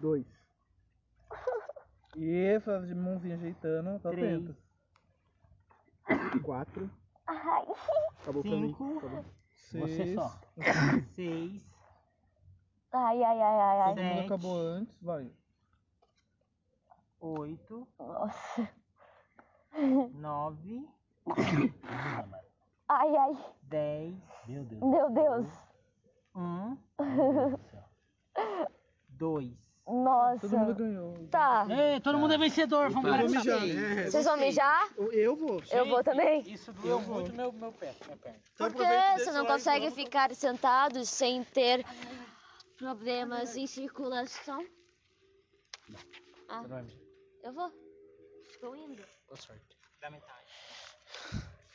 2. 0.00 0.26
E 2.16 2.58
faz 2.60 2.86
de 2.88 2.94
mãozinha 2.94 3.34
ajeitando, 3.36 3.98
tá 4.00 4.10
Três. 4.10 4.42
atento. 4.44 4.56
4. 6.42 6.90
Ai. 7.26 7.66
Acabou 8.22 8.42
pra 8.42 8.50
mim. 8.52 8.68
Cinco. 8.68 8.98
Acabou. 8.98 9.24
Você 9.70 9.86
Seis. 9.86 10.14
só. 10.14 10.40
seis, 11.14 11.62
Ai, 12.92 13.22
ai, 13.22 13.40
ai, 13.40 13.60
ai, 13.60 13.80
ai. 13.82 13.94
Todo 13.94 14.02
mundo 14.02 14.16
Sete. 14.16 14.26
acabou 14.26 14.58
antes, 14.60 15.00
vai. 15.00 15.30
oito, 17.20 17.86
Nossa. 17.98 18.68
nove, 20.14 20.88
Ai, 22.88 23.16
ai. 23.16 23.54
dez, 23.62 24.16
meu 24.48 24.64
Deus, 24.64 24.80
Meu 24.82 25.10
Deus. 25.10 25.46
um, 26.34 26.76
dois. 29.10 29.69
Nossa. 29.86 30.40
Todo 30.48 30.58
mundo 30.58 30.74
ganhou. 30.76 31.28
Tá. 31.28 31.66
Ei, 31.68 32.00
todo 32.00 32.18
mundo 32.18 32.34
é 32.34 32.38
vencedor, 32.38 32.90
vamos 32.90 33.06
Eu 33.06 33.10
lá. 33.10 33.18
vou 33.22 33.28
mijar. 33.30 34.10
Vocês 34.10 34.24
vão 34.24 34.36
mijar? 34.36 34.88
Eu- 34.96 35.12
Eu 35.12 35.36
vou. 35.36 35.62
Eu 35.70 35.86
vou 35.86 36.04
também. 36.04 36.42
Isso 36.42 36.72
doeu 36.74 37.00
muito 37.00 37.32
meu, 37.32 37.50
meu 37.52 37.72
pé, 37.72 37.94
minha 38.04 38.16
perna. 38.16 38.38
Por 38.56 38.72
que 38.72 39.18
você 39.18 39.32
não 39.32 39.44
consegue 39.46 39.90
ficar 39.90 40.32
sentado 40.34 41.04
sem 41.04 41.42
ter 41.44 41.84
problemas 42.76 43.56
em 43.56 43.66
circulação? 43.66 44.64
Ah, 46.48 46.62
eu 47.42 47.52
vou. 47.52 47.72
Estou 48.48 48.76
indo. 48.76 49.02
Boa 49.26 49.36
sorte. 49.36 49.76
Da 50.00 50.10
metade. 50.10 50.46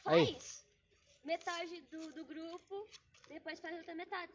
Aí. 0.05 0.25
Faz 0.33 0.65
metade 1.23 1.81
do, 1.91 2.13
do 2.13 2.23
grupo, 2.25 2.87
depois 3.27 3.59
faz 3.59 3.75
outra 3.77 3.95
metade. 3.95 4.33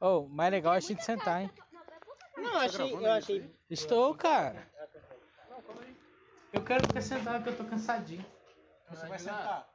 Oh, 0.00 0.26
mais 0.28 0.50
legal 0.50 0.74
é 0.74 0.78
a 0.78 0.80
gente 0.80 1.04
sentar, 1.04 1.42
hein? 1.42 1.50
Não, 1.72 1.80
achei, 2.56 2.92
eu 2.92 3.12
achei. 3.12 3.56
Estou, 3.70 4.14
cara. 4.14 4.70
Eu 6.52 6.64
quero 6.64 6.86
ficar 6.86 7.00
sentado 7.00 7.44
porque 7.44 7.50
eu 7.50 7.56
tô 7.58 7.64
cansadinho. 7.70 8.24
Você 8.90 9.06
vai 9.06 9.18
sentar. 9.18 9.68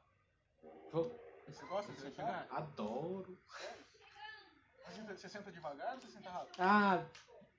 Vou. 0.90 1.20
Você 1.46 1.66
gosta 1.66 1.92
de 1.92 2.00
sentar? 2.00 2.46
Adoro. 2.50 3.38
Você 4.84 4.92
senta, 4.96 5.16
você 5.16 5.28
senta 5.28 5.52
devagar 5.52 5.94
ou 5.94 6.00
você 6.00 6.08
senta 6.08 6.30
rápido? 6.30 6.54
Ah, 6.58 7.04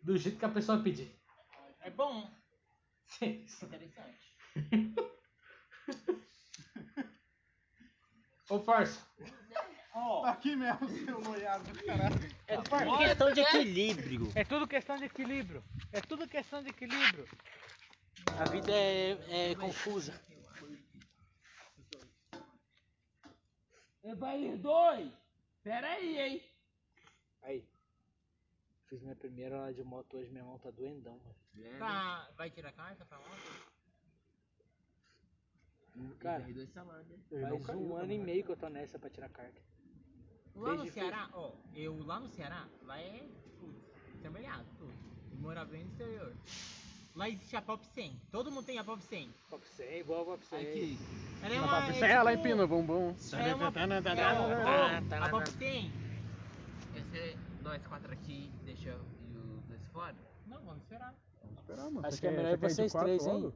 do 0.02 0.18
jeito 0.18 0.40
que 0.40 0.46
a 0.46 0.50
pessoa 0.50 0.84
pedir. 0.84 1.18
É 1.82 1.90
bom. 1.90 2.30
Sim. 3.08 3.46
Interessante. 3.62 4.38
Ô, 8.50 8.60
parça. 8.60 9.02
Tá 9.94 10.32
aqui 10.32 10.56
mesmo, 10.56 10.90
seu 10.90 11.22
noiado 11.22 11.72
do 11.72 11.86
caralho. 11.86 12.16
É 12.48 12.58
questão 13.08 13.32
de 13.32 13.42
equilíbrio. 13.42 14.32
É 14.34 14.44
tudo 14.44 14.68
questão 14.68 14.98
de 14.98 15.06
equilíbrio. 15.06 15.64
É 15.92 16.02
tudo 16.02 16.28
questão 16.28 16.64
de 16.64 16.70
equilíbrio. 16.70 17.28
A 18.40 18.50
vida 18.50 18.72
é, 18.72 19.52
é 19.52 19.56
confusa. 19.56 20.20
Vai 24.18 24.44
ir 24.44 24.58
dois. 24.58 25.14
Pera 25.64 25.88
aí, 25.88 26.20
hein? 26.20 26.44
Aí. 27.44 27.68
Fiz 28.88 29.02
minha 29.02 29.16
primeira 29.16 29.58
aula 29.58 29.74
de 29.74 29.84
moto 29.84 30.18
hoje, 30.18 30.32
minha 30.32 30.44
mão 30.44 30.58
tá 30.58 30.72
doendão, 30.72 31.20
mano. 31.20 31.80
Tá, 31.80 32.30
vai 32.36 32.50
tirar 32.50 32.72
carta 32.74 33.06
pra 33.06 33.20
ontem? 33.20 33.74
Cara, 36.20 36.44
faz 37.64 37.78
um 37.78 37.96
ano 37.96 38.12
e 38.12 38.18
meio 38.18 38.44
que 38.44 38.52
eu 38.52 38.58
tô 38.58 38.68
nessa 38.68 38.98
pra 38.98 39.10
tirar 39.12 39.30
carta. 39.30 39.62
Lá 40.56 40.72
no 40.72 40.84
Desde 40.84 40.92
Ceará, 40.92 41.30
ó, 41.34 41.52
eu 41.76 42.06
lá 42.06 42.20
no 42.20 42.30
Ceará, 42.30 42.68
lá 42.86 43.00
é, 43.00 43.24
tipo, 43.44 43.74
intermediário, 44.16 44.66
tudo. 44.78 44.94
Eu 45.32 45.38
morava 45.40 45.72
bem 45.72 45.84
no 45.84 45.92
exterior. 45.92 46.34
Lá 47.16 47.30
existe 47.30 47.56
a 47.56 47.62
Pop 47.62 47.86
100. 47.86 48.22
Todo 48.32 48.52
mundo 48.52 48.66
tem 48.66 48.80
a 48.80 48.84
Pop 48.84 49.02
100. 49.02 49.34
Pop 49.50 49.68
100, 49.68 50.00
igual 50.00 50.26
Pop 50.26 50.46
100. 50.46 50.60
Aqui. 50.60 51.00
Ela 51.44 51.56
é 51.56 51.62
uma. 51.62 51.90
Isso 51.90 52.06
é, 52.06 52.12
é 52.12 52.24
lá 52.24 52.34
em 52.34 52.38
tipo, 52.38 52.50
Pino, 52.50 52.68
bumbum. 52.68 53.16
É 53.34 53.56
uma. 53.56 53.68
É, 53.68 55.20
ó, 55.20 55.26
a 55.26 55.30
Pop 55.30 55.50
100. 55.50 55.92
Esse 56.96 57.18
é 57.18 57.38
nós 57.64 57.86
quatro 57.88 58.12
aqui, 58.12 58.52
deixa 58.64 58.90
e 58.90 59.38
os 59.38 59.64
dois 59.66 59.82
fora. 59.92 60.16
Não, 60.48 60.60
vamos 60.62 60.82
esperar. 60.84 61.14
Vamos 61.42 61.60
esperar, 61.60 61.90
mano. 61.90 62.08
Acho 62.08 62.20
que 62.20 62.28
é 62.28 62.32
melhor 62.32 62.58
vocês 62.58 62.94
três, 62.94 63.26
hein? 63.26 63.54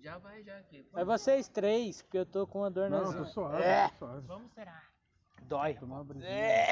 Já 0.00 0.18
vai, 0.18 0.42
já 0.42 0.56
aqui. 0.58 0.86
É 0.94 1.04
vocês 1.04 1.48
três, 1.48 2.02
porque 2.02 2.18
eu 2.18 2.26
tô 2.26 2.46
com 2.46 2.60
uma 2.60 2.70
dor 2.70 2.88
Não, 2.88 3.02
nas 3.02 3.14
tô 3.14 3.24
suave, 3.26 3.62
É. 3.62 3.88
tô 3.90 4.06
suave. 4.06 4.26
Vamos 4.26 4.46
esperar. 4.48 4.89
Dói. 5.50 5.74
Tomar 5.74 5.96
uma 5.96 6.04
brisinha. 6.04 6.66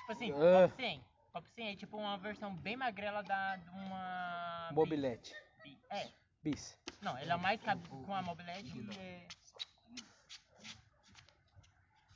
Tipo 0.00 0.12
assim, 0.12 0.32
Ah. 0.32 0.68
Pop 0.68 0.76
100. 0.76 1.04
Pop 1.32 1.48
100 1.54 1.68
é 1.72 1.76
tipo 1.76 1.96
uma 1.96 2.18
versão 2.18 2.54
bem 2.54 2.76
magrela 2.76 3.22
da, 3.22 3.56
de 3.56 3.68
uma. 3.70 4.68
Mobilete. 4.72 5.32
Bis. 5.64 5.78
É. 5.90 6.10
Bis. 6.42 6.78
Não, 7.00 7.16
ela 7.16 7.32
é 7.34 7.36
mais 7.38 7.62
cabe 7.62 7.88
com 7.88 8.14
a 8.14 8.20
mobilete 8.20 8.76
e 8.76 8.98
é. 8.98 9.26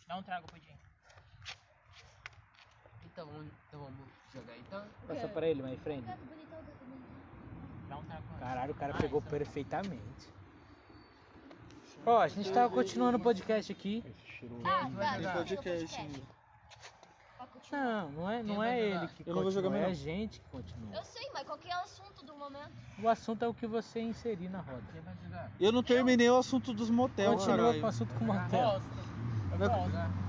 Dá 0.06 0.16
um 0.18 0.22
trago 0.22 0.46
pro 0.46 0.60
Jim. 0.60 0.76
Então, 3.06 3.26
vamos- 3.26 3.52
então 3.68 3.80
vamos 3.80 4.08
jogar 4.34 4.58
então? 4.58 4.86
Passa 5.08 5.28
pra 5.28 5.46
ele, 5.48 5.62
my 5.62 5.76
friend. 5.78 6.04
Dá 7.88 7.96
um 7.96 8.04
trago. 8.04 8.38
Caralho, 8.38 8.72
o 8.72 8.76
cara 8.76 8.92
Ah, 8.94 8.98
pegou 9.00 9.22
perfeitamente. 9.22 10.28
Ó, 12.06 12.18
a 12.20 12.28
gente 12.28 12.52
tava 12.52 12.72
continuando 12.72 13.16
o 13.18 13.20
podcast 13.20 13.70
aqui. 13.72 14.04
Ah, 14.64 14.90
tá. 14.98 15.16
Tem 15.16 15.32
podcast. 15.32 16.08
Não, 17.72 18.10
não 18.12 18.30
é, 18.30 18.42
não 18.42 18.62
é 18.62 18.80
ele 18.80 19.08
que 19.08 19.24
Eu 19.26 19.34
não 19.34 19.42
vou 19.42 19.50
jogar 19.50 19.68
continua, 19.68 19.88
é 19.88 19.90
a 19.90 19.94
gente 19.94 20.38
que 20.40 20.48
continua. 20.48 20.94
Eu 20.94 21.02
sei, 21.04 21.28
mas 21.32 21.44
qual 21.44 21.58
que 21.58 21.68
é 21.68 21.76
o 21.76 21.80
assunto 21.80 22.24
do 22.24 22.34
momento? 22.36 22.70
O 23.02 23.08
assunto 23.08 23.44
é 23.44 23.48
o 23.48 23.54
que 23.54 23.66
você 23.66 24.00
inserir 24.00 24.48
na 24.48 24.60
roda. 24.60 24.82
Eu 25.58 25.72
não 25.72 25.82
terminei 25.82 26.30
o 26.30 26.36
assunto 26.36 26.72
dos 26.72 26.88
motel, 26.90 27.32
Continua 27.32 27.56
caralho. 27.56 27.80
com 27.80 27.86
o 27.86 27.88
assunto 27.88 28.14
com 28.14 28.24
o 28.24 28.26
motel. 28.28 28.80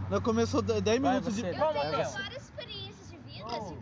Nós 0.10 0.24
começou 0.24 0.62
10 0.62 0.82
Vai, 0.84 1.00
minutos 1.00 1.36
de. 1.36 1.42
você. 1.42 1.50
Eu 1.50 1.56
Vai, 1.58 1.74
tenho 1.74 2.04
você. 2.06 2.18
várias 2.22 2.44
experiências. 2.44 2.85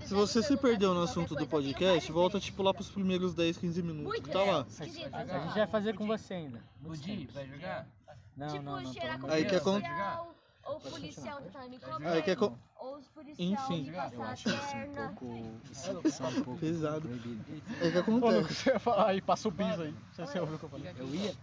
Se, 0.05 0.13
você 0.13 0.43
se 0.43 0.57
perdeu 0.57 0.93
no 0.93 1.01
assunto 1.03 1.35
do 1.35 1.47
podcast, 1.47 2.11
volta 2.11 2.39
tipo 2.39 2.61
lá 2.63 2.73
pros 2.73 2.89
primeiros 2.89 3.33
10, 3.33 3.57
15 3.57 3.81
minutos. 3.81 4.03
Muito 4.05 4.29
Tá 4.29 4.43
lá. 4.43 4.65
A 4.79 4.85
gente 4.85 5.09
vai 5.55 5.67
fazer 5.67 5.95
com 5.95 6.05
você 6.07 6.33
ainda. 6.33 6.61
Budi, 6.79 7.03
simples. 7.03 7.33
vai 7.33 7.47
jogar? 7.47 7.87
Não, 8.35 8.47
tipo, 8.47 8.63
não, 8.63 8.81
não. 8.81 8.93
cheirar 8.93 9.19
com 9.19 9.27
Aí 9.27 9.43
de 9.43 9.49
que 9.49 9.55
é 9.55 9.59
con- 9.59 9.71
policial, 9.73 10.35
ou 10.65 10.79
policial 10.79 11.41
que 11.41 11.49
tá 11.51 11.67
me 11.67 11.79
comendo, 11.79 12.07
Aí 12.13 12.21
que 12.23 12.31
é 12.31 12.35
con- 12.35 12.57
ou 12.79 12.97
os 12.97 13.07
policial 13.09 13.47
Enfim. 13.51 13.81
me 13.83 13.87
Eu 13.89 13.93
passar 13.95 14.23
a 14.25 14.31
acho 14.31 14.49
isso 14.49 14.57
um 14.57 14.69
perna. 14.71 15.07
pouco. 15.19 15.61
Isso, 15.71 15.89
é 16.23 16.27
um 16.27 16.43
pouco 16.43 16.59
Pesado. 16.59 17.01
proibido. 17.01 17.63
É 17.81 17.91
que 17.91 17.97
Ô, 17.97 17.99
acontece. 18.01 18.37
Lucas, 18.39 18.57
você 18.57 18.69
ia 18.71 18.79
falar 18.79 19.07
aí, 19.09 19.21
passa 19.21 19.47
o 19.47 19.51
bis 19.51 19.79
aí. 19.79 19.91
Não 19.91 20.13
sei 20.15 20.25
se 20.25 20.31
você 20.33 20.39
ouviu 20.39 20.55
o 20.55 20.59
que 20.59 20.65
eu 20.65 20.69
falei. 20.69 20.93
Eu 20.97 21.07
ia? 21.15 21.35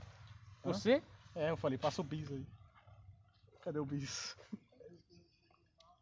Você? 0.64 1.02
É, 1.35 1.50
eu 1.50 1.56
falei, 1.56 1.78
passa 1.78 2.00
o 2.00 2.04
bis 2.04 2.30
aí. 2.30 2.44
Cadê 3.62 3.78
o 3.78 3.85
bis? 3.87 4.37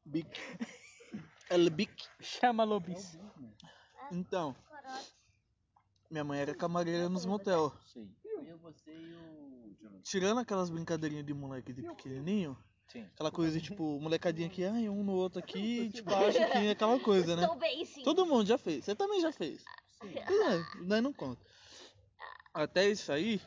Bic. 0.04 0.28
El 1.50 1.70
Bic. 1.70 1.90
Chama 2.20 2.64
Lobis. 2.64 3.18
Então, 4.10 4.54
minha 6.10 6.24
mãe 6.24 6.40
era 6.40 6.54
camareira 6.54 7.08
nos 7.08 7.24
motel. 7.24 7.72
Sim. 7.92 8.10
Tirando 10.02 10.38
aquelas 10.38 10.70
brincadeirinhas 10.70 11.26
de 11.26 11.34
moleque 11.34 11.72
de 11.72 11.82
pequenininho, 11.82 12.56
Sim. 12.88 13.04
aquela 13.14 13.30
coisa 13.30 13.60
tipo, 13.60 14.00
molecadinha 14.00 14.48
que, 14.48 14.64
ai, 14.64 14.88
um 14.88 15.04
no 15.04 15.12
outro 15.12 15.38
aqui, 15.38 15.90
tipo, 15.92 16.14
acha 16.14 16.46
que 16.50 16.58
é 16.58 16.70
aquela 16.70 16.98
coisa, 16.98 17.36
né? 17.36 17.46
Bem, 17.58 17.84
sim. 17.84 18.02
Todo 18.02 18.24
mundo 18.24 18.46
já 18.46 18.56
fez. 18.56 18.84
Você 18.84 18.94
também 18.94 19.20
já 19.20 19.32
fez. 19.32 19.62
É, 20.02 20.84
daí 20.86 21.00
não 21.00 21.12
conta. 21.12 21.44
Até 22.54 22.88
isso 22.88 23.12
aí. 23.12 23.40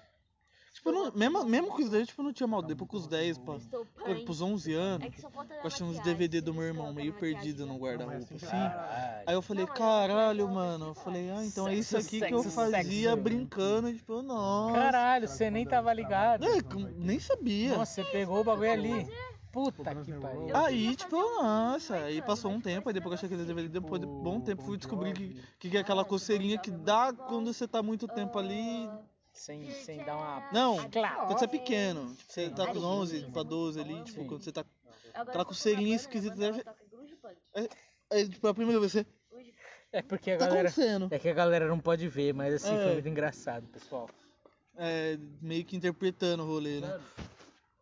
Tipo, 0.81 0.91
não, 0.91 1.11
mesmo, 1.13 1.45
mesmo 1.45 1.67
com 1.67 1.79
os 1.83 1.89
10, 1.91 2.07
tipo, 2.07 2.23
não 2.23 2.33
tinha 2.33 2.47
mal. 2.47 2.63
Depois 2.63 2.89
com 2.89 2.97
os 2.97 3.05
10, 3.05 3.37
pra, 3.37 3.55
Estou 3.57 3.85
pra, 3.85 4.05
bem. 4.15 4.25
pros 4.25 4.41
11 4.41 4.73
anos, 4.73 5.05
É 5.05 5.11
que 5.11 5.21
só 5.21 5.29
falta 5.29 5.53
eu 5.53 5.59
achei 5.63 5.85
uns 5.85 5.99
DVD 5.99 6.41
do 6.41 6.55
meu 6.55 6.63
irmão 6.63 6.91
meio 6.91 7.13
perdido 7.13 7.67
no 7.67 7.77
guarda-roupa, 7.77 8.33
assim. 8.33 8.47
Caralho. 8.47 9.23
Aí 9.27 9.33
eu 9.35 9.41
falei, 9.43 9.67
caralho, 9.67 10.49
mano. 10.49 10.87
Eu 10.87 10.95
falei, 10.95 11.29
ah, 11.29 11.45
então 11.45 11.67
é 11.67 11.75
isso 11.75 11.91
Sexo, 11.91 12.07
aqui 12.07 12.19
que 12.25 12.33
eu 12.33 12.41
fazia 12.41 13.09
sexo. 13.11 13.17
brincando, 13.23 13.93
tipo, 13.93 14.23
nossa. 14.23 14.73
Caralho, 14.73 15.27
você 15.27 15.51
nem 15.51 15.67
tava 15.67 15.93
ligado. 15.93 16.45
É, 16.45 16.57
nem 16.97 17.19
sabia. 17.19 17.77
Nossa, 17.77 18.01
você 18.01 18.03
pegou 18.05 18.39
o 18.39 18.43
bagulho 18.43 18.71
ali. 18.71 19.07
Puta 19.51 19.93
que 19.95 20.13
pariu. 20.13 20.55
Aí, 20.55 20.95
tipo, 20.95 21.15
nossa, 21.43 21.95
aí 21.95 22.21
passou 22.23 22.49
um 22.49 22.59
tempo, 22.61 22.87
aí 22.89 22.93
depois 22.93 23.19
que 23.19 23.25
eu 23.25 23.27
achei 23.27 23.37
aquele 23.37 23.45
DVD, 23.45 23.67
depois 23.67 23.99
de 24.01 24.07
bom 24.07 24.39
tempo 24.39 24.63
fui 24.63 24.77
descobrir 24.77 25.13
que, 25.59 25.69
que 25.69 25.77
é 25.77 25.81
aquela 25.81 26.05
coceirinha 26.05 26.57
que 26.57 26.71
dá 26.71 27.13
quando 27.13 27.53
você 27.53 27.67
tá 27.67 27.83
muito 27.83 28.07
tempo 28.07 28.39
ali. 28.39 28.89
Sem, 29.33 29.71
sem 29.71 30.03
dar 30.03 30.15
uma. 30.17 30.49
Não, 30.51 30.89
Claro. 30.89 31.27
quando 31.27 31.39
você 31.39 31.45
é 31.45 31.47
pequeno, 31.47 32.13
tipo, 32.15 32.31
você 32.33 32.49
tá 32.49 32.67
com 32.67 32.79
11 32.79 33.21
pra 33.31 33.43
12 33.43 33.79
ali, 33.79 34.03
tipo, 34.03 34.25
quando 34.25 34.43
você 34.43 34.51
tá. 34.51 34.63
Aquela 35.13 35.45
coceirinha 35.45 35.95
esquisita, 35.95 36.35
deve- 36.35 36.63
Aí, 38.11 38.27
tipo, 38.29 38.47
a 38.47 38.53
primeira 38.53 38.79
vez 38.79 38.91
você. 38.91 39.05
É 39.93 40.01
porque 40.01 40.31
a 40.31 40.37
Tá 40.37 40.45
galera. 40.47 40.69
acontecendo. 40.69 41.07
É 41.11 41.19
que 41.19 41.27
a 41.29 41.33
galera 41.33 41.67
não 41.67 41.79
pode 41.79 42.07
ver, 42.07 42.33
mas 42.33 42.53
assim, 42.55 42.73
É. 42.75 42.83
foi 42.83 42.93
muito 42.93 43.09
engraçado, 43.09 43.67
pessoal. 43.67 44.09
É, 44.77 45.17
meio 45.41 45.65
que 45.65 45.75
interpretando 45.75 46.43
o 46.43 46.47
rolê, 46.47 46.79
né? 46.79 46.99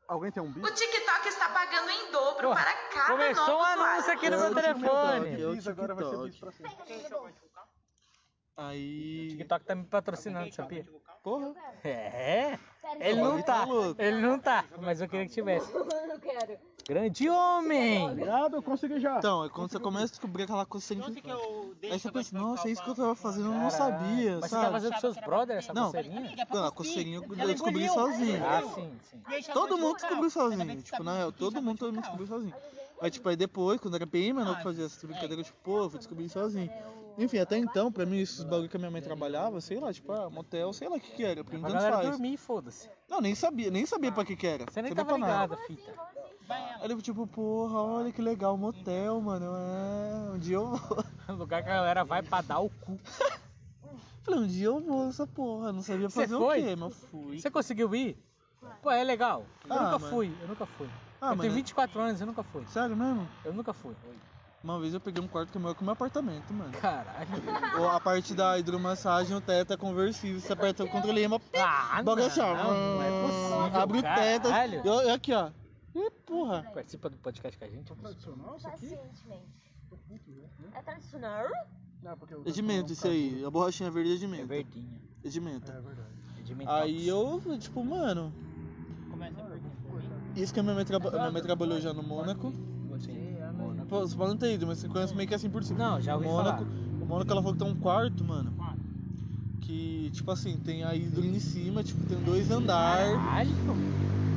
Alguém 0.08 0.32
tem 0.32 0.42
um 0.42 0.52
bis? 0.52 0.64
O 0.64 0.74
TikTok 0.74 1.28
está 1.28 1.50
pagando 1.50 1.90
em 1.92 2.12
dobro 2.12 2.50
Pô, 2.50 2.56
para 2.56 2.74
cada 2.90 3.08
Começou 3.12 3.46
novo 3.48 3.60
um 3.60 3.64
anúncio 3.64 4.12
aqui 4.14 4.28
no 4.30 4.36
É 4.36 4.40
meu 4.40 4.56
telefone. 4.56 5.30
É 5.68 5.70
agora 5.70 5.94
vai 5.94 6.06
ser 6.06 6.18
bis 6.26 6.38
pra 6.40 6.52
sempre. 6.52 6.76
O 8.60 8.62
Aí. 8.62 9.28
TikTok 9.30 9.63
tá 9.65 9.74
me 9.74 9.86
patrocinando, 9.86 10.54
sabia? 10.54 10.86
Porra. 11.24 11.54
É. 11.82 12.60
Ele 13.00 13.22
não 13.22 13.36
Ele 13.36 13.43
tá. 13.43 13.60
tá 13.60 13.63
louco. 13.65 14.02
Ele 14.02 14.19
não 14.19 14.38
tá. 14.38 14.65
Mas 14.82 15.00
eu 15.00 15.08
queria 15.08 15.26
que 15.26 15.34
tivesse. 15.34 15.74
Eu 15.74 16.19
quero. 16.19 16.58
Grande 16.86 17.30
homem! 17.30 18.10
Obrigado, 18.10 18.56
eu 18.56 18.63
consegui 18.63 19.00
já. 19.00 19.19
Então, 19.19 19.45
é 19.45 19.50
quando 19.50 19.72
você 19.72 19.80
começa 19.80 20.06
a 20.06 20.10
descobrir 20.10 20.43
aquela 20.43 20.63
eu 20.63 21.76
deixo 21.80 21.93
Aí 21.93 22.00
você 22.00 22.12
pensa, 22.12 22.38
nossa, 22.38 22.67
é 22.67 22.72
isso 22.72 22.84
que 22.84 22.89
eu 22.89 22.95
tava 22.95 23.15
fazendo, 23.15 23.45
eu 23.45 23.54
não 23.54 23.69
sabia, 23.69 24.39
Mas 24.41 24.50
você 24.50 24.50
sabe? 24.50 24.65
tá 24.65 24.72
fazendo 24.72 24.93
com 24.93 25.00
seus 25.00 25.17
brothers 25.17 25.60
essa 25.65 25.74
Não. 25.74 25.86
coceirinha? 25.86 26.36
Não, 26.52 26.65
a 26.65 26.72
coceirinha 26.72 27.17
eu 27.17 27.48
descobri 27.48 27.88
sozinho. 27.88 28.43
Ah, 28.43 28.63
sim, 28.74 28.91
sim. 29.04 29.22
Deixa 29.30 29.54
Todo 29.54 29.76
agora 29.76 29.82
mundo 29.82 29.95
de 29.98 30.02
descobriu 30.02 30.30
sozinho. 30.32 30.82
Tipo, 30.82 30.98
tá 30.98 31.04
na 31.04 31.13
real, 31.15 31.32
todo 31.32 31.62
mundo, 31.62 31.78
todo 31.78 31.93
mundo 31.93 32.04
tá 32.04 32.10
descobriu 32.10 32.28
sozinho. 32.28 32.56
Aí, 33.02 33.12
tipo, 33.12 33.30
aí 33.30 33.36
depois, 33.36 33.80
quando 33.80 33.95
era 33.95 34.06
bem 34.06 34.34
menor 34.34 34.58
que 34.58 34.63
fazia 34.63 34.86
essa 34.86 35.06
brincadeira, 35.06 35.43
tipo, 35.43 35.58
pô, 35.63 35.84
eu 35.84 35.89
fui 35.91 36.00
descobrir 36.00 36.28
sozinho. 36.28 36.72
Enfim, 37.17 37.38
até 37.39 37.58
então, 37.58 37.91
pra 37.91 38.06
mim, 38.06 38.19
esses 38.19 38.43
bagulho 38.43 38.69
que 38.69 38.78
a 38.78 38.80
minha 38.80 38.91
mãe 38.91 39.02
trabalhava, 39.02 39.60
sei 39.60 39.80
lá, 39.80 39.91
tipo, 39.91 40.12
ah, 40.12 40.30
motel, 40.30 40.72
sei 40.74 40.88
lá 40.88 40.95
o 40.95 41.00
que 41.00 41.12
que 41.12 41.24
era, 41.24 41.43
porque 41.43 41.58
A 41.58 41.62
tanto 41.67 41.80
faz. 41.82 42.10
dormir, 42.10 42.38
foda-se. 42.38 42.89
Não, 43.10 43.19
nem 43.19 43.36
sabia, 43.36 43.69
nem 43.69 43.86
sabia 43.86 44.12
pra 44.12 44.24
que 44.24 44.36
que 44.36 44.48
era. 44.48 44.65
Você 44.72 44.82
nem 44.82 44.91
sabia 44.91 45.06
tava 45.06 45.17
pra 45.19 45.28
nada. 45.28 45.56
ligado, 45.56 45.67
fita. 45.67 45.93
Aí 46.82 46.89
eu, 46.91 47.02
tipo, 47.02 47.28
porra, 47.28 47.82
olha 47.82 48.12
que 48.12 48.22
legal, 48.22 48.58
motel, 48.58 49.19
mano, 49.22 49.45
é, 49.45 50.32
um 50.32 50.39
dia 50.39 50.56
eu 50.56 50.67
vou. 50.76 51.06
Lugar 51.38 51.62
que 51.63 51.69
a 51.69 51.76
galera 51.76 52.04
vai 52.04 52.24
pra 52.24 52.41
dar 52.41 52.60
o 52.60 52.69
cu. 52.69 52.98
Falei, 54.24 54.39
um 54.41 54.48
dia 54.48 54.67
eu 54.67 54.80
vou 54.82 55.06
nessa 55.08 55.26
porra, 55.28 55.72
não 55.74 55.82
sabia 55.82 56.10
Você 56.10 56.22
fazer 56.22 56.36
o 56.36 56.39
foi? 56.39 56.62
quê, 56.63 56.76
mas 56.76 56.93
fui. 57.12 57.39
Você 57.39 57.50
conseguiu 57.52 57.93
ir? 57.95 58.17
Pô, 58.82 58.91
é 58.91 59.04
legal. 59.04 59.45
Eu 59.67 59.74
Ah, 59.76 59.84
nunca 59.84 60.00
mas- 60.00 60.10
fui, 60.10 60.38
eu 60.41 60.48
nunca 60.48 60.65
fui. 60.65 60.88
Ah, 61.22 61.28
eu 61.32 61.36
mas 61.36 61.39
tenho 61.41 61.52
é- 61.52 61.56
24 61.56 62.02
anos, 62.02 62.22
eu 62.22 62.28
nunca 62.28 62.43
fui. 62.43 62.65
Sério 62.67 62.95
mesmo? 62.95 63.28
Eu 63.43 63.54
nunca 63.54 63.74
fui. 63.74 63.95
Uma 64.62 64.78
vez 64.80 64.93
eu 64.93 65.00
peguei 65.00 65.24
um 65.24 65.28
quarto 65.28 65.52
que 65.52 65.58
é 65.58 65.62
maior 65.62 65.74
que 65.74 65.82
o 65.82 65.86
meu 65.86 65.93
apartamento, 65.93 66.54
mano. 66.54 66.72
Caralho. 66.74 67.30
Ou 67.80 67.89
a 67.89 68.00
parte 68.00 68.34
da 68.34 68.60
hidromassagem, 68.60 69.34
o 69.36 69.39
teto 69.39 69.72
é 69.72 69.78
conversível. 69.78 70.39
Você 70.41 70.52
aperta 70.52 70.84
o 70.84 70.89
controle 70.89 71.22
rema, 71.22 71.39
Ah, 71.58 72.02
bagulho 72.04 72.26
assim, 72.28 72.41
ó. 72.41 72.54
não, 72.56 72.95
não 72.95 73.02
é 73.02 73.10
possível, 73.28 73.82
Abre 73.82 74.00
o 74.00 74.02
teto. 74.04 74.50
caralho. 74.50 74.82
E 74.84 74.89
olha 74.89 75.13
aqui, 75.13 75.34
ó. 75.34 75.50
Ih, 75.95 76.12
porra. 76.26 76.63
Participa 76.74 77.10
do 77.10 77.17
podcast 77.17 77.58
com 77.58 77.65
a 77.65 77.69
gente. 77.69 77.95
Tradicional 77.95 78.56
isso 78.58 78.67
aqui? 78.67 78.98
É 80.74 80.82
tradicional? 80.82 81.45
Não, 82.04 82.17
porque 82.17 82.34
eu 82.34 82.43
É 82.45 82.52
de 82.52 82.62
menta 82.62 82.91
isso 82.93 83.08
aí. 83.08 83.43
A 83.45 83.50
borrachinha 83.50 83.89
verde 83.89 84.13
é 84.13 84.17
de 84.17 84.26
É 84.26 84.28
menta. 84.28 84.45
verdinha. 84.45 85.02
É 85.24 85.30
de 85.30 85.39
menta. 85.41 85.72
É 85.72 85.82
verdade. 85.82 86.08
É 86.38 86.41
de 86.41 86.56
mentox. 86.56 86.82
Aí 86.82 87.08
eu, 87.08 87.41
tipo, 87.60 87.84
mano. 87.84 88.34
Começa 89.10 89.36
por. 89.41 90.02
Isso 90.36 90.54
que 90.54 90.60
a 90.60 90.63
minha 90.63 90.76
mãe, 90.76 90.86
traba- 90.86 91.12
minha 91.12 91.32
mãe 91.32 91.41
trabalhou 91.41 91.80
já 91.82 91.93
no 91.93 92.04
Mônaco. 92.04 92.54
Você 93.89 94.15
pode 94.15 94.30
não 94.30 94.38
ter 94.38 94.54
ido, 94.54 94.67
mas 94.67 94.80
você 94.80 94.88
conhece 94.88 95.15
meio 95.15 95.28
que 95.28 95.36
assim 95.36 95.49
por 95.49 95.63
cima. 95.63 95.80
Não, 95.80 96.02
já 96.02 96.15
ouvi 96.15 96.28
Mônaco, 96.28 96.65
falar. 96.65 96.78
O 97.02 97.06
Mônaco 97.06 97.32
ela 97.32 97.41
falou 97.41 97.58
que 97.58 97.63
tem 97.63 97.71
um 97.71 97.80
quarto, 97.80 98.23
mano. 98.23 98.54
Que, 99.62 100.10
tipo 100.12 100.32
assim, 100.32 100.58
tem 100.58 100.84
a 100.84 100.95
hidro 100.95 101.23
em 101.23 101.39
cima, 101.39 101.84
tipo, 101.84 102.04
tem 102.06 102.17
dois 102.19 102.49
andares. 102.49 103.15
Caralho. 103.15 103.49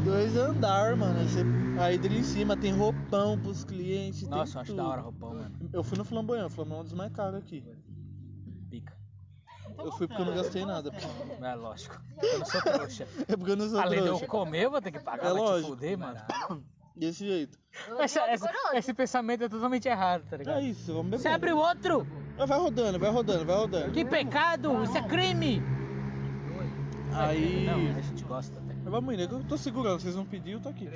Dois 0.05 0.37
andar, 0.37 0.97
mano. 0.97 1.21
Aí 1.21 1.29
você, 1.29 1.45
a 1.79 1.93
hidro 1.93 2.13
em 2.13 2.23
cima 2.23 2.57
tem 2.57 2.73
roupão 2.73 3.39
pros 3.39 3.65
clientes. 3.65 4.29
Nossa, 4.29 4.59
eu 4.59 4.63
acho 4.63 4.71
tudo. 4.73 4.83
da 4.83 4.89
hora 4.89 5.01
roupão, 5.01 5.35
mano. 5.35 5.53
Eu 5.73 5.83
fui 5.83 5.97
no 5.97 6.05
Flamboyant, 6.05 6.47
o 6.47 6.51
Flamboyant 6.51 6.79
é 6.79 6.81
um 6.81 6.85
dos 6.85 6.93
mais 6.93 7.13
caros 7.13 7.39
aqui. 7.39 7.65
Pica. 8.69 8.93
Eu 9.79 9.93
fui 9.93 10.07
porque 10.07 10.21
eu 10.21 10.27
não 10.27 10.35
gastei 10.35 10.67
nada. 10.67 10.91
pô. 10.91 11.45
É 11.45 11.55
lógico. 11.55 11.99
Eu 12.21 12.39
não 12.39 12.47
sou 12.47 12.61
trouxa. 12.61 13.09
É 13.29 13.37
porque 13.37 13.53
eu 13.53 13.57
não 13.57 13.69
sou 13.71 13.81
Além 13.81 14.01
de 14.01 14.07
eu 14.07 14.07
trouxa. 14.07 14.27
comer, 14.27 14.65
eu 14.65 14.71
vou 14.71 14.83
ter 14.83 14.91
que 14.91 14.99
pagar. 14.99 15.31
É 15.31 15.33
vai 15.33 15.63
te 15.63 15.67
fuder, 15.67 15.99
mano. 15.99 16.21
Desse 16.95 17.27
jeito. 17.27 17.59
Essa- 17.99 18.21
essa- 18.29 18.51
esse 18.75 18.93
pensamento 18.93 19.45
é 19.45 19.49
totalmente 19.49 19.89
errado, 19.89 20.25
tá 20.29 20.37
ligado? 20.37 20.59
É 20.59 20.63
isso, 20.65 20.93
vamos 20.93 21.11
beber. 21.11 21.23
Você 21.23 21.29
abre 21.29 21.53
o 21.53 21.57
outro! 21.59 22.07
Vai 22.37 22.59
rodando, 22.59 22.99
vai 22.99 23.11
rodando, 23.11 23.47
vai 23.47 23.57
rodando. 23.57 23.93
Que 23.93 24.05
pecado! 24.05 24.83
Isso 24.85 24.99
é 24.99 25.03
crime! 25.03 25.63
Aí. 27.15 27.67
Não, 27.67 27.99
a 27.99 28.01
gente 28.01 28.25
gosta 28.25 28.59
até. 28.59 28.73
Mas 28.75 28.85
Vamos, 28.93 29.11
menino, 29.11 29.39
eu 29.39 29.45
tô 29.45 29.57
segurando, 29.59 30.01
vocês 30.01 30.17
não 30.17 30.25
pediram, 30.25 30.59
eu 30.59 30.63
tô 30.63 30.69
aqui. 30.71 30.89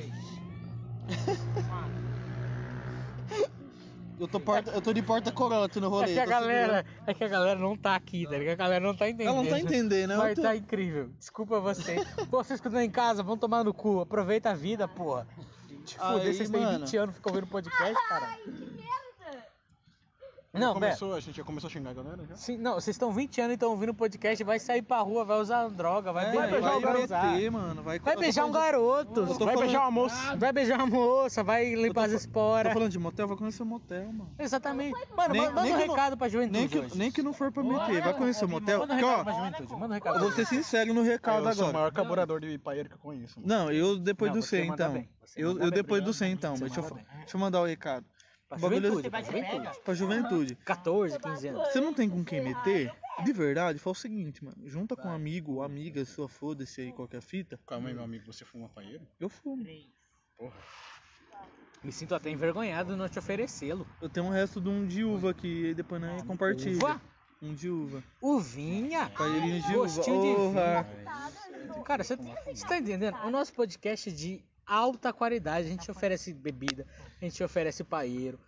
Eu 4.19 4.27
tô, 4.27 4.41
porta, 4.41 4.71
eu 4.71 4.81
tô 4.81 4.95
de 4.95 5.03
porta 5.03 5.31
corote 5.31 5.79
no 5.79 5.91
rolê. 5.91 6.13
É 6.13 6.15
que 6.15 6.21
a 6.21 6.25
galera, 6.25 6.87
é 7.07 7.13
que 7.13 7.23
a 7.23 7.29
galera 7.29 7.61
não 7.61 7.77
tá 7.77 7.95
aqui, 7.95 8.25
tá 8.25 8.39
ligado? 8.39 8.55
A 8.55 8.57
galera 8.57 8.83
não 8.83 8.97
tá 8.97 9.11
entendendo. 9.11 9.29
Ela 9.35 9.43
não 9.43 9.51
tá 9.51 9.61
entendendo, 9.61 10.17
né? 10.17 10.35
Tô- 10.35 10.41
tá 10.41 10.57
incrível. 10.57 11.11
Desculpa 11.19 11.61
você. 11.61 12.03
Pô, 12.31 12.43
vocês 12.43 12.59
que 12.59 12.67
estão 12.67 12.81
em 12.81 12.89
casa, 12.91 13.23
vão 13.23 13.37
tomar 13.37 13.63
no 13.63 13.75
cu. 13.75 14.01
Aproveita 14.01 14.53
a 14.53 14.55
vida, 14.55 14.89
porra. 14.89 15.27
Te 15.87 15.97
Aí, 16.01 16.19
fuder, 16.19 16.35
vocês 16.35 16.51
têm 16.51 16.61
mano. 16.61 16.79
20 16.81 16.97
anos, 16.97 17.15
ficam 17.15 17.33
ouvindo 17.33 17.49
podcast, 17.49 18.09
cara. 18.09 18.39
Não, 20.61 20.75
começou, 20.75 21.15
a 21.15 21.21
gente 21.21 21.37
já 21.37 21.45
começou 21.45 21.69
a 21.69 21.71
xingar 21.71 21.91
a 21.91 21.95
galera 21.95 22.25
já? 22.29 22.37
Sim, 22.37 22.57
não, 22.59 22.75
vocês 22.75 22.95
estão 22.95 23.13
20 23.13 23.41
anos 23.41 23.53
e 23.53 23.55
estão 23.55 23.71
ouvindo 23.71 23.93
podcast, 23.95 24.43
vai 24.45 24.59
sair 24.59 24.83
pra 24.83 24.99
rua, 25.01 25.25
vai 25.25 25.39
usar 25.41 25.69
droga, 25.69 26.13
vai, 26.13 26.27
É, 26.27 26.31
beijar, 26.31 26.61
vai 26.61 26.81
vai 26.81 26.81
transar. 26.93 27.33
meter, 27.33 27.51
mano. 27.51 27.83
Vai, 27.83 27.99
Vai 27.99 28.13
eu 28.13 28.17
tô 28.17 28.21
beijar 28.23 28.45
um 28.45 28.53
falando 28.53 28.65
garoto, 28.65 29.09
Eu 29.21 29.27
tô 29.27 29.27
vai 29.27 29.37
falando- 29.39 29.59
beijar 29.61 29.81
uma 29.81 29.91
moça, 29.91 30.37
vai 30.37 30.53
beijar 30.53 30.77
uma 30.79 30.87
moça, 30.87 31.43
vai 31.45 31.75
limpar 31.75 32.05
as 32.05 32.11
Tô 32.13 32.17
esporas. 32.17 32.73
falando 32.73 32.91
de 32.91 32.99
motel, 32.99 33.29
vai 33.29 33.37
conhecer 33.37 33.65
motel, 33.65 34.13
mano. 34.13 34.31
Exatamente. 34.39 34.97
Mano, 35.17 35.33
Nem- 35.35 35.43
manda 35.43 35.63
nem 35.63 35.75
um 35.75 35.79
que 35.79 35.87
não- 35.87 35.95
recado 35.95 36.17
pra 36.17 36.29
juventude 36.29 36.59
Nem 36.59 36.69
que, 36.69 36.79
hoje. 36.79 36.99
nem 36.99 37.13
que 37.13 37.23
não 37.23 37.33
for 37.33 37.53
pra 37.53 37.63
meter, 37.63 38.03
vai 38.03 38.15
conhecer 38.15 38.45
o 38.45 38.49
motel. 38.49 38.81
Manda 38.81 38.93
um 38.95 38.97
recado 38.97 39.21
ó, 39.21 39.25
pra 39.25 39.33
juventude, 39.33 39.73
manda 39.73 39.85
um 39.85 39.89
eu 39.89 39.93
recado. 39.95 40.21
vou 40.21 40.33
ser 40.33 40.47
sincero 40.47 40.95
no 40.95 41.03
recado 41.03 41.37
eu 41.47 41.53
sou 41.53 41.65
o 41.65 41.69
agora. 41.69 41.73
maior 41.73 41.93
carburador 41.93 42.41
de 42.41 42.59
paeiro 42.59 42.89
que 42.89 42.95
eu 42.95 42.99
conheço. 43.01 43.41
Mano. 43.41 43.49
Não, 43.65 43.71
eu 43.73 43.99
depois 43.99 44.31
Não, 44.33 44.39
do 44.41 44.45
você 44.45 44.59
100 44.61 44.69
manda 44.71 44.85
então. 44.89 45.05
Eu, 45.37 45.59
eu 45.59 45.71
depois 45.71 46.03
do. 46.03 46.15
100 46.15 46.33
então, 46.33 46.55
eu, 46.55 46.61
deixa 46.61 46.81
eu 47.35 47.41
mandar 47.41 47.61
o 47.61 47.67
recado. 47.67 48.07
Pra 48.49 48.59
é- 48.59 48.61
juventude, 48.61 48.95
Você 48.95 49.11
pra 49.11 49.11
vai 49.11 49.23
de 49.23 49.27
juventude. 49.27 49.81
Pra 49.85 49.95
juventude. 49.95 50.55
14, 50.57 51.19
15 51.19 51.49
anos. 51.49 51.69
Você 51.69 51.81
não 51.81 51.93
tem 51.93 52.09
com 52.09 52.25
quem 52.25 52.41
meter? 52.43 52.93
De 53.25 53.33
verdade, 53.33 53.79
fala 53.79 53.93
o 53.93 53.97
seguinte, 53.97 54.45
mano. 54.45 54.57
Junta 54.69 54.95
com 54.95 55.09
um 55.09 55.13
amigo 55.13 55.55
ou 55.55 55.63
amiga 55.63 56.05
sua, 56.05 56.29
foda-se 56.29 56.81
aí 56.81 56.93
qualquer 56.93 57.23
fita. 57.23 57.59
Calma 57.67 57.89
aí, 57.89 57.95
meu 57.95 58.05
amigo, 58.05 58.25
você 58.27 58.45
fuma 58.45 58.69
paeiro? 58.69 59.07
Eu 59.19 59.29
fumo. 59.29 59.65
Me 61.83 61.93
sinto 61.93 62.15
até 62.15 62.31
envergonhado 62.31 62.93
de 62.93 62.99
não 62.99 63.09
te 63.09 63.19
oferecê-lo. 63.19 63.87
Eu 64.01 64.09
tenho 64.09 64.27
um 64.27 64.31
resto 64.31 64.61
de 64.61 64.69
um 64.69 64.87
de 64.87 65.03
uva 65.05 65.31
aqui, 65.31 65.73
depois 65.75 66.01
nós 66.01 66.23
compartilha. 66.23 66.77
Uva? 66.77 67.01
Um 67.41 67.55
de 67.55 67.69
uva. 67.69 68.03
Uvinha? 68.21 69.11
Palheirinho 69.11 69.63
de 69.63 69.69
uva. 69.77 69.77
Gostinho 69.79 70.21
de 70.23 70.35
Porra. 70.37 70.87
Cara, 71.85 72.03
você 72.05 72.17
você 72.17 72.67
tá 72.67 72.79
entendendo? 72.79 73.17
O 73.25 73.31
nosso 73.31 73.53
podcast 73.53 74.09
é 74.09 74.13
de 74.13 74.45
alta 74.67 75.13
qualidade. 75.13 75.67
A 75.67 75.71
gente 75.71 75.91
oferece 75.91 76.33
bebida, 76.33 76.87
a 77.21 77.25
gente 77.25 77.43
oferece 77.43 77.85
paeiro. 77.85 78.39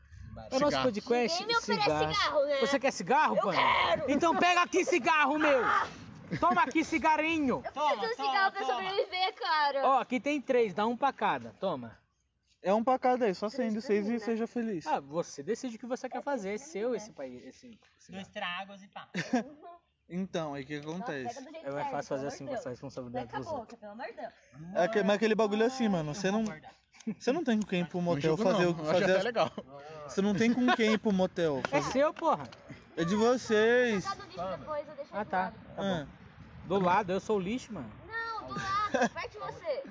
O 0.52 0.58
nosso 0.60 0.66
Cigarro. 0.66 0.84
podcast 0.84 1.40
Ninguém 1.40 1.46
me 1.48 1.58
oferece 1.58 1.84
cigarro, 1.84 2.44
né? 2.46 2.56
Você 2.60 2.78
quer 2.78 2.90
cigarro, 2.92 3.36
Eu 3.36 3.42
Pana? 3.42 3.56
quero. 3.56 4.10
Então 4.10 4.36
pega 4.36 4.62
aqui 4.62 4.84
cigarro, 4.84 5.38
meu! 5.38 5.62
Toma 6.38 6.62
aqui 6.62 6.84
cigarrinho! 6.84 7.62
Toma, 7.74 7.96
Preciso 7.96 8.10
de 8.10 8.16
toma, 8.16 8.28
cigarro 8.28 8.52
pra 8.52 8.60
toma. 8.60 8.72
sobreviver, 8.74 9.34
cara. 9.34 9.86
Ó, 9.88 9.98
aqui 10.00 10.20
tem 10.20 10.40
três, 10.40 10.74
dá 10.74 10.86
um 10.86 10.96
pra 10.96 11.12
cada. 11.12 11.50
Toma. 11.58 11.98
É 12.62 12.72
um 12.74 12.84
pra 12.84 12.98
cada 12.98 13.24
aí, 13.24 13.34
só 13.34 13.46
acende 13.46 13.80
seis 13.80 14.06
e 14.08 14.20
seja 14.20 14.46
feliz. 14.46 14.86
Ah, 14.86 15.00
você 15.00 15.42
decide 15.42 15.76
o 15.76 15.78
que 15.78 15.86
você 15.86 16.08
quer 16.08 16.22
fazer. 16.22 16.54
É 16.54 16.58
seu 16.58 16.94
esse 16.94 17.10
país. 17.12 17.42
Esse, 17.44 17.78
cigarro. 17.98 18.22
Dois 18.22 18.28
tragos 18.28 18.82
e 18.82 18.88
pá. 18.88 19.08
Então, 20.10 20.54
aí 20.54 20.62
o 20.62 20.66
que 20.66 20.80
que 20.80 20.86
Nossa, 20.86 20.98
acontece? 20.98 21.38
É 21.64 21.70
mais 21.70 21.90
fácil 21.90 22.08
fazer 22.08 22.26
assim 22.28 22.46
com 22.46 22.54
essa 22.54 22.70
responsabilidade 22.70 23.26
dos 23.28 23.46
outros. 23.46 23.58
boca, 23.58 23.76
pelo 23.76 23.92
amor 23.92 24.06
de 24.06 24.12
Deus. 24.14 24.32
É 24.74 24.84
aque- 24.84 25.02
mas 25.02 25.16
aquele 25.16 25.34
bagulho 25.34 25.62
é 25.62 25.66
assim, 25.66 25.86
mano. 25.88 26.14
Você 26.14 26.30
não, 26.30 26.44
você 27.18 27.30
não 27.32 27.44
tem 27.44 27.60
com 27.60 27.66
quem 27.66 27.80
ir 27.82 27.86
pro 27.88 28.00
motel 28.00 28.22
julgo 28.36 28.42
fazer 28.42 28.66
o 28.66 28.70
eu 28.70 28.74
acho 28.74 28.84
fazer 28.84 29.04
até 29.04 29.16
as- 29.18 29.24
legal. 29.24 29.52
Você 30.08 30.22
não 30.22 30.34
tem 30.34 30.54
com 30.54 30.66
quem 30.74 30.92
ir 30.94 30.98
pro 30.98 31.12
motel. 31.12 31.60
É 31.70 31.80
fazer- 31.82 31.92
seu, 31.92 32.14
porra. 32.14 32.48
É 32.96 33.04
de 33.04 33.14
vocês. 33.14 34.04
No 34.16 34.24
lixo 34.24 34.58
depois, 34.58 34.88
eu 34.88 34.94
deixo 34.96 35.10
Ah, 35.12 35.18
aí 35.18 35.24
do 35.24 35.30
tá. 35.30 35.38
lado. 35.40 35.54
Tá 35.76 35.82
Ah. 35.82 36.06
Do 36.64 36.78
lado, 36.80 37.12
eu 37.12 37.20
sou 37.20 37.36
o 37.36 37.40
lixo, 37.40 37.72
mano. 37.72 37.90
Não, 38.06 38.48
do 38.48 38.54
lado, 38.54 39.10
perto 39.10 39.30
de 39.32 39.38
você. 39.38 39.82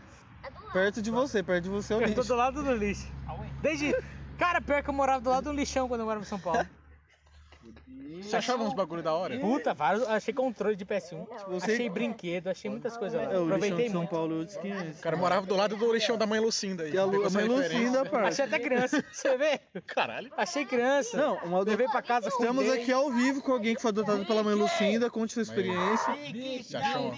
É 0.43 0.49
do 0.49 0.59
lado. 0.61 0.73
perto 0.73 1.01
de 1.01 1.11
você, 1.11 1.43
perto 1.43 1.63
de 1.63 1.69
você 1.69 1.93
é 1.93 1.95
o 1.95 1.99
Eu 2.01 2.07
tô 2.07 2.21
lixo. 2.21 2.27
do 2.27 2.35
lado 2.35 2.63
do 2.63 2.73
lixo. 2.75 3.07
Desde. 3.61 3.95
Cara, 4.37 4.61
pior 4.61 4.83
que 4.83 4.89
eu 4.89 4.93
morava 4.93 5.21
do 5.21 5.29
lado 5.29 5.43
do 5.45 5.53
lixão 5.53 5.87
quando 5.87 6.01
eu 6.01 6.05
morava 6.05 6.23
em 6.23 6.27
São 6.27 6.39
Paulo. 6.39 6.67
Você 8.21 8.35
achava 8.35 8.63
uns 8.63 8.73
bagulho 8.73 9.03
da 9.03 9.13
hora? 9.13 9.37
Puta, 9.39 9.73
vários. 9.73 10.07
Achei 10.07 10.33
controle 10.33 10.75
de 10.75 10.83
PS1. 10.85 11.25
Você- 11.49 11.73
Achei 11.73 11.89
brinquedo, 11.89 12.47
achei 12.47 12.69
muitas 12.69 12.97
coisas 12.97 13.21
lá. 13.21 13.31
É, 13.31 13.37
o 13.37 13.43
lixão 13.43 13.45
Aproveitei 13.45 13.85
de 13.85 13.91
São 13.91 13.99
muito. 14.01 14.09
Paulo, 14.09 14.39
outros 14.39 14.57
500. 14.57 14.99
O 14.99 15.01
cara 15.03 15.17
morava 15.17 15.45
do 15.45 15.55
lado 15.55 15.77
do 15.77 15.93
lixão 15.93 16.17
da 16.17 16.25
mãe 16.25 16.39
Lucinda 16.39 16.83
aí. 16.83 16.93
E 16.93 16.97
a, 16.97 17.05
Lu, 17.05 17.11
Pegou 17.11 17.23
a 17.25 17.27
essa 17.27 17.39
mãe 17.39 17.47
referência. 17.47 17.77
Lucinda, 17.79 17.99
Achei 18.01 18.11
parça. 18.11 18.43
até 18.43 18.59
criança. 18.59 19.05
Você 19.13 19.37
vê? 19.37 19.59
Caralho. 19.85 20.31
Achei 20.35 20.65
criança. 20.65 21.15
Não, 21.17 21.35
uma 21.43 21.59
Levei 21.63 21.87
pra 21.87 22.01
casa 22.01 22.27
Estamos 22.29 22.69
aqui 22.69 22.91
ao 22.91 23.11
vivo 23.11 23.41
com 23.41 23.51
alguém 23.51 23.75
que 23.75 23.81
foi 23.81 23.89
adotado 23.91 24.25
pela 24.25 24.43
mãe 24.43 24.55
Lucinda. 24.55 25.09
Conte 25.09 25.33
sua 25.33 25.43
experiência. 25.43 26.13
Você 26.63 26.77
achou? 26.77 27.13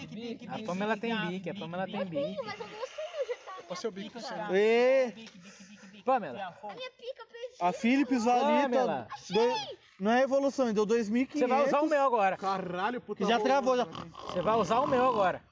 A 0.50 0.60
Pamela 0.66 0.98
tem 0.98 1.16
bique, 1.28 1.50
a 1.50 1.56
Pamela 1.56 1.86
tem 1.86 2.06
bique. 2.06 2.38
Mas 2.44 2.60
eu 2.60 2.66
não 2.68 2.74
sei 2.74 3.36
tá. 3.46 3.54
Qual 3.68 3.76
seu 3.78 3.92
bico? 3.92 4.20
seu? 4.20 4.36
E 4.56 5.12
bique, 5.16 5.38
bique, 5.40 5.64
bique, 5.70 5.86
bique. 5.88 6.04
Pamela. 6.04 6.34
Tirar 6.60 6.76
Minha 6.76 6.92
pica 6.92 7.26
perdida. 7.32 7.56
a 7.62 7.72
Philips 7.72 8.26
Valita. 8.26 8.62
Pamela. 8.70 9.08
dois- 9.30 9.89
não 10.00 10.12
é 10.12 10.22
evolução, 10.22 10.74
deu 10.74 10.86
2.500. 10.86 11.32
Você 11.34 11.48
vai 11.48 11.68
usar 11.68 11.82
o 11.82 11.88
meu 11.88 12.02
agora. 12.02 12.38
Caralho, 12.38 13.02
puta. 13.02 13.24
Que 13.24 13.30
já 13.30 13.40
travou, 13.40 13.76
já. 13.76 13.86
Você 13.86 14.42
vai 14.42 14.56
usar 14.56 14.80
o 14.80 14.88
meu 14.88 15.08
agora. 15.08 15.44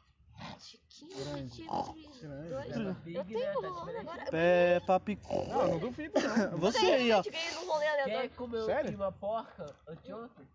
Chiquinho, 0.59 1.49
centímetros, 1.49 2.21
dois. 2.49 2.75
Eu 3.07 3.25
tenho 3.25 3.53
rolando 3.61 3.97
agora. 3.99 4.25
É, 4.31 4.79
papi... 4.81 5.19
Não, 5.29 5.67
não 5.67 5.79
duvido. 5.79 6.13
não. 6.51 6.57
Você 6.59 6.85
aí, 6.85 7.11
ó. 7.11 7.17
Eu 7.17 7.31
ganhei 7.31 7.51
num 7.51 7.65
rolê 7.67 7.87
aleatório. 7.87 8.29
comeu 8.31 8.65
Sério? 8.65 8.95
uma 8.95 9.11
porca 9.11 9.75
anteontem? 9.87 10.47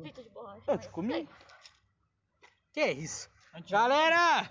Frito 0.00 0.22
de 0.22 0.30
borracha. 0.30 0.62
Eu 0.66 0.78
te 0.78 0.88
comi. 0.90 1.28
Que 2.72 2.80
é 2.80 2.92
isso? 2.92 3.30
Galera! 3.68 4.48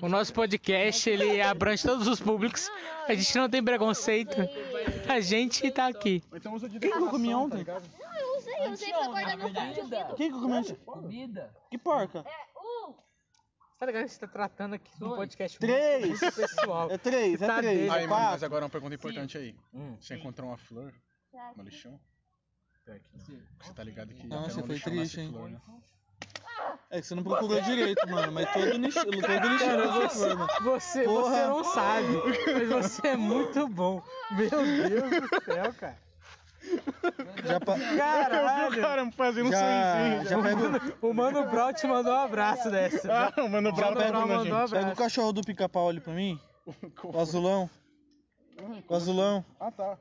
O 0.00 0.08
nosso 0.08 0.32
podcast, 0.32 1.08
ele 1.10 1.40
abrange 1.40 1.82
todos 1.82 2.06
os 2.06 2.20
públicos. 2.20 2.70
A 3.08 3.14
gente 3.14 3.36
não 3.36 3.48
tem 3.48 3.62
preconceito. 3.62 4.36
A 5.08 5.20
gente 5.20 5.70
tá 5.70 5.88
aqui. 5.88 6.22
Quem 6.80 6.90
que 6.92 6.98
eu 6.98 7.10
comi 7.10 7.34
ontem? 7.34 7.64
tá? 7.64 7.80
Não, 7.98 8.16
eu 8.16 8.38
usei, 8.38 8.54
eu 8.66 8.70
usei 8.70 8.92
pra 8.92 9.06
guardar 9.08 9.36
meu 9.36 9.52
fone 9.52 9.72
de 9.72 9.80
ouvido. 9.80 10.14
Quem 10.16 10.30
que 10.30 10.36
eu 10.36 10.40
comi 10.40 10.54
ontem? 10.54 10.74
Comida? 10.76 11.56
Que 11.70 11.78
porca? 11.78 12.18
É, 12.20 12.58
um. 12.58 12.94
Tá 13.78 13.86
ligado 13.86 14.04
que 14.04 14.08
você 14.10 14.20
tá 14.20 14.26
tratando 14.28 14.74
aqui 14.74 14.90
no 15.00 15.16
podcast 15.16 15.58
Três. 15.58 16.18
pessoal. 16.20 16.90
É 16.90 16.98
três, 16.98 17.40
é 17.40 17.46
Tá 17.46 17.58
três. 17.58 17.88
É 17.88 17.90
Aí, 17.90 18.06
mano, 18.06 18.24
mas 18.30 18.42
agora 18.42 18.64
uma 18.64 18.70
pergunta 18.70 18.94
importante 18.94 19.38
aí. 19.38 19.54
Hum. 19.72 19.96
Você 20.00 20.16
encontrou 20.16 20.48
uma 20.48 20.58
flor 20.58 20.92
no 21.56 21.62
lixão? 21.62 21.98
Você 23.60 23.72
tá 23.74 23.84
ligado 23.84 24.14
que 24.14 24.26
Nossa, 24.26 24.62
foi 24.62 24.78
triste, 24.80 25.20
hein? 25.20 25.32
É 26.90 27.00
que 27.00 27.06
você 27.06 27.14
não 27.14 27.22
procurou 27.22 27.60
direito, 27.60 28.08
mano. 28.08 28.32
Mas 28.32 28.52
todo 28.52 28.72
lixo, 28.78 29.04
todo 29.04 29.48
lixão 29.48 30.02
é 30.02 30.08
flor, 30.08 30.36
mano. 30.36 30.48
Você, 30.62 31.04
Porra. 31.04 31.30
você 31.30 31.46
não 31.46 31.64
sabe, 31.64 32.06
mas 32.46 32.68
você 32.68 33.08
é 33.08 33.16
muito 33.16 33.68
bom. 33.68 34.02
Meu 34.30 34.48
Deus 34.50 35.10
do 35.30 35.44
céu, 35.44 35.74
cara. 35.74 35.98
Já, 37.44 37.60
pa... 37.60 37.78
Caralho. 37.78 38.80
cara 38.80 39.10
fazendo 39.12 39.48
um 39.48 39.52
já, 39.52 40.24
já 40.24 40.42
pega, 40.42 40.82
O 41.00 41.14
Mano 41.14 41.46
Brown 41.48 41.72
te 41.72 41.86
mandou 41.86 42.12
um 42.12 42.18
abraço 42.18 42.70
dessa. 42.70 43.08
Ah, 43.10 43.32
Já 43.34 43.42
o 43.44 43.48
Mano 43.48 43.72
Brown 43.72 43.94
tá 43.94 44.12
mandou 44.12 44.40
um 44.40 44.42
pega 44.44 44.56
o 44.56 44.64
abraço. 44.64 44.96
cachorro 44.96 45.32
do 45.32 45.42
pica-pau 45.42 45.88
ali 45.88 46.00
pra 46.00 46.12
mim. 46.12 46.38
O 47.02 47.18
azulão. 47.18 47.70
O 48.88 48.94
azulão. 48.94 49.44
Ah, 49.58 49.70
tá. 49.70 49.96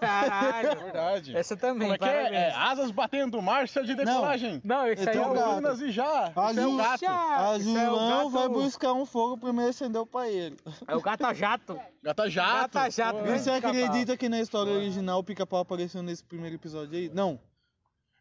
Caralho. 0.00 0.80
Verdade. 0.80 1.36
Essa 1.36 1.56
também, 1.56 1.88
Como 1.88 1.94
é 1.94 1.98
que 1.98 2.34
é? 2.34 2.34
é? 2.48 2.52
Asas 2.54 2.90
batendo, 2.90 3.40
marcha 3.42 3.82
de 3.82 3.94
decolagem. 3.94 4.60
Não, 4.64 4.86
esse 4.86 5.04
Eu 5.04 5.10
aí 5.10 5.18
é 5.18 5.20
o. 5.26 5.34
Turbinas 5.34 5.80
e 5.80 5.90
já. 5.90 6.32
Isso 6.50 6.60
é 6.60 6.66
o 6.66 6.76
gato. 6.76 6.94
Esse 7.60 7.76
é 7.76 7.90
o 7.90 7.96
gato- 7.96 8.30
vai 8.30 8.48
buscar 8.48 8.92
um 8.92 9.04
fogo 9.06 9.36
primeiro 9.38 9.70
acender 9.70 10.00
o 10.00 10.06
paeiro. 10.06 10.56
É 10.86 10.94
o 10.96 11.00
gata 11.00 11.32
jato. 11.34 11.78
Gata 12.02 12.28
jato. 12.30 12.74
Gata 12.74 12.90
jato. 12.90 13.18
Pô, 13.18 13.24
grande 13.24 13.42
Você 13.42 13.50
acredita 13.50 14.16
que 14.16 14.28
na 14.28 14.40
história 14.40 14.72
original 14.72 15.18
o 15.18 15.24
pica-pau 15.24 15.60
apareceu 15.60 16.02
nesse 16.02 16.22
primeiro 16.24 16.56
episódio 16.56 16.96
aí? 16.96 17.10
Não. 17.12 17.38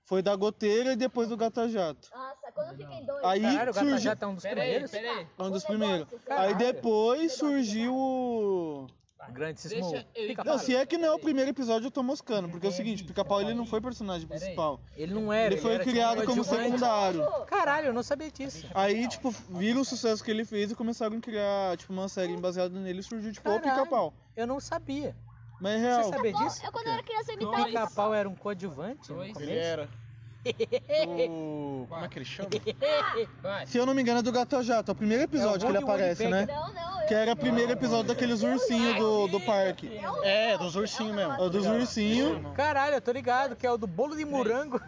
Foi 0.05 0.21
da 0.21 0.33
goteira 0.37 0.93
e 0.93 0.95
depois 0.95 1.27
do 1.27 1.35
gata 1.35 1.67
jato. 1.67 2.09
Nossa, 2.15 2.51
quando 2.53 2.77
fiquei 2.77 3.05
doido. 3.05 3.25
Aí 3.25 3.41
Caralho, 3.41 3.71
o 3.71 3.73
gata 3.73 3.79
surgiu. 3.79 3.97
jato 3.99 4.23
é 4.23 4.27
um 4.27 4.33
dos 4.35 4.43
primeiros. 4.43 4.91
peraí. 4.91 5.27
Um 5.37 5.51
dos 5.51 5.63
primeiros. 5.65 6.07
Caralho. 6.25 6.47
Aí 6.47 6.55
depois 6.55 7.33
surgiu 7.33 7.93
o. 7.93 8.87
Grandíssimo. 9.31 9.91
Deixa 9.91 10.07
ele-. 10.15 10.35
Não, 10.45 10.57
se 10.57 10.75
é 10.75 10.85
que 10.85 10.97
não 10.97 11.07
é 11.07 11.11
o 11.11 11.19
primeiro 11.19 11.49
episódio, 11.51 11.87
eu 11.87 11.91
tô 11.91 12.01
moscando. 12.03 12.49
Porque 12.49 12.65
é 12.67 12.69
o 12.69 12.73
seguinte, 12.73 13.03
o 13.03 13.05
pica-pau 13.05 13.41
ele 13.41 13.53
não 13.53 13.65
foi 13.65 13.81
personagem 13.81 14.27
principal. 14.27 14.79
Ele 14.95 15.13
não 15.13 15.31
era. 15.31 15.53
Ele 15.53 15.61
foi 15.61 15.73
era, 15.75 15.83
tipo, 15.83 15.91
criado 15.91 16.23
como 16.25 16.43
secundário. 16.43 17.25
Caralho, 17.47 17.87
eu 17.87 17.93
não 17.93 18.03
sabia 18.03 18.31
disso. 18.31 18.67
Aí, 18.73 19.07
tipo, 19.07 19.31
viram 19.49 19.81
o 19.81 19.85
sucesso 19.85 20.23
que 20.23 20.31
ele 20.31 20.45
fez 20.45 20.71
e 20.71 20.75
começaram 20.75 21.17
a 21.17 21.21
criar, 21.21 21.77
tipo, 21.77 21.91
uma 21.93 22.07
série 22.09 22.35
baseada 22.37 22.79
nele 22.79 22.99
e 22.99 23.03
surgiu, 23.03 23.31
tipo, 23.31 23.49
o 23.49 23.59
Caralho. 23.59 23.79
pica-pau. 23.81 24.13
Eu 24.35 24.47
não 24.47 24.59
sabia. 24.59 25.15
Mas 25.59 25.73
é 25.73 25.79
Você 25.79 25.85
real. 25.87 26.03
sabia 26.13 26.33
disso? 26.33 26.65
Eu, 26.65 26.71
quando 26.71 26.87
eu 26.87 26.93
era 26.93 27.03
criança, 27.03 27.31
eu 27.31 27.37
O 27.37 27.41
imitava. 27.41 27.65
pica-pau 27.65 28.13
era 28.13 28.29
um 28.29 28.35
coadjuvante? 28.35 29.07
Dois. 29.07 29.35
Ele 29.39 29.57
era. 29.57 29.89
O... 31.29 31.85
Como 31.89 32.05
é 32.05 32.07
que 32.07 32.17
ele 32.19 32.25
chama? 32.25 32.49
Se 33.65 33.77
eu 33.77 33.85
não 33.85 33.93
me 33.93 34.01
engano, 34.01 34.19
é 34.19 34.21
do 34.21 34.31
Gato 34.31 34.61
Jato. 34.63 34.91
É 34.91 34.93
o 34.93 34.95
primeiro 34.95 35.23
episódio 35.23 35.61
que 35.67 35.71
ele 35.75 35.83
aparece, 35.83 36.27
né? 36.27 36.45
Não, 36.47 36.73
não. 36.73 37.01
Eu... 37.01 37.07
Que 37.07 37.13
era 37.13 37.31
o 37.31 37.35
primeiro 37.37 37.71
episódio 37.71 38.07
daqueles 38.09 38.41
ursinhos 38.43 38.95
do, 38.97 39.27
do 39.27 39.39
parque. 39.39 39.89
É, 40.23 40.57
dos 40.57 40.75
ursinhos 40.75 41.15
mesmo. 41.15 41.33
É 41.33 41.41
o 41.41 41.49
dos 41.49 41.65
ursinhos. 41.65 42.41
Caralho, 42.53 42.95
eu 42.95 43.01
tô 43.01 43.11
ligado, 43.11 43.55
que 43.55 43.65
é 43.65 43.71
o 43.71 43.77
do 43.77 43.87
bolo 43.87 44.15
de 44.15 44.25
morango. 44.25 44.81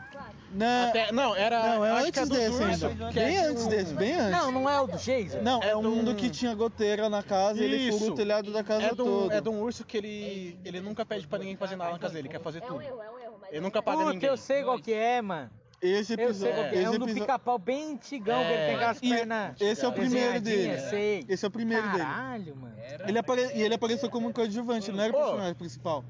Né? 0.51 0.87
Até- 0.89 1.11
não, 1.11 1.35
era. 1.35 1.75
Não, 1.75 1.85
é 1.85 2.11
que 2.11 2.19
antes 2.19 2.27
dos 2.27 2.37
desse 2.39 2.63
ainda. 2.85 3.11
que 3.11 3.19
é 3.19 3.25
Bem 3.25 3.37
antes 3.37 3.63
do- 3.65 3.69
desse, 3.69 3.93
bem 3.93 4.15
antes. 4.15 4.31
Não, 4.31 4.51
não 4.51 4.67
é 4.69 4.81
o 4.81 4.87
do 4.87 4.97
Jason? 4.97 5.41
Não, 5.43 5.61
é 5.61 5.69
É 5.69 5.75
um 5.77 5.81
do- 5.83 5.91
mundo 5.91 6.15
que 6.15 6.27
tinha 6.27 6.55
goteira 6.55 7.07
na 7.07 7.21
casa 7.21 7.61
e 7.61 7.65
ele 7.65 7.91
furou 7.91 8.13
o 8.13 8.15
telhado 8.15 8.51
da 8.51 8.63
casa 8.63 8.87
É 8.87 8.91
um, 8.93 8.95
toda. 8.95 9.35
é 9.35 9.41
de 9.41 9.47
um 9.47 9.61
urso 9.61 9.85
que 9.85 9.95
ele, 9.97 10.59
ele 10.65 10.81
nunca 10.81 11.05
pede 11.05 11.27
pra 11.27 11.37
ninguém 11.37 11.55
fazer 11.55 11.75
nada 11.75 11.91
na 11.91 11.99
casa 11.99 12.15
dele, 12.15 12.27
ele 12.29 12.33
quer 12.35 12.41
fazer 12.43 12.63
É 12.63 12.65
um 12.65 12.67
tudo. 12.67 12.81
erro, 12.81 12.99
é 12.99 13.11
um 13.11 13.19
erro. 13.19 13.28
Ele 13.51 13.61
nunca 13.61 13.81
paga 13.81 13.97
Puta, 13.99 14.13
ninguém. 14.13 14.29
eu 14.29 14.37
sei 14.37 14.63
qual 14.63 14.79
que 14.79 14.93
é, 14.93 15.21
mano. 15.21 15.49
Esse 15.81 16.13
Eu 16.13 16.25
episódio. 16.25 16.55
é. 16.55 16.59
É 16.69 16.73
esse, 16.75 16.87
um 16.87 16.91
do 16.91 16.95
episódio- 16.97 17.21
pica-pau 17.21 17.57
bem 17.57 17.93
antigão, 17.93 18.41
que 18.41 18.47
ele 18.47 18.53
É. 18.53 18.65
tem 18.67 18.75
aquelas 18.75 18.97
E 19.01 19.09
pernas 19.09 19.61
esse 19.61 19.85
é 19.85 19.87
o 19.87 19.91
primeiro 19.93 20.41
dele. 20.41 20.77
sei. 20.89 21.25
Esse 21.29 21.45
é 21.45 21.47
o 21.47 21.51
primeiro 21.51 21.87
dele. 21.89 22.03
Caralho, 22.03 22.55
mano. 22.57 22.75
Ele 23.07 23.17
apare... 23.17 23.41
E 23.55 23.61
ele 23.61 23.73
apareceu 23.75 24.09
como 24.09 24.33
coadjuvante, 24.33 24.89
ele 24.89 24.97
não 24.97 25.03
era 25.05 25.13
o 25.13 25.17
personagem 25.17 25.53
principal. 25.55 26.03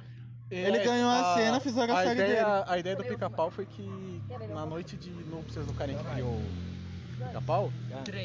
É, 0.52 0.56
Ele 0.64 0.80
ganhou 0.80 1.08
a 1.12 1.36
cena, 1.36 1.60
fizeram 1.60 1.96
a 1.96 2.02
série 2.04 2.20
ideia, 2.24 2.44
dele. 2.44 2.64
A 2.68 2.78
ideia 2.80 2.96
do 2.96 3.04
pica-pau 3.04 3.52
foi 3.52 3.68
que 3.68 3.84
na 4.52 4.66
noite 4.66 4.96
de 4.96 5.12
núpcias 5.12 5.64
do 5.68 5.74
cara 5.76 5.94
que 5.94 6.04
criou 6.04 6.30
o 6.32 6.44
pica-pau, 7.28 7.72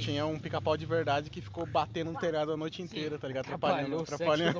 tinha 0.00 0.24
um 0.24 0.38
pica-pau 0.38 0.74
de 0.78 0.86
verdade 0.86 1.28
que 1.28 1.42
ficou 1.42 1.66
batendo 1.66 2.12
no 2.12 2.18
telhado 2.18 2.52
a 2.52 2.56
noite 2.56 2.80
inteira, 2.80 3.18
tá 3.18 3.28
ligado? 3.28 3.44
Atrapalhando, 3.44 4.00
atrapalhando. 4.00 4.58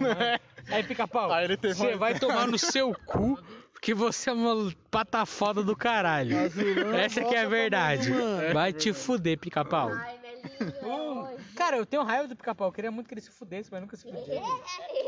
Aí, 0.68 0.82
pica-pau, 0.82 1.32
Aí 1.32 1.44
ele 1.46 1.56
teve 1.56 1.72
você 1.72 1.96
vai 1.96 2.18
tomar 2.18 2.46
no 2.46 2.58
seu 2.58 2.94
cu, 3.06 3.38
que 3.84 3.92
você 3.94 4.30
é 4.30 4.32
uma 4.32 4.72
pata 4.90 5.26
foda 5.26 5.62
do 5.62 5.76
caralho. 5.76 6.38
Azulão, 6.38 6.94
Essa 6.94 7.22
que 7.22 7.34
é 7.34 7.42
a 7.42 7.48
verdade. 7.48 8.10
Vai 8.52 8.72
te 8.72 8.92
fuder, 8.94 9.38
pica-pau. 9.38 9.90
Ai, 9.92 10.18
velhinho. 10.18 11.38
Cara, 11.54 11.76
eu 11.76 11.84
tenho 11.86 12.02
raiva 12.02 12.26
do 12.26 12.34
pica-pau. 12.34 12.68
Eu 12.68 12.72
queria 12.72 12.90
muito 12.90 13.06
que 13.08 13.14
ele 13.14 13.20
se 13.20 13.30
fudesse, 13.30 13.70
mas 13.70 13.80
nunca 13.82 13.96
se 13.96 14.04
fudia. 14.10 14.40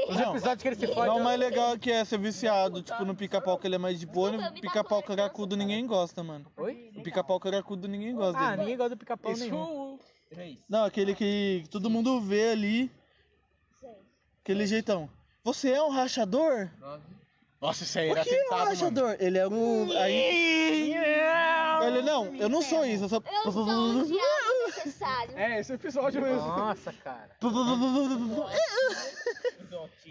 Os 0.08 0.20
episódios 0.20 0.62
que 0.62 0.68
ele 0.68 0.76
se 0.76 0.86
fode. 0.88 1.06
Não, 1.08 1.18
o 1.18 1.24
mais 1.24 1.38
legal 1.40 1.72
é 1.74 1.78
que 1.78 1.90
é 1.90 2.04
ser 2.04 2.18
viciado, 2.18 2.82
tipo, 2.82 3.04
no 3.04 3.14
pica-pau 3.14 3.58
que 3.58 3.66
ele 3.66 3.76
é 3.76 3.78
mais 3.78 3.98
de 3.98 4.04
boa, 4.06 4.30
no 4.32 4.52
pica-pau 4.60 5.02
caracudo 5.02 5.56
ninguém 5.56 5.86
gosta, 5.86 6.22
mano. 6.22 6.44
Oi? 6.58 6.90
O 6.96 7.02
pica-pau 7.02 7.40
caracudo 7.40 7.88
ninguém 7.88 8.14
gosta 8.14 8.38
Ah, 8.38 8.50
dele. 8.50 8.60
ninguém 8.62 8.76
gosta 8.76 8.90
do 8.90 8.98
pica-pau 8.98 9.32
nenhum. 9.36 9.98
Não, 10.68 10.84
aquele 10.84 11.14
que 11.14 11.64
todo 11.70 11.88
mundo 11.88 12.20
vê 12.20 12.50
ali. 12.50 12.90
Aquele 14.42 14.66
jeitão. 14.66 15.08
Você 15.42 15.70
é 15.70 15.82
um 15.82 15.90
rachador? 15.90 16.68
Nossa, 17.60 17.84
isso 17.84 17.98
aí 17.98 18.08
O 18.08 18.12
era 18.12 18.22
que 18.22 18.30
é 18.30 18.32
um 18.32 18.42
tentado, 18.42 18.58
mano. 18.60 18.70
rachador? 18.70 19.16
Ele 19.18 19.38
é 19.38 19.48
um. 19.48 19.90
Aí... 19.98 20.94
Ele, 21.86 22.02
não, 22.02 22.34
eu 22.36 22.48
não 22.48 22.62
sou 22.62 22.84
isso, 22.84 23.04
eu 23.04 23.08
sou. 23.08 23.22
Eu 23.44 23.52
sou 23.52 23.62
um 23.64 24.02
diabo 24.04 24.66
necessário. 24.66 25.38
É, 25.38 25.60
esse 25.60 25.72
episódio 25.72 26.20
mesmo. 26.22 26.40
Nossa, 26.46 26.92
cara. 26.92 27.30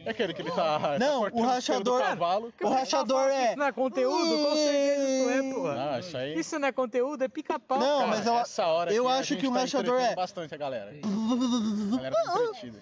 É 0.05 0.11
aquele 0.11 0.33
que 0.35 0.41
ele 0.43 0.51
tá. 0.51 0.97
Não, 0.99 1.23
tá 1.23 1.29
o 1.35 1.41
rachador- 1.41 1.99
Do 1.99 2.05
cavalo. 2.07 2.53
O 2.61 2.69
rachador 2.69 3.27
é. 3.29 3.47
Isso 3.49 3.57
não 3.57 3.65
é 3.65 3.71
conteúdo? 3.71 4.37
Com 4.45 4.53
certeza 4.55 5.09
isso 5.09 5.29
é, 5.29 5.53
porra. 5.53 5.73
Não, 5.75 5.99
isso 5.99 6.17
aí. 6.17 6.39
Isso 6.39 6.59
não 6.59 6.67
é 6.67 6.71
conteúdo, 6.71 7.23
é 7.23 7.27
pica-pau. 7.27 7.79
Não, 7.79 7.99
cara. 8.01 8.07
mas 8.11 8.25
eu- 8.27 8.35
Essa 8.37 8.67
hora 8.67 8.93
eu 8.93 9.09
acho 9.09 9.35
que 9.37 9.47
um 9.47 9.53
tá 9.53 9.61
rachador 9.61 9.99
é- 9.99 10.13
bastante 10.13 10.53
a 10.53 10.57
galera. 10.57 10.91
A 11.01 11.95
galera 11.95 12.15
tá 12.15 12.33
entretida. 12.43 12.79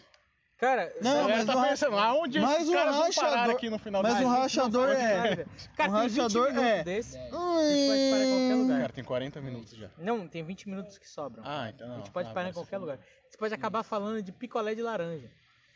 Cara, 0.64 0.94
Não, 1.02 1.28
mas 1.28 1.46
tá 1.46 1.58
um 1.58 1.64
pensando, 1.64 1.98
aonde 1.98 2.40
mas 2.40 2.56
esses 2.56 2.70
um 2.70 2.74
caras 2.74 2.96
vão 2.96 3.12
parar 3.12 3.30
rachador- 3.32 3.56
aqui 3.56 3.70
no 3.70 3.78
final 3.80 4.02
mas 4.02 4.22
um 4.22 4.28
rachador 4.28 4.90
é. 4.92 5.46
Cara, 5.76 5.92
um 5.92 5.94
tem 6.00 6.08
20 6.08 6.20
rachador 6.22 6.48
minutos 6.54 6.70
é. 6.70 6.84
desse. 6.86 7.18
A 7.18 7.22
gente 7.22 7.30
pode 7.30 8.10
parar 8.12 8.24
em 8.24 8.30
qualquer 8.30 8.56
lugar. 8.56 8.80
Cara, 8.82 8.94
tem 8.94 9.04
40 9.04 9.42
minutos 9.42 9.76
já. 9.76 9.90
Não, 9.98 10.28
tem 10.28 10.42
20 10.44 10.70
minutos 10.70 10.98
que 10.98 11.10
sobram. 11.10 11.44
Ah, 11.46 11.70
então 11.70 11.86
não. 11.88 11.96
A 11.96 11.98
gente 11.98 12.12
pode 12.12 12.30
Ah, 12.30 12.34
parar 12.34 12.50
em 12.50 12.54
qualquer 12.54 12.78
lugar. 12.78 12.98
Você 13.30 13.38
pode 13.38 13.54
acabar 13.54 13.84
falando 13.84 14.22
de 14.24 14.32
picolé 14.32 14.74
de 14.74 14.82
laranja. 14.82 15.30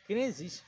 Que 0.06 0.14
nem 0.14 0.24
existe. 0.24 0.64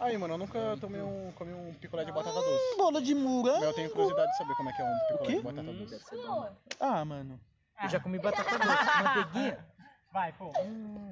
Aí, 0.00 0.16
mano, 0.16 0.34
eu 0.34 0.38
nunca 0.38 0.58
tomei 0.80 1.02
um, 1.02 1.30
comi 1.32 1.52
um 1.52 1.74
picolé 1.74 2.04
de 2.06 2.12
batata 2.12 2.34
doce. 2.40 2.76
Bola 2.78 3.02
de 3.02 3.14
morango. 3.14 3.64
Eu 3.64 3.72
tenho 3.74 3.90
curiosidade 3.90 4.30
de 4.30 4.36
saber 4.38 4.54
como 4.54 4.70
é 4.70 4.72
que 4.72 4.80
é 4.80 4.84
um 4.84 4.98
picolé 5.18 5.36
de 5.36 5.42
batata 5.42 5.72
doce. 5.72 6.56
Ah, 6.80 7.04
mano. 7.04 7.38
Eu 7.82 7.88
já 7.90 8.00
comi 8.00 8.18
batata 8.18 8.56
doce, 8.58 9.02
manteiguinha. 9.02 9.66
Vai, 10.12 10.32
pô. 10.32 10.52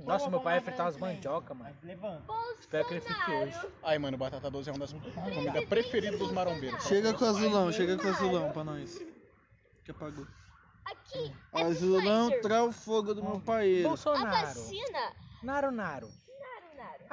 Nossa, 0.05 0.31
meu 0.31 0.41
pai 0.41 0.57
ia 0.57 0.63
fritar 0.63 0.87
umas 0.87 0.97
mandioca, 0.97 1.53
mano. 1.55 1.77
Levanta. 1.83 2.33
Espero 2.59 2.87
que 2.87 2.95
ele 2.95 3.01
frite 3.01 3.31
hoje. 3.31 3.69
Aí, 3.83 3.99
mano, 3.99 4.17
batata 4.17 4.51
doce 4.51 4.71
é 4.71 4.73
uma 4.73 4.79
das 4.79 4.93
comidas 4.93 5.65
preferidas 5.67 6.19
dos 6.19 6.33
marombeiros. 6.33 6.83
Chega 6.85 7.13
com 7.13 7.25
o 7.25 7.29
azulão, 7.29 7.73
chega 7.73 7.97
com 7.97 8.07
o 8.07 8.11
azulão 8.11 8.53
pra 8.53 8.65
nós. 8.65 8.99
Que 9.85 9.91
apagou. 9.91 10.27
Aqui, 10.85 11.35
é 11.53 11.63
Azulão, 11.63 12.31
o 12.69 12.73
fogo 12.73 13.15
do 13.15 13.23
meu 13.23 13.41
paeiro. 13.41 13.87
A 13.87 13.89
Bolsonaro. 13.89 14.47
vacina. 14.47 15.13
Naro, 15.43 15.71
Naro. 15.71 16.09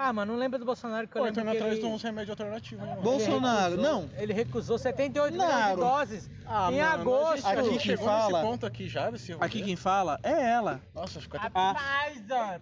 Ah, 0.04 0.12
mano, 0.12 0.34
não 0.34 0.40
lembra 0.40 0.58
do 0.58 0.66
Bolsonaro 0.66 1.08
que 1.08 1.16
eu 1.16 1.20
Pô, 1.22 1.26
lembro 1.26 1.42
então 1.42 1.52
que 1.52 1.58
atrás 1.58 1.74
ele... 1.78 1.82
de 1.88 1.88
uns 1.94 2.02
remédios 2.02 2.30
alternativos, 2.32 2.84
hein, 2.84 2.90
mano? 2.90 3.02
Bolsonaro, 3.04 3.74
ele 3.76 3.82
recusou- 3.84 4.02
não. 4.02 4.10
Ele 4.18 4.34
recusou 4.34 4.78
78 4.80 5.34
milhões 5.34 5.70
de 5.70 5.76
doses 5.76 6.30
Ah, 6.46 6.72
em 6.72 6.82
mano, 6.82 6.94
agosto. 7.02 7.46
A 7.48 7.56
gente, 7.56 7.60
Aqui 7.60 7.70
quem 7.70 7.80
chegou 7.80 8.06
fala- 8.06 8.32
nesse 8.40 8.42
ponto 8.52 8.66
aqui 8.66 8.88
já, 8.90 9.10
desse 9.12 9.32
rolê. 9.32 9.46
Aqui 9.46 9.62
quem 9.62 9.76
fala 9.76 10.20
é 10.24 10.52
ela. 10.52 10.82
Nossa, 10.96 11.22
ficou 11.22 11.40
até... 11.40 11.52
A 11.60 11.76
Pfizer. 11.76 12.62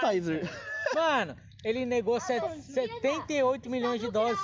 Pfizer. 0.00 0.50
Mano, 0.94 1.36
ele 1.62 1.84
negou 1.84 2.18
set- 2.20 2.42
78 2.62 3.68
milhões 3.68 4.00
de 4.00 4.10
doses 4.10 4.38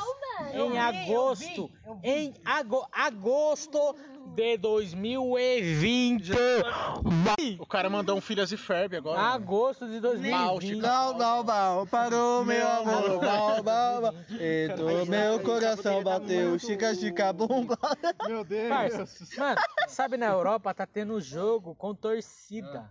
em 0.55 0.79
agosto. 0.79 1.71
Em 2.03 2.35
ago- 2.45 2.87
agosto 2.93 3.95
de 4.35 4.57
2020. 4.57 6.33
O 7.59 7.67
cara 7.67 7.89
mandou 7.91 8.17
um 8.17 8.21
Filhas 8.21 8.51
e 8.53 8.57
Ferb 8.57 8.97
agora. 8.97 9.19
mano. 9.21 9.35
Agosto 9.35 9.87
de 9.89 10.01
2020. 10.01 10.77
Não, 10.81 11.17
não, 11.17 11.43
não, 11.45 11.87
parou 11.87 12.45
meu 12.45 12.67
amor, 12.67 13.23
não, 13.23 13.63
não, 13.63 14.01
não. 14.01 14.15
Então 14.31 15.07
meu 15.07 15.41
coração 15.41 16.03
bateu, 16.03 16.59
chica, 16.59 16.95
chica, 16.95 17.33
bomba. 17.33 17.79
Meu 18.27 18.45
Deus. 18.45 18.69
Parça, 18.69 19.07
mano, 19.39 19.61
sabe 19.89 20.17
na 20.17 20.27
Europa 20.27 20.75
tá 20.75 20.87
tendo 20.87 21.21
jogo 21.21 21.75
com 21.75 21.95
torcida. 21.95 22.91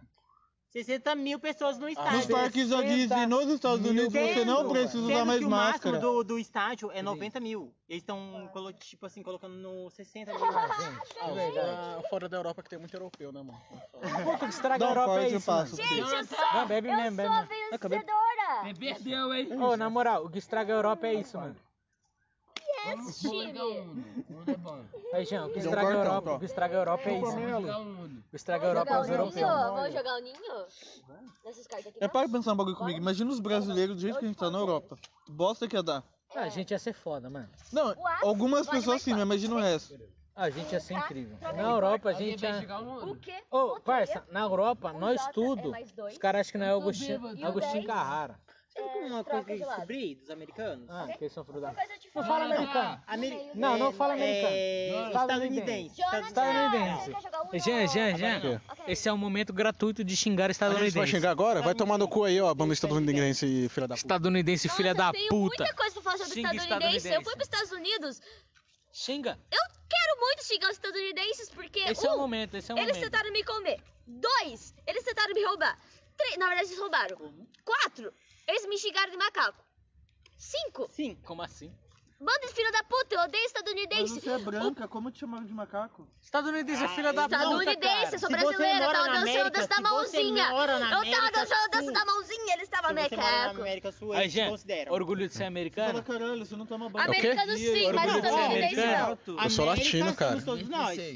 60 0.73 1.13
mil 1.15 1.39
pessoas 1.39 1.77
no 1.77 1.87
estádio. 1.87 2.17
Nos 2.17 2.25
parques 2.25 2.69
da 2.69 2.81
Disney 2.81 3.25
nos 3.27 3.47
Estados 3.47 3.85
Unidos 3.85 4.11
você 4.11 4.43
não 4.43 4.67
precisa 4.69 5.03
usar 5.03 5.13
Sendo 5.13 5.25
mais 5.27 5.39
que 5.39 5.45
o 5.45 5.49
máximo 5.49 5.71
máscara. 5.93 5.99
do, 5.99 6.23
do 6.23 6.39
estádio 6.39 6.91
é 6.91 7.03
90 7.03 7.39
mil. 7.39 7.71
Eles 7.87 8.01
estão, 8.01 8.49
colo- 8.51 8.73
tipo 8.73 9.05
assim, 9.05 9.21
colocando 9.21 9.53
no 9.53 9.89
60 9.91 10.33
mil. 10.33 10.43
Ah, 10.43 10.69
fora, 11.19 12.03
fora 12.09 12.27
da 12.29 12.37
Europa 12.37 12.63
que 12.63 12.69
tem 12.71 12.79
muito 12.79 12.95
europeu, 12.95 13.31
né, 13.31 13.43
mano? 13.43 13.61
Pô, 14.23 14.37
que 14.39 14.45
estraga 14.45 14.83
a 14.83 14.89
Europa 14.89 15.21
é 15.21 15.29
isso, 15.29 15.45
passo. 15.45 15.75
Gente, 15.75 15.99
eu 15.99 16.07
sou, 16.25 16.37
Não, 16.53 16.65
bebe 16.67 16.89
eu 16.89 16.95
mesmo, 16.95 17.17
bebe 17.17 17.29
sou 17.29 17.37
a 17.37 17.45
mesmo. 17.45 17.69
vencedora. 17.71 18.73
Perdeu, 18.79 19.33
hein? 19.33 19.61
Ô, 19.61 19.77
na 19.77 19.89
moral, 19.91 20.25
o 20.25 20.29
que 20.29 20.39
estraga 20.39 20.73
a 20.73 20.77
Europa 20.77 21.05
é 21.05 21.13
isso, 21.13 21.37
mano. 21.37 21.55
É 22.85 24.57
bom. 24.57 24.83
Aí, 25.13 25.25
Jean, 25.25 25.45
o 25.45 25.49
que 25.51 25.59
estraga 25.59 25.87
a 25.87 25.91
Europa, 25.91 26.33
o 26.33 26.39
que 26.39 26.45
estraga 26.45 26.75
a 26.75 26.79
Europa 26.81 27.09
é 27.09 27.13
isso. 27.13 27.21
Vamos 27.25 27.41
mano. 27.41 27.61
jogar 27.61 27.79
Uno. 27.79 28.19
O 28.19 28.29
que 28.29 28.35
estraga 28.35 28.65
a 28.65 28.69
Europa 28.69 28.93
é 28.93 28.99
os 28.99 29.09
europeus. 29.09 29.41
Vamos 29.41 29.93
jogar 29.93 30.15
o 30.15 30.21
ninho? 30.21 30.65
Nessas 31.45 31.67
cartas 31.67 31.87
aqui. 31.87 32.03
É 32.03 32.07
para 32.07 32.29
pensar 32.29 32.53
um 32.53 32.55
bagulho 32.55 32.75
comigo. 32.75 32.97
Imagina 32.97 33.31
os 33.31 33.39
brasileiros 33.39 33.95
do 33.95 34.01
jeito 34.01 34.19
que 34.19 34.25
a 34.25 34.27
gente 34.27 34.37
tá 34.37 34.49
na 34.49 34.59
Europa. 34.59 34.97
Bosta 35.29 35.67
que 35.67 35.75
ia 35.75 35.83
dar. 35.83 36.03
Ah, 36.35 36.41
a 36.41 36.49
gente 36.49 36.71
ia 36.71 36.79
ser 36.79 36.93
foda, 36.93 37.29
mano. 37.29 37.47
Não, 37.71 37.95
algumas 38.23 38.67
pessoas 38.67 39.01
sim, 39.01 39.11
mas 39.11 39.21
imagina 39.21 39.55
o 39.55 39.59
resto. 39.59 39.93
Ah, 40.35 40.45
A 40.45 40.49
gente 40.49 40.73
ia 40.73 40.79
ser 40.79 40.95
incrível. 40.95 41.37
Na 41.39 41.61
Europa, 41.61 42.09
a 42.09 42.13
gente 42.13 42.43
ia... 42.43 42.65
O 43.05 43.15
quê? 43.17 43.43
Ô, 43.51 43.79
parça, 43.81 44.25
na 44.31 44.41
Europa, 44.41 44.91
nós 44.93 45.21
é 45.21 45.31
tudo, 45.31 45.71
dois. 45.71 45.93
os 46.11 46.17
caras 46.17 46.41
acham 46.41 46.53
que 46.53 46.57
não 46.57 46.65
é 46.65 46.71
Agostinho, 46.71 47.19
bêbado. 47.21 48.42
Dez? 48.75 48.85
Carrara. 48.85 49.05
Uma 49.07 49.23
coisa 49.23 49.45
que 49.45 49.51
eu 49.53 49.57
descobri 49.67 50.15
dos 50.15 50.29
americanos. 50.29 50.89
Ah, 50.89 51.07
que 51.17 51.23
eles 51.23 51.33
são 51.33 51.43
diferente. 51.43 52.09
Não 52.15 52.23
fala 52.23 52.45
americano. 52.45 53.03
Ameri- 53.07 53.51
Não, 53.55 53.77
não 53.77 53.91
fala 53.93 54.13
é, 54.13 54.15
americano. 54.15 54.55
É, 54.55 55.07
Estadunidense. 55.07 56.01
estadunidense. 56.01 57.11
Estadunidense. 57.11 57.59
Jean, 57.69 57.87
Jean, 57.87 58.17
Jean, 58.17 58.61
esse 58.87 59.09
é 59.09 59.13
o 59.13 59.17
momento 59.17 59.53
gratuito 59.53 60.03
de 60.03 60.15
xingar 60.15 60.45
A 60.49 60.53
gente 60.53 60.59
vai 60.59 60.69
estadunidense. 60.69 61.11
xingar 61.11 61.31
agora? 61.31 61.61
Vai 61.61 61.75
tomar 61.75 61.97
no 61.97 62.07
cu 62.07 62.23
aí, 62.23 62.39
ó, 62.41 62.53
banda 62.53 62.73
estadunidense, 62.73 63.69
filha 63.69 63.87
da 63.87 63.95
puta. 63.95 64.05
Estadunidense, 64.05 64.69
filha 64.69 64.93
da 64.93 65.07
eu 65.07 65.11
tenho 65.13 65.29
puta. 65.29 65.63
muita 65.63 65.75
coisa 65.75 65.93
pra 65.93 66.01
falar 66.03 66.17
sobre 66.17 66.39
estadunidense. 66.41 66.69
Eu 66.71 66.77
estadunidense. 66.79 67.23
fui 67.23 67.33
pros 67.35 67.47
Estados 67.47 67.71
Unidos. 67.71 68.21
Xinga. 68.91 69.39
Eu 69.51 69.59
quero 69.89 70.19
muito 70.19 70.43
xingar 70.45 70.67
os 70.69 70.73
estadunidenses 70.75 71.49
porque, 71.49 71.79
Esse 71.79 72.05
é 72.05 72.11
o 72.11 72.15
um, 72.15 72.17
momento, 72.19 72.55
esse 72.57 72.71
é 72.71 72.75
o 72.75 72.77
eles 72.77 72.95
momento. 72.95 73.11
tentaram 73.11 73.31
me 73.31 73.43
comer. 73.43 73.81
Dois, 74.05 74.73
eles 74.85 75.03
tentaram 75.03 75.33
me 75.33 75.43
roubar. 75.45 75.77
Três, 76.15 76.37
na 76.37 76.47
verdade, 76.47 76.67
eles 76.69 76.79
roubaram. 76.79 77.17
Quatro, 77.65 78.13
eles 78.47 78.65
me 78.67 78.77
xingaram 78.77 79.11
de 79.11 79.17
macaco. 79.17 79.63
Cinco, 80.37 80.87
Sim. 80.91 81.15
Como 81.23 81.41
assim? 81.41 81.73
Bando 82.19 82.47
de 82.47 82.53
filho 82.53 82.71
da 82.71 82.83
puta, 82.83 83.15
eu 83.15 83.21
odeio 83.21 83.43
Mas 83.43 83.51
estadunidense. 83.51 84.21
você 84.21 84.29
é 84.29 84.37
branca, 84.37 84.87
como 84.87 85.11
te 85.11 85.19
chamaram 85.19 85.45
de 85.45 85.53
macaco? 85.53 86.07
Estadunidense 86.21 86.83
é 86.83 86.87
filha 86.89 87.11
da 87.13 87.23
puta, 87.23 87.35
Estadunidense, 87.35 87.85
cara. 87.87 88.15
eu 88.15 88.19
sou 88.19 88.29
brasileira, 88.29 88.85
mora 88.85 88.91
tava 88.97 89.07
dançando 89.07 89.27
América, 89.29 89.49
dança 89.51 89.67
da 89.67 89.81
mãozinha. 89.81 90.43
Eu 90.43 91.11
tava 91.11 91.31
dançando 91.31 91.71
dança 91.71 91.91
da 91.91 92.05
mãozinha, 92.05 92.53
eles 92.53 92.63
estavam 92.63 92.93
macaco. 92.93 93.61
América 93.61 93.91
Sul, 93.91 94.13
Aí, 94.13 94.23
eles 94.23 94.49
consideram. 94.49 94.93
orgulho 94.93 95.27
de 95.27 95.33
ser 95.33 95.39
Fala 95.39 95.47
americano? 95.49 96.03
caralho, 96.03 96.45
você 96.45 96.55
não 96.55 96.65
toma 96.65 96.89
banho. 96.89 97.05
Americano 97.05 97.57
sim, 97.57 97.91
mas 97.93 98.05
estadunidense 98.15 98.35
não. 98.35 98.45
americano. 98.45 99.19
Eu 99.43 99.49
sou 99.49 99.65
latino, 99.65 100.13
cara. 100.15 100.43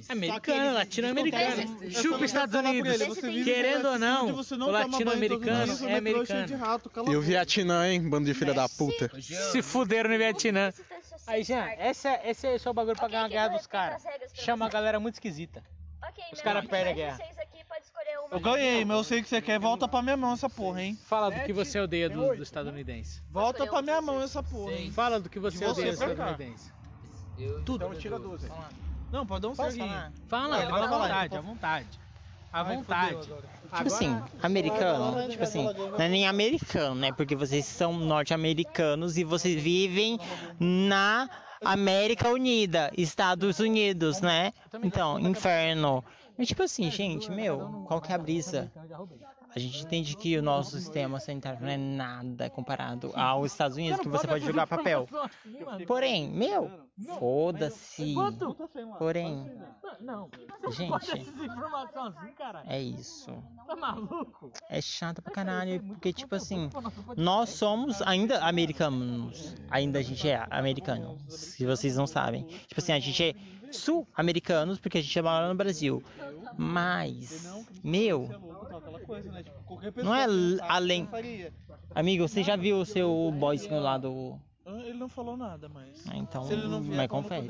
Americano, 0.10 0.74
latino-americano. 0.74 1.92
Chupa 1.92 2.26
Estados 2.26 2.56
Unidos. 2.56 3.18
Querendo 3.44 3.88
ou 3.88 4.00
não, 4.00 4.28
o 4.28 4.72
latino-americano 4.72 5.74
é 5.74 5.76
de 5.76 5.94
americano. 5.94 6.82
E 7.08 7.16
o. 7.16 7.22
Vietnã, 7.28 7.88
hein, 7.90 8.10
bando 8.10 8.26
de 8.26 8.34
filha 8.34 8.54
da 8.54 8.68
puta. 8.70 9.12
Se 9.52 9.62
fuderam 9.62 10.10
no 10.10 10.18
Vietnã. 10.18 10.72
Aí, 11.28 11.44
Jean, 11.44 11.68
esse 11.78 12.08
é, 12.08 12.30
esse 12.30 12.48
é 12.48 12.56
o 12.56 12.60
seu 12.60 12.74
bagulho 12.74 12.96
pra 12.96 13.06
Ok, 13.06 13.12
ganhar 13.12 13.26
a 13.26 13.28
guerra 13.28 13.48
dos 13.50 13.68
caras. 13.68 14.02
Chama 14.34 14.66
a 14.66 14.70
você. 14.70 14.74
galera 14.74 15.00
muito 15.00 15.16
esquisita. 15.16 15.62
Ok, 16.02 16.24
Os 16.32 16.38
meu 16.38 16.44
cara 16.44 16.60
amigo, 16.60 16.72
perdem 16.72 16.94
a 16.94 16.96
guerra. 16.96 17.20
Eu 18.32 18.40
ganhei, 18.40 18.86
mas 18.86 18.98
eu 18.98 19.04
sei 19.04 19.22
que 19.22 19.28
você 19.28 19.42
quer. 19.42 19.60
Volta 19.60 19.88
pra 19.88 20.02
minha 20.02 20.16
mão 20.16 20.34
essa 20.34 20.50
porra, 20.50 20.82
hein? 20.82 20.98
Fala 21.06 21.30
do 21.30 21.42
que 21.42 21.52
você 21.52 21.80
odeia 21.80 22.10
do, 22.10 22.36
do 22.36 22.44
estadunidense. 22.44 23.22
Volta 23.30 23.64
escolher 23.64 23.70
pra 23.70 23.82
minha 23.82 24.02
mão 24.02 24.22
essa 24.22 24.42
porra, 24.42 24.72
hein? 24.74 24.92
Fala 24.92 25.20
do 25.20 25.30
que 25.30 25.40
você 25.40 25.58
De 25.58 25.66
você 25.66 25.72
odeia 25.72 25.96
do 25.96 26.04
estadunidense. 26.12 26.72
Eu, 27.38 27.64
Tudo. 27.64 27.86
Então 27.86 28.00
tira 28.00 28.18
12. 28.18 28.50
Não, 29.12 29.26
pode 29.26 29.42
dar 29.42 29.50
um 29.50 29.56
falar? 29.56 30.12
Fala, 30.28 30.68
fala 30.68 30.86
à 30.86 30.88
vontade, 30.88 31.38
à 31.38 31.42
vontade. 31.42 32.07
À 32.52 32.64
vontade. 32.64 33.16
fudeu 33.16 33.38
agora. 33.38 33.58
Tipo 33.76 33.88
assim, 33.88 34.22
americano, 34.42 35.30
tipo 35.30 35.44
assim, 35.44 35.64
não 35.64 36.00
é 36.00 36.08
nem 36.08 36.26
americano, 36.26 36.96
né? 36.96 37.12
Porque 37.12 37.36
vocês 37.36 37.66
são 37.66 37.94
norte-americanos 37.94 39.18
e 39.18 39.24
vocês 39.24 39.62
vivem 39.62 40.18
na 40.60 41.30
América 41.64 42.30
Unida, 42.30 42.92
Estados 42.98 43.60
Unidos, 43.60 44.22
né? 44.22 44.54
Então, 44.84 45.20
inferno. 45.20 46.04
Mas 46.38 46.48
tipo 46.48 46.64
assim, 46.64 46.90
gente, 46.90 47.30
meu, 47.32 47.84
qual 47.88 48.00
que 48.00 48.12
é 48.12 48.16
a 48.16 48.18
brisa? 48.18 48.72
A 49.58 49.60
gente 49.60 49.84
entende 49.84 50.16
que 50.16 50.38
o 50.38 50.42
nosso 50.44 50.78
sistema 50.78 51.20
sanitário 51.20 51.60
não 51.60 51.68
é 51.68 51.78
nada 51.78 52.48
comparado 52.48 53.12
aos 53.16 53.52
Estados 53.52 53.76
Unidos, 53.76 54.00
que 54.00 54.08
você 54.08 54.28
pode 54.28 54.46
jogar 54.46 54.68
papel. 54.68 55.08
Porém, 55.88 56.30
meu, 56.30 56.70
foda-se. 57.18 58.14
Porém, 59.00 59.52
gente, 60.70 60.94
assim, 60.94 61.32
é 62.68 62.80
isso. 62.80 63.32
Tá 63.66 63.76
maluco? 63.76 64.52
É 64.70 64.80
chato 64.80 65.24
pra 65.24 65.34
caralho, 65.34 65.82
porque 65.84 66.14
tipo 66.14 66.36
assim, 66.36 66.70
nós 67.18 67.50
somos 67.50 68.00
ainda 68.04 68.40
americanos. 68.46 69.56
Ainda 69.72 69.98
a 69.98 70.04
gente 70.04 70.30
é 70.30 70.46
americano, 70.52 71.18
se 71.28 71.66
vocês 71.66 71.98
não 71.98 72.06
sabem. 72.06 72.44
Tipo 72.44 72.80
assim, 72.80 72.94
a 72.94 73.00
gente 73.00 73.24
é 73.24 73.34
sul-americanos 73.72 74.80
porque 74.80 75.00
a 75.00 75.02
gente 75.02 75.22
mora 75.22 75.48
no 75.48 75.56
Brasil. 75.56 76.04
Mas, 76.58 77.48
meu, 77.84 78.57
Aquela 78.88 79.06
coisa, 79.06 79.32
né? 79.32 79.44
Tipo, 79.44 79.64
qualquer 79.64 79.94
não 80.04 80.16
é 80.16 80.26
pessoa 80.26 80.38
l- 80.38 80.58
que 80.58 80.66
além. 80.68 81.08
faria. 81.08 81.54
Amigo, 81.94 82.28
você 82.28 82.44
já 82.44 82.56
viu 82.56 82.80
o 82.80 82.86
seu 82.86 83.32
boy 83.38 83.58
simulado? 83.58 84.40
Ah, 84.66 84.80
Ele 84.82 84.98
não 84.98 85.08
falou 85.10 85.38
nada, 85.38 85.70
mas. 85.70 86.06
Ah, 86.10 86.18
Então, 86.18 86.44
Se 86.46 86.54
ele 86.54 86.68
não 86.68 86.82
vier, 86.82 86.98
mas 86.98 87.08
confere. 87.08 87.48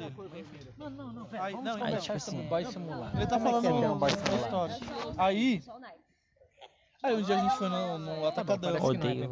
Não, 0.78 0.90
não, 0.90 1.14
não, 1.14 1.24
Aí, 1.32 1.54
velho. 1.54 1.64
não, 1.64 1.74
Aí, 1.76 1.82
então, 1.94 2.00
tipo 2.02 2.14
assim, 2.14 2.42
Boy 2.48 2.66
simulado. 2.66 3.18
Ele 3.18 3.26
tá 3.28 3.36
é 3.36 3.40
falando 3.40 3.66
é 3.66 3.70
um 3.90 3.98
boy 3.98 4.10
simulado? 4.12 4.72
história. 4.74 4.76
Aí. 5.18 5.64
Aí 7.04 7.16
um 7.16 7.22
dia 7.22 7.36
a 7.38 7.40
gente 7.42 7.56
foi 7.58 7.70
no, 7.70 7.98
no 8.00 8.28
Atacadão. 8.28 8.72
não 8.72 8.80
é 8.80 8.82
Odeio. 8.82 9.24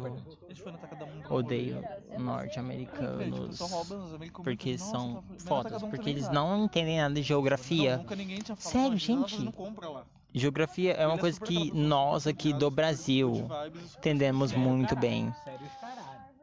A 0.44 0.48
gente 0.48 0.62
foi 0.62 0.72
no 0.72 0.78
Atacadão. 0.78 1.08
Odeio 1.30 1.82
tipo, 1.82 2.20
norte-americanos. 2.20 3.60
os 3.60 4.14
americanos 4.14 4.44
Porque 4.44 4.78
são 4.78 5.14
"Nossa, 5.14 5.26
tá- 5.28 5.44
fodas, 5.44 5.82
porque 5.82 6.10
eles 6.10 6.26
tá." 6.26 6.32
não 6.32 6.64
entendem 6.64 6.98
nada 6.98 7.14
de 7.14 7.22
geografia. 7.22 7.92
Não, 7.96 8.02
nunca 8.02 8.16
ninguém 8.16 8.38
tinha 8.38 8.54
falado. 8.56 8.72
Sério, 8.72 8.86
"Imagina 8.88 9.18
ela 9.20 9.28
gente? 9.28 10.15
Geografia 10.38 10.92
é 10.92 11.06
uma 11.06 11.16
é 11.16 11.18
coisa 11.18 11.40
que 11.40 11.72
nós 11.72 12.26
aqui 12.26 12.52
do 12.52 12.70
Brasil 12.70 13.32
Vibes, 13.32 13.96
entendemos 13.96 14.52
muito 14.52 14.94
bem. 14.94 15.32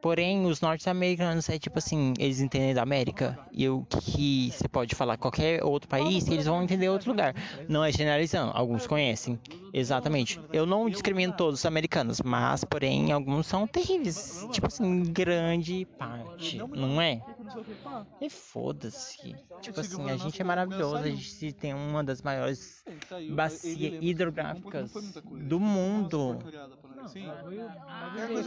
Porém, 0.02 0.44
os 0.46 0.60
norte-americanos 0.60 1.48
é 1.48 1.60
tipo 1.60 1.78
assim, 1.78 2.12
eles 2.18 2.40
entendem 2.40 2.74
da 2.74 2.82
América 2.82 3.38
e 3.52 3.68
o 3.68 3.86
que 3.88 4.50
você 4.50 4.68
pode 4.68 4.96
falar 4.96 5.16
qualquer 5.16 5.62
outro 5.62 5.88
país, 5.88 6.26
eles 6.26 6.44
vão 6.44 6.62
entender 6.64 6.88
outro 6.88 7.12
lugar. 7.12 7.36
Não 7.68 7.84
é 7.84 7.92
generalizando, 7.92 8.50
alguns 8.52 8.84
conhecem. 8.84 9.38
Exatamente. 9.72 10.40
Eu 10.52 10.66
não 10.66 10.90
discrimino 10.90 11.32
todos 11.32 11.60
os 11.60 11.64
americanos, 11.66 12.20
mas 12.20 12.64
porém 12.64 13.12
alguns 13.12 13.46
são 13.46 13.64
terríveis. 13.64 14.46
Tipo 14.50 14.66
assim, 14.66 15.04
grande 15.04 15.86
parte, 15.96 16.58
não 16.58 17.00
é? 17.00 17.22
Não 17.44 17.64
que. 17.64 18.24
E 18.24 18.30
foda-se. 18.30 19.34
Tipo 19.60 19.80
assim, 19.80 20.10
a 20.10 20.16
gente 20.16 20.40
é 20.40 20.44
maravilhoso, 20.44 20.96
a 20.96 21.02
gente 21.08 21.52
tem 21.52 21.74
uma 21.74 22.02
das 22.02 22.22
maiores 22.22 22.84
bacias 23.30 23.76
que 23.76 23.98
hidrográficas 24.02 24.92
não 24.94 25.38
do 25.48 25.60
mundo. 25.60 26.38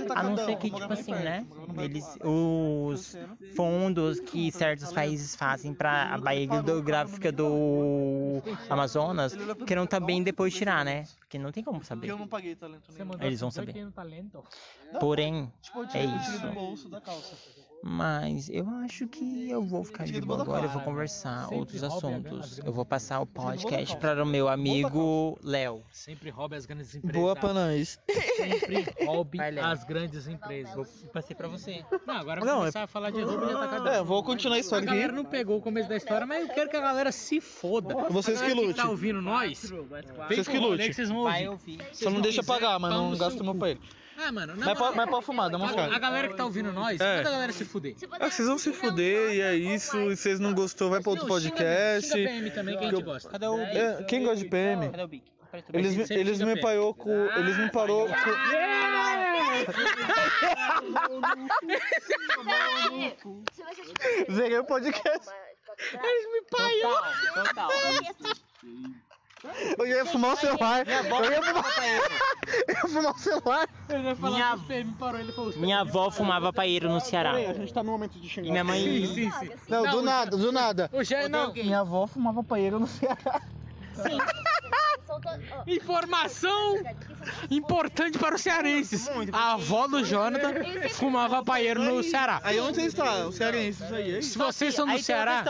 Tá 0.07 0.19
A 0.19 0.23
não 0.23 0.35
ser 0.37 0.55
que, 0.57 0.67
eu 0.69 0.75
tipo 0.75 0.91
assim, 0.93 1.11
né? 1.11 1.45
Eles, 1.77 2.05
os 2.23 3.15
fundos 3.55 4.19
que 4.19 4.51
certos 4.51 4.91
países 4.91 5.35
fazem 5.35 5.73
para 5.73 6.13
a 6.13 6.17
baía 6.17 6.43
hidrográfica 6.43 7.31
do 7.31 8.41
Amazonas, 8.69 9.33
queiram 9.65 9.85
também 9.85 10.23
depois 10.23 10.53
tirar, 10.53 10.83
né? 10.83 11.03
Porque 11.19 11.37
não 11.37 11.51
tem 11.51 11.63
como 11.63 11.77
Porque 11.79 11.87
saber. 11.87 12.09
eu 12.09 12.17
não 12.17 12.27
paguei 12.27 12.55
talento 12.55 12.85
Você 12.87 12.97
nenhum. 12.99 13.11
mandou 13.11 13.27
Eles 13.27 13.39
vão 13.41 13.49
18 13.49 13.67
saber. 13.71 13.91
talento. 13.91 14.43
Porém, 14.99 15.51
Tipo, 15.61 15.83
é 15.93 16.05
isso. 16.05 16.41
Mas 17.83 18.49
eu 18.49 18.67
acho 18.83 19.07
que 19.07 19.49
eu 19.49 19.63
vou 19.63 19.83
ficar 19.83 20.03
de 20.05 20.19
boa 20.19 20.41
agora, 20.41 20.65
eu 20.65 20.69
vou 20.69 20.81
conversar 20.81 21.47
outros 21.53 21.83
assuntos. 21.83 22.57
Eu 22.59 22.73
vou 22.73 22.83
passar 22.85 23.19
o 23.21 23.25
podcast 23.25 23.95
para 23.97 24.23
o 24.23 24.25
meu 24.25 24.47
amigo 24.49 25.37
Léo. 25.43 25.83
Sempre 25.91 26.29
roube 26.29 26.55
as 26.55 26.65
grandes 26.65 26.93
empresas. 26.95 27.21
Boa 27.21 27.35
pra 27.35 27.53
nós. 27.53 27.99
Sempre 28.35 28.85
roube 29.05 29.39
as 29.39 29.83
grandes 29.83 30.27
empresas. 30.27 31.05
Passei 31.13 31.35
pra 31.35 31.47
você. 31.47 31.85
Não, 32.05 32.15
agora 32.15 32.41
Não, 32.41 32.47
vou 32.47 32.57
começar 32.61 32.83
a 32.83 32.87
falar 32.87 33.11
de 33.11 33.21
roubo 33.21 33.45
de 33.45 33.53
atacadão. 33.53 33.93
É, 33.93 34.03
vou 34.03 34.23
continuar 34.23 34.55
a 34.55 34.57
A 34.57 34.59
história 34.59 34.85
galera 34.85 35.07
aqui. 35.07 35.15
não 35.15 35.25
pegou 35.25 35.57
o 35.57 35.61
começo 35.61 35.87
da 35.87 35.95
história, 35.95 36.25
mas 36.25 36.47
eu 36.49 36.53
quero 36.53 36.69
que 36.69 36.77
a 36.77 36.81
galera 36.81 37.11
se 37.11 37.39
foda. 37.39 37.95
Vocês 38.09 38.41
A 38.41 38.45
que 38.45 38.49
galera 38.49 38.67
lute. 38.67 38.77
tá 38.81 38.89
ouvindo 38.89 39.21
nós, 39.21 39.59
Vocês 40.27 40.47
que 40.47 40.57
o 40.57 40.61
rolê 40.61 40.71
lute. 40.77 40.87
que 40.87 40.93
vocês 40.93 41.09
vão 41.09 41.23
Vai 41.23 41.47
ouvir. 41.47 41.79
ouvir. 41.79 41.95
Só 41.95 42.09
não 42.09 42.21
deixa 42.21 42.43
pagar, 42.43 42.77
mas 42.79 42.91
não 42.91 43.15
gasta 43.15 43.43
meu 43.43 43.55
pra 43.55 43.69
ele. 43.69 43.81
Ah, 44.19 44.31
mano, 44.31 44.55
na 44.55 44.65
Mas, 44.73 44.95
mas 44.95 45.09
pode 45.09 45.25
fumar, 45.25 45.49
dá 45.49 45.57
uma 45.57 45.67
a, 45.67 45.71
a 45.71 45.75
cara. 45.75 45.99
galera 45.99 46.27
que 46.27 46.35
tá 46.35 46.43
ouvindo 46.43 46.73
nós, 46.73 46.99
É. 46.99 47.17
manda 47.17 47.29
a 47.29 47.31
galera 47.33 47.53
se 47.53 47.63
fuder. 47.63 47.95
Ah, 48.19 48.29
vocês 48.29 48.47
vão 48.47 48.57
se 48.57 48.73
fuder 48.73 49.33
e 49.35 49.41
é 49.41 49.55
isso. 49.55 49.95
E 50.11 50.17
vocês 50.17 50.39
não 50.39 50.53
gostou, 50.55 50.89
vai 50.89 51.01
pra 51.01 51.11
outro 51.11 51.27
Não, 51.27 51.33
podcast. 51.35 52.09
Xinga 52.11 52.29
PM 52.29 52.51
também, 52.51 52.77
que 52.77 52.85
a 52.85 52.89
gente 52.89 53.03
gosta. 53.03 53.29
Cadê 53.29 53.45
o 53.47 53.57
Bic? 53.57 53.77
É, 53.77 54.03
quem 54.03 54.23
gosta 54.23 54.37
de 54.37 54.45
PM? 54.49 54.89
Cadê 54.89 55.03
o 55.03 55.07
Bic? 55.07 55.23
Eles, 55.73 55.95
me- 55.95 56.05
sempre 56.05 56.21
eles 56.21 56.39
me 56.39 56.45
PM. 56.45 56.61
parou 56.61 56.93
com. 56.93 57.09
Eles 57.37 57.57
me 57.57 57.71
parou 57.71 58.07
com. 58.07 58.13
Zerei 64.33 64.57
o 64.59 64.63
podcast. 64.65 65.27
Total, 66.51 67.03
total. 67.45 67.69
Eu 69.77 69.87
ia 69.87 70.05
fumar 70.05 70.33
o 70.33 70.37
celular. 70.37 70.87
Eu 70.87 70.93
ia 70.93 71.03
fumar, 71.03 71.23
eu 71.25 72.73
ia 72.75 72.81
fumar 72.81 73.11
o 73.13 73.17
celular. 73.19 73.69
Minha, 74.19 74.55
O 74.55 74.59
PM 74.61 74.91
parou, 74.93 75.19
ele 75.19 75.31
falou... 75.31 75.53
minha 75.57 75.79
avó 75.81 76.09
fumava 76.11 76.51
paeiro 76.53 76.89
no 76.89 76.99
Ceará. 76.99 77.31
Peraí, 77.31 77.45
a 77.47 77.53
gente 77.53 77.73
tá 77.73 77.83
no 77.83 77.91
momento 77.91 78.19
de 78.19 78.25
E 78.25 78.29
xingar. 78.29 78.51
minha 78.51 78.63
mãe. 78.63 78.79
Sim, 79.07 79.31
sim. 79.31 79.51
Não, 79.67 79.83
do 79.83 80.01
nada, 80.01 80.35
do 80.37 80.51
nada. 80.51 80.89
O 80.93 81.03
Jé, 81.03 81.27
não. 81.29 81.53
Minha 81.53 81.79
avó 81.81 82.07
fumava 82.07 82.43
paeiro 82.43 82.79
no 82.79 82.87
Ceará. 82.87 83.41
ó, 85.09 85.19
Informação 85.65 86.77
importante 87.49 88.17
para 88.17 88.35
os 88.35 88.41
cearenses. 88.41 89.09
A 89.31 89.53
avó 89.53 89.87
do 89.87 90.03
Jonathan 90.03 90.53
fumava 90.91 91.43
paeiro 91.43 91.81
no 91.83 92.03
Ceará. 92.03 92.39
Aí 92.43 92.59
onde 92.59 92.75
você 92.81 92.87
está? 92.87 93.25
O 93.27 93.31
cearense, 93.31 93.83
isso 93.83 93.95
aí. 93.95 94.17
é. 94.17 94.21
Se 94.21 94.37
vocês 94.37 94.73
são 94.75 94.87
do 94.87 94.99
Ceará, 94.99 95.43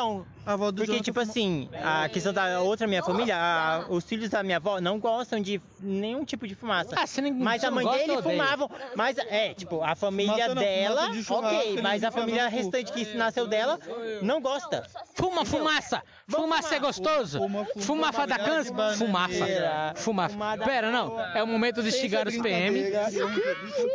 A 0.48 0.54
avó 0.54 0.72
do 0.72 0.78
Porque, 0.78 0.88
Jonathan 0.93 1.04
tipo 1.04 1.20
assim, 1.20 1.70
a 1.84 2.08
questão 2.10 2.32
da 2.32 2.62
outra 2.62 2.88
minha 2.88 3.04
família, 3.04 3.36
a- 3.38 3.86
os 3.89 4.04
filhos 4.06 4.30
da 4.30 4.41
minha 4.41 4.56
avó 4.58 4.80
não 4.80 4.98
gostam 4.98 5.41
de 5.41 5.62
nenhum 5.82 6.24
tipo 6.24 6.48
de 6.48 6.56
fumaça. 6.56 6.95
Ah, 6.98 7.06
você 7.06 7.22
nem- 7.22 7.34
mas 7.34 7.60
você 7.62 7.68
a 7.68 7.70
não 7.70 7.76
mãe 7.76 7.84
gosta 7.86 8.00
dele 8.00 8.18
odeia? 8.18 8.38
fumavam. 8.38 8.72
Mas, 8.95 9.18
é, 9.18 9.54
tipo, 9.54 9.84
a 9.84 9.93
família 9.93 10.34
Fumaça 10.34 10.56
não, 10.56 10.62
dela, 10.62 10.95
fumaça 11.02 11.12
de 11.18 11.24
churrasco, 11.26 11.58
ok. 11.58 11.72
ele 11.74 11.82
Mas 11.82 12.04
a 12.04 12.12
família 12.12 12.50
cu. 12.50 12.56
restante 12.56 12.91
que 12.93 13.14
nasceu 13.16 13.45
dela 13.45 13.78
não 14.22 14.39
gosta. 14.41 14.84
fuma 15.16 15.43
fumaça. 15.43 16.02
Fumaça 16.30 16.76
é 16.76 16.80
gostoso. 16.80 17.39
Fuma, 17.39 17.66
fuma, 17.66 17.84
Fumaça 17.84 18.26
da 18.26 18.38
bagaço 18.38 18.64
de 18.72 18.72
câncer. 18.78 18.98
Fumaça. 19.06 19.34
bananeira. 19.39 19.93
Fumaça. 19.98 20.34
Fumada 20.34 20.64
Pera, 20.66 20.91
não. 20.91 21.20
É 21.36 21.43
o 21.43 21.48
momento 21.48 21.84
de 21.84 21.91
xingar 21.91 22.26
os 22.28 22.38
PM. 22.38 22.84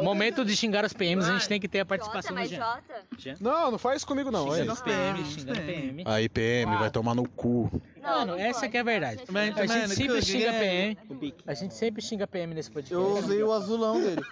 Momento 0.00 0.44
de 0.44 0.54
xingar 0.56 0.84
os 0.84 0.92
PMs, 0.92 1.28
a 1.28 1.32
gente 1.32 1.48
tem 1.48 1.60
que 1.60 1.68
ter 1.68 1.78
a 1.78 1.80
Jota, 1.82 1.88
participação 1.88 2.32
do 2.34 2.40
mas 2.40 2.50
Jean. 2.50 2.58
Jota. 2.58 3.36
Não, 3.40 3.70
não 3.72 3.78
faz 3.78 3.98
isso 3.98 4.06
comigo 4.06 4.30
não. 4.30 4.48
olha. 4.48 4.60
Xinga 4.62 4.72
os 4.72 4.80
PM, 4.82 5.24
xinga 5.24 5.52
os 5.52 5.58
PM. 5.58 6.02
Aí, 6.06 6.28
PM, 6.42 6.76
vai 6.78 6.90
tomar 6.90 7.14
no 7.14 7.28
cu. 7.28 7.70
Mano, 8.02 8.32
não 8.32 8.38
essa 8.38 8.68
que 8.68 8.76
é 8.76 8.80
a 8.80 8.82
verdade. 8.84 9.22
A 9.56 9.66
gente, 9.66 9.94
sempre 9.94 10.22
xinga. 10.22 10.52
PM. 10.52 10.98
A 11.46 11.54
gente 11.54 11.74
sempre 11.74 12.02
xinga 12.02 12.26
PM 12.26 12.54
nesse 12.54 12.70
podcast. 12.70 12.92
Eu 12.94 13.16
usei 13.18 13.42
o 13.42 13.52
azulão 13.52 14.00
dele. 14.00 14.22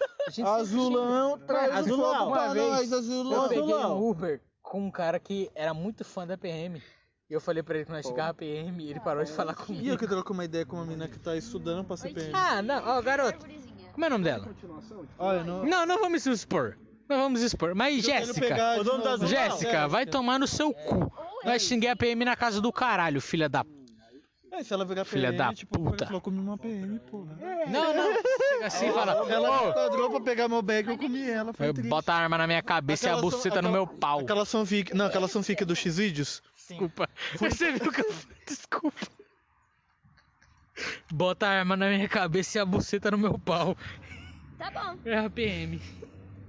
Azulão, 0.45 1.39
traz 1.39 1.73
Azulão. 1.75 2.29
Uma 2.29 2.53
vez, 2.53 2.69
nós, 2.69 2.93
Eu 2.93 2.99
azulão. 2.99 3.49
peguei 3.49 3.75
um 3.75 4.09
Uber 4.09 4.41
com 4.63 4.87
um 4.87 4.91
cara 4.91 5.19
que 5.19 5.51
era 5.55 5.73
muito 5.75 6.05
fã 6.05 6.27
da 6.27 6.37
PM. 6.37 6.83
E 7.29 7.33
eu 7.33 7.41
falei 7.41 7.63
pra 7.63 7.77
ele 7.77 7.85
que 7.85 7.93
nós 7.93 8.05
xingava 8.05 8.35
PM 8.35 8.83
e 8.85 8.91
ele 8.91 8.99
parou 9.01 9.23
de 9.25 9.31
falar 9.31 9.53
E 9.53 9.61
eu 9.61 9.65
comigo. 9.67 9.97
que 9.99 10.07
troco 10.07 10.33
uma 10.33 10.45
ideia 10.45 10.67
com 10.67 10.77
uma 10.77 10.85
menina 10.85 11.07
que 11.09 11.19
tá 11.19 11.37
estudando 11.37 11.85
pra 11.85 11.97
CPM. 11.97 12.33
Ah, 12.35 12.61
não, 12.61 12.83
ó, 12.89 13.01
garoto. 13.01 13.47
Como 13.93 14.05
é 14.05 14.09
o 14.09 14.11
nome 14.11 14.25
dela? 14.25 14.49
Olha, 15.19 15.45
não. 15.45 15.65
Não, 15.65 15.87
não 15.87 16.01
vamos 16.01 16.27
expor. 16.27 16.77
Não 17.11 17.19
vamos 17.19 17.43
expor. 17.43 17.75
Mas 17.75 18.05
Jéssica, 18.05 18.77
novo. 18.77 19.09
Azulão. 19.09 19.27
Jéssica, 19.29 19.89
vai 19.89 20.07
tomar 20.07 20.39
no 20.39 20.47
seu 20.47 20.73
cu. 20.73 21.13
Nós 21.45 21.61
xinguei 21.63 21.91
a 21.91 21.97
PM 21.97 22.25
na 22.25 22.37
casa 22.37 22.61
do 22.61 22.73
caralho, 22.73 23.21
filha 23.21 23.49
da. 23.49 23.65
É, 24.53 24.63
se 24.63 24.73
ela 24.75 24.85
virar 24.85 25.05
Filha 25.05 25.29
PM, 25.29 25.39
da 25.39 25.53
tipo, 25.55 25.79
puta. 25.79 26.07
falou 26.07 26.21
comi 26.21 26.39
uma 26.39 26.57
PM. 26.59 26.87
Né? 26.87 27.65
Não, 27.69 27.95
não. 27.95 28.13
Chega 28.15 28.67
assim 28.67 28.89
e 28.89 28.93
fala. 28.93 29.13
Ela 29.31 29.63
"Ô, 29.63 29.67
me 29.69 29.73
quadrou 29.73 30.11
pra 30.11 30.21
pegar 30.21 30.49
meu 30.49 30.61
bag, 30.63 30.89
eu 30.89 30.99
comi 30.99 31.29
ela, 31.31 31.53
foi 31.53 31.73
triste. 31.73 31.89
Bota 31.89 32.13
a 32.13 32.17
arma 32.17 32.37
na 32.39 32.47
minha 32.47 32.63
cabeça 32.63 33.07
e 33.07 33.09
a 33.09 33.13
Aquela 33.13 33.23
buceta 33.23 33.43
são- 33.43 33.63
no 33.63 33.69
aquela- 33.69 33.87
meu 33.87 33.87
pau. 33.99 34.21
Aquela 34.21 34.45
fanfic, 34.47 34.95
não, 34.95 35.07
aquela 35.07 35.29
fanfic 35.29 35.65
do 35.65 35.75
X-Vídeos. 35.75 36.43
Desculpa. 36.69 37.09
Você 37.39 37.73
viu 37.73 37.91
que 37.93 38.01
eu. 38.03 38.15
Desculpa. 38.47 39.07
Bota 41.13 41.47
a 41.47 41.51
arma 41.51 41.77
na 41.77 41.89
minha 41.89 42.09
cabeça 42.09 42.59
e 42.59 42.61
a 42.61 42.65
buceta 42.65 43.11
no 43.11 43.19
meu 43.19 43.39
pau. 43.39 43.77
Tá 44.59 44.71
bom. 44.71 44.99
É 45.05 45.19
a 45.19 45.31
PM. 45.31 45.81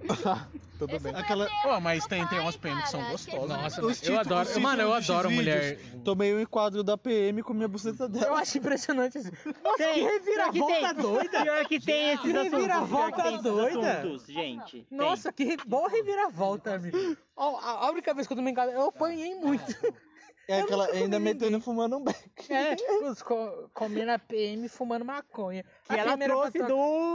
Tudo 0.79 0.99
bem. 0.99 1.13
Aquela... 1.15 1.47
Pô, 1.61 1.79
mas 1.79 2.07
tem, 2.07 2.25
tem 2.27 2.39
umas 2.39 2.55
PM 2.57 2.81
que 2.81 2.89
são 2.89 3.03
gostosas. 3.11 3.47
Nossa, 3.49 3.85
Os 3.85 4.01
eu 4.01 4.19
títulos- 4.19 4.19
adoro. 4.49 4.61
Mano, 4.61 4.81
eu 4.81 4.93
adoro 4.93 5.29
mulher. 5.29 5.77
Tomei 6.03 6.33
um 6.33 6.39
enquadro 6.41 6.83
da 6.83 6.97
PM 6.97 7.43
com 7.43 7.53
minha 7.53 7.67
buceta 7.67 8.09
dela. 8.09 8.25
Eu 8.25 8.33
acho 8.35 8.57
impressionante 8.57 9.19
isso. 9.19 9.31
Nossa, 9.63 9.77
Tem, 9.77 9.93
que 9.93 10.01
reviravolta 10.01 10.55
pior 10.55 10.89
que 10.89 10.95
tem. 10.95 11.03
doida. 11.03 11.41
Pior 11.43 11.65
que 11.65 11.79
tem 11.79 12.09
esses 12.09 12.21
Que 12.21 12.31
assuntos. 12.31 12.51
reviravolta 12.51 13.31
doida. 13.43 13.91
assuntos, 13.99 14.25
gente. 14.25 14.71
Tem. 14.89 14.97
Nossa, 14.97 15.31
que 15.31 15.43
re- 15.43 15.57
boa 15.67 15.87
reviravolta, 15.87 16.73
amigo. 16.73 16.97
A 17.37 17.89
única 17.91 18.11
vez 18.15 18.25
que 18.25 18.33
eu 18.33 18.37
tomei 18.37 18.51
em 18.51 18.55
casa, 18.55 18.71
eu 18.71 18.87
apanhei 18.87 19.35
muito. 19.35 19.63
É 20.51 20.61
aquela 20.61 20.85
ainda 20.87 21.19
metendo 21.19 21.59
fumando 21.61 21.97
um 21.97 22.03
beck. 22.03 22.51
É, 22.51 22.75
os 23.09 23.21
co 23.21 23.69
comendo 23.73 24.11
a 24.11 24.19
PM 24.19 24.67
fumando 24.67 25.05
maconha. 25.05 25.63
Que 25.87 25.93
A 25.93 25.97
ela 25.97 26.17
trouxe 26.17 26.51
pessoa- 26.53 26.69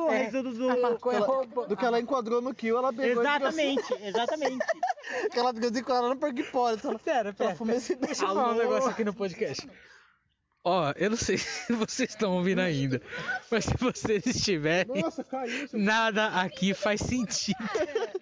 do 0.08 0.12
É, 0.12 0.22
resultado 0.24 0.54
do... 0.54 0.70
A 0.70 0.76
maconha 0.90 1.16
Ela- 1.18 1.26
roubou. 1.26 1.66
Do 1.66 1.76
que 1.76 1.84
ela 1.84 2.00
enquadrou 2.00 2.40
no 2.40 2.54
kill, 2.54 2.78
ela 2.78 2.92
pegou 2.92 3.22
Exatamente, 3.22 3.94
exatamente. 4.02 4.64
e 5.24 5.28
que 5.30 5.38
ela 5.38 5.52
ficou 5.54 5.70
desenquadrada 5.70 6.14
no 6.14 6.20
Parque 6.20 6.42
Pole. 6.44 6.78
Ela, 6.82 6.98
Pera, 6.98 7.18
ela 7.28 7.32
pera. 7.34 7.54
fuma 7.56 7.74
esse 7.74 7.94
Deixa 7.96 8.22
eu 8.24 8.28
falar 8.28 8.52
um 8.52 8.54
negócio 8.58 8.90
aqui 8.90 9.04
no 9.04 9.12
podcast. 9.14 9.68
Ó, 10.68 10.92
eu 10.96 11.10
não 11.10 11.16
sei 11.16 11.38
se 11.38 11.72
vocês 11.74 12.10
estão 12.10 12.32
ouvindo 12.36 12.60
ainda, 12.60 13.00
mas 13.50 13.64
se 13.66 13.76
vocês 13.78 14.26
estiverem, 14.26 15.00
Nossa, 15.00 15.22
caiu. 15.22 15.68
nada 15.72 16.26
aqui 16.40 16.74
faz 16.74 17.00
sentido. 17.02 17.56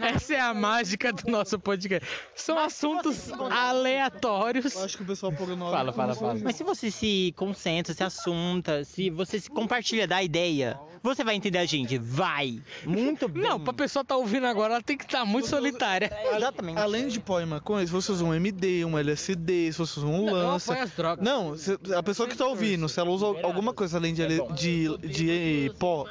Essa 0.00 0.34
é 0.34 0.40
a 0.40 0.52
mágica 0.54 1.12
do 1.12 1.30
nosso 1.30 1.58
podcast. 1.58 2.06
São 2.34 2.58
assuntos 2.58 3.30
aleatórios. 3.32 4.74
Eu 4.74 4.84
acho 4.84 4.96
que 4.96 5.02
o 5.02 5.06
pessoal 5.06 5.32
por 5.32 5.48
no 5.48 5.70
Fala, 5.70 5.92
fala, 5.92 6.14
fala. 6.14 6.34
Mas 6.42 6.56
se 6.56 6.64
você 6.64 6.90
se 6.90 7.32
concentra, 7.36 7.94
se 7.94 8.02
assunta, 8.02 8.84
se 8.84 9.10
você 9.10 9.38
se 9.40 9.50
compartilha 9.50 10.06
da 10.06 10.22
ideia, 10.22 10.78
você 11.02 11.22
vai 11.24 11.34
entender 11.34 11.58
a 11.58 11.64
gente. 11.66 11.96
Vai! 11.98 12.60
Muito 12.84 13.26
bem. 13.28 13.42
Não, 13.42 13.60
pra 13.60 13.72
pessoa 13.72 14.04
tá 14.04 14.16
ouvindo 14.16 14.46
agora, 14.46 14.74
ela 14.74 14.82
tem 14.82 14.96
que 14.96 15.04
estar 15.04 15.24
muito 15.24 15.48
solitária. 15.48 16.10
Exatamente. 16.34 16.78
Além 16.78 17.08
de 17.08 17.20
pó 17.20 17.40
e 17.40 17.46
maconha, 17.46 17.86
se 17.86 17.92
você 17.92 18.12
usa 18.12 18.24
um 18.24 18.34
MD, 18.34 18.84
um 18.84 18.98
LSD, 18.98 19.72
se 19.72 19.78
você 19.78 20.00
usa 20.00 20.06
um 20.06 20.30
lança. 20.32 20.72
apoio 20.72 20.84
as 20.84 20.90
drogas. 20.92 21.24
Não, 21.24 21.54
a 21.96 22.02
pessoa 22.02 22.28
que 22.28 22.36
tá 22.36 22.46
ouvindo, 22.46 22.88
se 22.88 22.98
ela 23.00 23.10
usa 23.10 23.26
alguma 23.26 23.72
coisa 23.72 23.96
além 23.98 24.14
de, 24.14 24.22
L- 24.22 24.52
de, 24.54 24.98
de 25.08 25.72
pó 25.78 26.04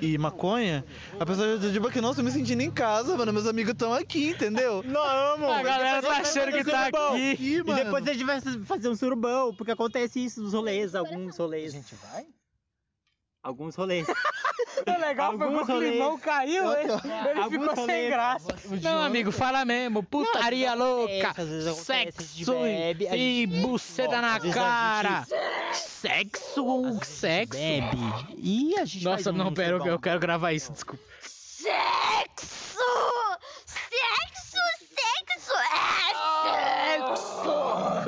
e 0.00 0.16
maconha, 0.18 0.84
a 1.18 1.26
pessoa 1.26 1.58
já 1.58 1.68
diz 1.68 1.92
que 1.92 2.00
nossa, 2.00 2.20
eu 2.20 2.24
me 2.24 2.30
sentindo 2.30 2.60
em 2.62 2.70
casa, 2.70 3.16
mano. 3.16 3.32
Meus 3.32 3.46
amigos 3.46 3.72
estão 3.72 3.92
aqui, 3.92 4.30
entendeu? 4.30 4.82
Não, 4.86 5.34
amor. 5.34 5.50
A 5.50 5.62
galera 5.62 6.02
tá 6.02 6.16
achando 6.18 6.52
que 6.52 6.64
tá 6.64 6.86
aqui. 6.86 7.32
Aqui, 7.32 7.54
E 7.56 7.62
mano. 7.62 7.84
depois 7.84 8.06
a 8.06 8.12
gente 8.12 8.24
vai 8.24 8.40
fazer 8.64 8.88
um 8.88 8.96
surubão, 8.96 9.54
porque 9.54 9.72
acontece 9.72 10.24
isso 10.24 10.42
nos 10.42 10.52
rolês, 10.52 10.94
alguns 10.94 11.36
rolês. 11.36 11.72
A 11.74 11.76
gente 11.76 11.94
vai? 11.96 12.26
Alguns 13.42 13.74
rolês. 13.74 14.06
O 14.96 15.00
legal 15.00 15.38
foi 15.38 15.48
que 15.48 15.54
o 15.54 15.66
climão 15.66 16.18
caiu, 16.18 16.72
ele, 16.72 16.92
ele 17.30 17.40
Alguns 17.40 17.68
ficou 17.68 17.86
sem 17.86 18.10
graça. 18.10 18.48
Não, 18.82 19.02
amigo, 19.02 19.30
fala 19.32 19.64
mesmo. 19.64 20.02
Putaria 20.02 20.74
louca. 20.74 21.30
às 21.36 21.48
vezes 21.48 21.66
acontece, 21.66 22.22
Sexo 22.22 22.52
bebe, 22.52 23.06
e 23.06 23.46
gente- 23.46 23.60
buceta 23.60 24.20
na 24.20 24.40
cara. 24.40 25.26
Sexo, 25.72 26.98
sexo. 27.04 27.58
Bebe. 27.58 27.98
E 28.36 28.78
a 28.78 28.84
gente 28.84 29.04
Nossa, 29.04 29.32
não, 29.32 29.52
pera, 29.52 29.76
eu, 29.84 29.98
quero 29.98 30.20
gravar 30.20 30.52
isso, 30.52 30.72
desculpa. 30.72 31.02
Sexo! 31.20 32.78
Sexo! 33.66 34.58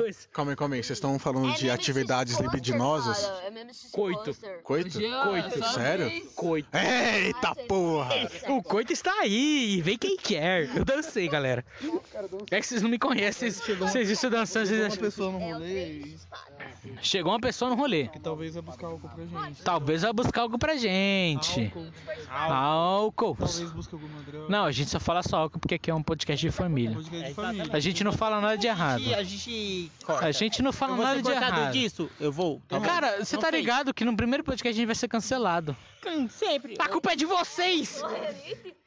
Coisa. 0.11 0.27
Calma 0.33 0.51
aí, 0.51 0.55
calma 0.55 0.75
aí. 0.75 0.83
Vocês 0.83 0.97
estão 0.97 1.17
falando 1.17 1.53
de 1.55 1.69
atividades 1.69 2.37
libidinosas? 2.37 3.23
É 3.23 3.51
Coito. 3.91 4.35
Coito? 4.63 4.99
Coito. 4.99 5.73
Sério? 5.73 6.27
Coito. 6.35 6.69
Eita 6.77 7.55
porra! 7.67 8.09
O 8.49 8.61
coito 8.61 8.91
está 8.91 9.13
aí, 9.21 9.81
vem 9.81 9.97
quem 9.97 10.17
quer. 10.17 10.75
Eu 10.75 10.83
dancei, 10.83 11.27
galera. 11.27 11.65
É 12.49 12.59
que 12.59 12.67
vocês 12.67 12.81
não 12.81 12.89
me 12.89 12.99
conhecem, 12.99 13.49
vocês, 13.49 14.09
estão 14.09 14.29
dançando, 14.29 14.65
vocês 14.67 14.79
Uma 14.79 14.87
acham... 14.87 14.99
pessoa 14.99 15.31
no 15.31 15.39
rolê 15.39 15.91
e 15.91 16.17
Chegou 17.01 17.31
uma 17.31 17.39
pessoa 17.39 17.69
no 17.69 17.75
rolê. 17.75 18.07
que 18.07 18.19
talvez 18.19 18.53
vai 18.55 18.63
buscar 18.63 18.87
algo 18.87 19.07
pra 19.07 19.25
gente. 19.25 19.61
Talvez 19.63 20.01
vai 20.01 20.13
buscar 20.13 20.41
algo 20.41 20.57
pra 20.57 20.75
gente. 20.75 21.71
Álcool. 22.29 23.35
Álcool. 23.35 23.35
Talvez 23.35 23.71
busque 23.71 23.95
alguma 23.95 24.21
droga. 24.23 24.49
Não, 24.49 24.65
a 24.65 24.71
gente 24.71 24.89
só 24.89 24.99
fala 24.99 25.21
só 25.21 25.37
álcool 25.37 25.59
porque 25.59 25.75
aqui 25.75 25.91
é 25.91 25.93
um 25.93 26.01
podcast 26.03 26.45
de 26.45 26.51
família. 26.51 26.95
Podcast 26.95 27.29
de 27.29 27.33
família. 27.33 27.69
A 27.71 27.79
gente 27.79 28.03
não 28.03 28.11
fala 28.11 28.41
nada 28.41 28.57
de 28.57 28.67
errado. 28.67 29.01
A 29.13 29.23
gente 29.23 29.91
corta. 30.03 30.25
A 30.25 30.31
gente 30.31 30.61
não 30.61 30.71
fala 30.73 30.93
Eu 30.97 31.03
nada 31.03 31.21
de 31.21 31.29
errado. 31.31 31.71
disso, 31.71 32.09
eu 32.19 32.31
vou. 32.31 32.61
Tá 32.67 32.79
bom? 32.79 32.85
Cara, 32.85 33.23
você 33.23 33.35
Não 33.35 33.41
tá 33.41 33.49
sei. 33.49 33.59
ligado 33.59 33.93
que 33.93 34.03
no 34.05 34.15
primeiro 34.15 34.43
podcast 34.43 34.69
a 34.69 34.77
gente 34.77 34.85
vai 34.85 34.95
ser 34.95 35.07
cancelado. 35.07 35.75
Sempre. 36.29 36.75
A 36.79 36.87
culpa 36.89 37.11
é 37.13 37.15
de 37.15 37.25
vocês! 37.25 38.01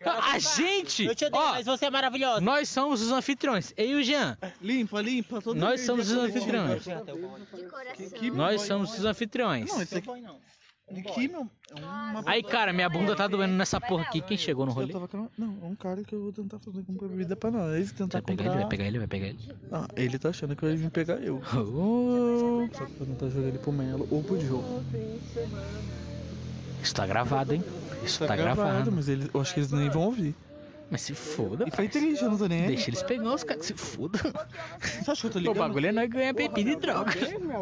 A 0.05 0.39
gente! 0.39 1.05
Eu 1.05 1.15
te 1.15 1.25
odeio, 1.25 1.43
Ó, 1.43 1.53
mas 1.53 1.67
você 1.67 1.87
é 1.87 1.91
maravilhosa. 1.91 2.41
nós 2.41 2.69
somos 2.69 3.01
os 3.01 3.13
anfitriões. 3.13 3.73
Eu 3.77 3.87
e 3.87 3.95
o 3.95 4.03
Jean. 4.03 4.37
Limpa, 4.61 5.01
limpa. 5.01 5.41
Todo 5.41 5.57
Nós 5.57 5.81
somos 5.83 6.11
os 6.11 6.15
coletivo. 6.17 6.39
anfitriões. 6.39 6.85
De 6.85 7.65
coração. 7.71 8.11
Que 8.19 8.31
Nós 8.31 8.63
somos 8.63 8.99
os 8.99 9.05
anfitriões. 9.05 9.69
Não, 9.71 9.81
esse 9.83 9.97
aqui... 9.99 10.09
Aqui, 10.87 11.27
meu... 11.29 11.49
É 11.75 11.81
uma... 11.81 12.23
Aí, 12.27 12.43
cara, 12.43 12.73
minha 12.73 12.89
bunda 12.89 13.17
tá 13.17 13.27
doendo 13.27 13.55
nessa 13.55 13.81
porra 13.81 14.03
aqui. 14.05 14.21
Quem 14.21 14.37
chegou 14.37 14.65
no 14.67 14.71
Eu 14.73 14.77
rolê? 14.77 14.93
tava 14.93 15.09
querendo- 15.09 15.31
Não, 15.37 15.57
é 15.63 15.67
um 15.67 15.75
cara 15.75 16.05
que 16.05 16.15
eu 16.15 16.23
vou 16.23 16.33
tentar 16.33 16.59
fazer 16.59 16.83
comprar 16.83 17.09
bebida 17.09 17.35
pra 17.35 17.51
nós. 17.51 17.91
Tentar 17.93 18.19
Vai 18.21 18.23
pegar 18.37 18.43
ele, 18.45 18.51
comprar... 18.51 18.61
vai 18.61 18.69
pegar 18.69 18.85
ele, 18.85 18.99
vai 18.99 19.07
pegar 19.09 19.27
ele. 19.29 19.39
Ah, 19.73 19.89
ele 19.97 20.19
tá 20.19 20.29
achando 20.29 20.55
que 20.55 20.65
vai 20.65 20.77
vir 20.77 20.91
pegar 20.91 21.15
eu. 21.15 21.41
Oh, 21.57 22.69
Só 22.73 22.85
que 22.85 23.01
eu 23.01 23.07
não 23.07 23.15
tá 23.17 23.29
jogando 23.29 23.49
ele 23.49 23.59
pro 23.59 23.73
Melo 23.73 24.07
ou 24.11 24.23
pro 24.23 24.37
Diogo. 24.39 24.83
isso 26.83 26.95
tá 26.95 27.07
gravado, 27.07 27.55
hein? 27.55 27.65
Isso 28.05 28.25
tá 28.27 28.37
gravado. 28.37 28.93
mas 28.93 29.09
eles, 29.09 29.29
eu 29.33 29.41
acho 29.41 29.55
que 29.55 29.61
eles 29.61 29.73
nem 29.73 29.89
vão 29.91 30.03
ouvir. 30.03 30.35
Mas 30.91 31.01
se 31.01 31.15
foda. 31.15 31.65
E 31.67 31.71
foi 31.75 31.89
triste, 31.89 32.23
eu 32.23 32.31
não 32.31 32.37
tô 32.39 32.47
nem 32.47 32.61
aí. 32.61 32.67
Deixa 32.69 32.91
eles 32.91 33.03
pegar 33.03 33.35
os 33.35 33.43
caras. 33.43 33.65
Se 33.65 33.73
foda. 33.75 34.19
Você 34.81 35.11
acha 35.11 35.21
que 35.23 35.27
eu 35.27 35.31
tô 35.31 35.39
O 35.39 35.41
ligando? 35.41 35.57
bagulho 35.59 35.87
é 35.89 35.93
nós 35.93 36.09
ganhar 36.11 36.35
bebida 36.35 36.71
e 36.71 36.77
droga. 36.77 37.11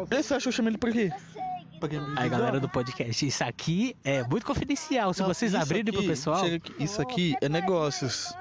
Você 0.09 0.33
acha 0.33 0.43
que 0.43 0.47
eu 0.49 0.51
chamei 0.51 0.71
ele 0.71 0.77
por 0.77 0.91
quê? 0.91 1.09
Pra 1.09 1.52
ganhar 1.87 2.01
bebida 2.03 2.21
Aí, 2.21 2.29
galera 2.29 2.59
do 2.59 2.69
podcast, 2.69 3.25
isso 3.25 3.43
aqui 3.43 3.95
é 4.03 4.23
muito 4.23 4.45
confidencial. 4.45 5.13
Se 5.13 5.21
Não, 5.21 5.27
vocês 5.27 5.53
abrirem 5.55 5.91
pro 5.91 5.99
aqui- 5.99 6.07
pessoal. 6.09 6.39
chega 6.43 6.55
aqui, 6.57 6.73
isso 6.83 7.01
aqui 7.01 7.35
é 7.41 7.49
negócios. 7.49 8.33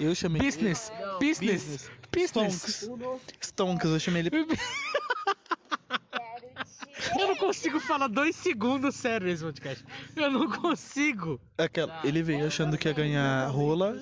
Eu 0.00 0.14
chamei 0.14 0.40
Business, 0.40 0.90
business, 1.20 1.90
business. 2.12 2.88
Stonks. 2.88 2.90
Stonks, 3.40 3.90
eu 3.90 4.00
chamei 4.00 4.22
ele. 4.22 4.30
Eu 7.18 7.28
não 7.28 7.36
consigo 7.36 7.80
falar 7.80 8.06
dois 8.08 8.34
segundos 8.36 8.94
sério 8.94 9.26
nesse 9.26 9.42
podcast. 9.42 9.84
Eu 10.14 10.30
não 10.30 10.50
consigo. 10.50 11.40
Aquela, 11.56 12.00
ele 12.04 12.22
veio 12.22 12.46
achando 12.46 12.76
que 12.76 12.86
ia 12.88 12.92
ganhar 12.94 13.46
rola. 13.48 13.96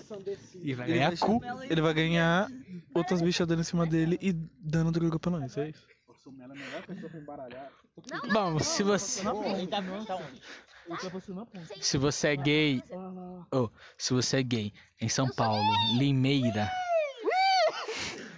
E 0.61 0.75
vai 0.75 0.87
Ele 0.89 0.95
ganhar 0.99 1.09
vai, 1.11 1.17
cu. 1.19 1.41
ele 1.71 1.81
vai 1.81 1.95
ganhar 1.95 2.49
outras 2.95 3.23
bichas 3.23 3.47
dando 3.47 3.61
em 3.61 3.65
cima 3.65 3.87
dele 3.87 4.19
e 4.21 4.33
dando 4.61 4.91
droga 4.91 5.19
pra 5.19 5.31
nós, 5.31 5.57
é 5.57 5.69
isso? 5.71 5.87
Bom, 8.33 8.59
se 8.59 8.83
você. 8.83 9.21
Ele 9.21 9.67
tá 9.67 9.83
tá 10.07 10.17
onde? 10.17 10.43
Se 11.81 11.99
você 11.99 12.29
é 12.29 12.37
gay. 12.37 12.83
Oh, 13.51 13.69
se 13.99 14.13
você 14.13 14.39
é 14.39 14.43
gay 14.43 14.73
em 15.01 15.09
São 15.09 15.29
Paulo, 15.29 15.63
Limeira. 15.99 16.71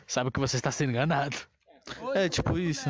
Sabe 0.07 0.31
que 0.31 0.41
você 0.41 0.57
está 0.57 0.71
sendo 0.71 0.91
enganado. 0.91 1.37
É, 2.15 2.29
tipo 2.29 2.59
isso. 2.59 2.89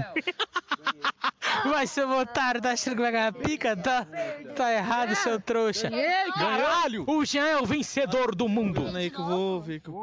Vai, 1.65 1.87
seu 1.87 2.09
otário, 2.11 2.61
tá 2.61 2.71
achando 2.71 2.95
que 2.95 3.03
vai 3.03 3.11
ganhar 3.11 3.33
pica? 3.33 3.77
Tá, 3.77 4.07
tá 4.55 4.73
errado, 4.73 5.15
seu 5.17 5.41
trouxa. 5.41 5.91
Caralho! 6.35 7.05
O 7.09 7.25
Jean 7.25 7.47
é 7.47 7.57
o 7.57 7.67
vencedor 7.67 8.35
do 8.35 8.49
mundo. 8.49 8.85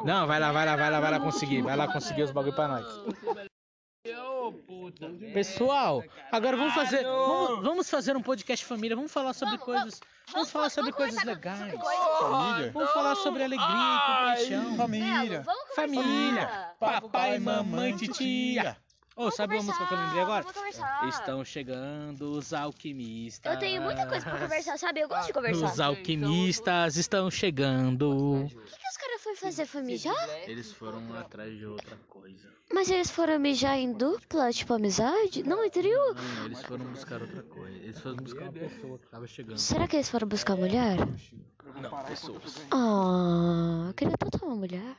Não, 0.05 0.27
vai 0.27 0.39
lá, 0.39 0.51
vai 0.51 0.65
lá, 0.65 0.75
vai 0.75 0.91
lá, 0.91 0.99
vai 0.99 1.11
lá 1.11 1.19
conseguir. 1.19 1.61
Vai 1.61 1.77
lá 1.77 1.91
conseguir 1.91 2.23
os 2.23 2.31
bagulho 2.31 2.55
pra 2.55 2.67
nós. 2.67 2.85
Pessoal, 5.33 6.03
agora 6.31 6.55
vamos 6.57 6.73
fazer. 6.73 7.03
Vamos, 7.03 7.63
vamos 7.63 7.89
fazer 7.89 8.15
um 8.15 8.21
podcast 8.21 8.65
família. 8.65 8.95
Vamos 8.95 9.11
falar 9.11 9.33
sobre 9.33 9.57
coisas. 9.57 9.99
Vamos 10.31 10.49
falar 10.49 10.69
sobre 10.69 10.91
coisas 10.91 11.23
legais. 11.23 11.73
Família? 12.19 12.71
Vamos 12.73 12.91
falar 12.91 13.15
sobre 13.15 13.43
alegria 13.43 13.67
e 13.67 13.99
compaixão. 14.07 14.77
Família. 14.77 15.41
Vamos 15.41 15.75
Família. 15.75 16.49
Papai, 16.79 17.39
mamãe, 17.39 17.95
titia. 17.95 18.77
Ô, 19.16 19.32
sabe 19.32 19.55
uma 19.55 19.63
música 19.63 19.86
que 19.88 19.93
eu 19.93 19.97
lembrei 19.97 20.22
agora? 20.22 20.41
Vamos 20.41 20.57
conversar. 20.57 21.07
Estão 21.07 21.45
chegando 21.45 22.32
os 22.32 22.53
alquimistas. 22.53 23.53
Eu 23.53 23.59
tenho 23.59 23.82
muita 23.82 24.05
coisa 24.07 24.26
pra 24.30 24.39
conversar, 24.39 24.78
sabe? 24.78 24.99
Eu 24.99 25.07
gosto 25.07 25.28
de 25.28 25.34
conversar. 25.34 25.72
Os 25.72 25.80
alquimistas 25.80 26.97
estão 26.97 27.32
chegando. 27.32 28.09
O 28.09 28.49
que, 28.49 28.55
que 28.55 28.88
os 28.89 28.97
caras 28.97 29.22
foram 29.24 29.36
fazer? 29.38 29.66
Foi 29.66 29.82
mijar? 29.84 30.30
Eles 30.47 30.72
foram 30.74 31.13
atrás 31.18 31.57
de 31.57 31.66
outra 31.66 31.97
coisa. 32.09 32.53
Mas 32.74 32.89
eles 32.89 33.09
foram 33.09 33.39
mijar 33.39 33.78
em 33.78 33.93
dupla, 33.93 34.51
tipo 34.51 34.74
amizade? 34.74 35.43
Não, 35.43 35.63
em 35.63 35.70
trio? 35.70 35.97
Não, 36.13 36.45
eles 36.45 36.61
foram 36.63 36.86
buscar 36.86 37.22
outra 37.22 37.43
coisa. 37.43 37.78
Eles 37.78 37.99
foram 37.99 38.18
buscar 38.18 38.41
uma 38.43 38.51
pessoa 38.51 38.99
que 38.99 39.07
tava 39.07 39.28
chegando. 39.28 39.57
Será 39.59 39.88
que 39.88 39.95
eles 39.95 40.09
foram 40.09 40.28
buscar 40.28 40.57
mulher? 40.57 40.97
Não, 41.80 42.03
pessoas. 42.03 42.57
Ah, 42.72 43.86
eu 43.88 43.93
queria 43.93 44.18
tanto 44.18 44.45
uma 44.45 44.55
mulher. 44.55 44.95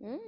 Hum, 0.00 0.18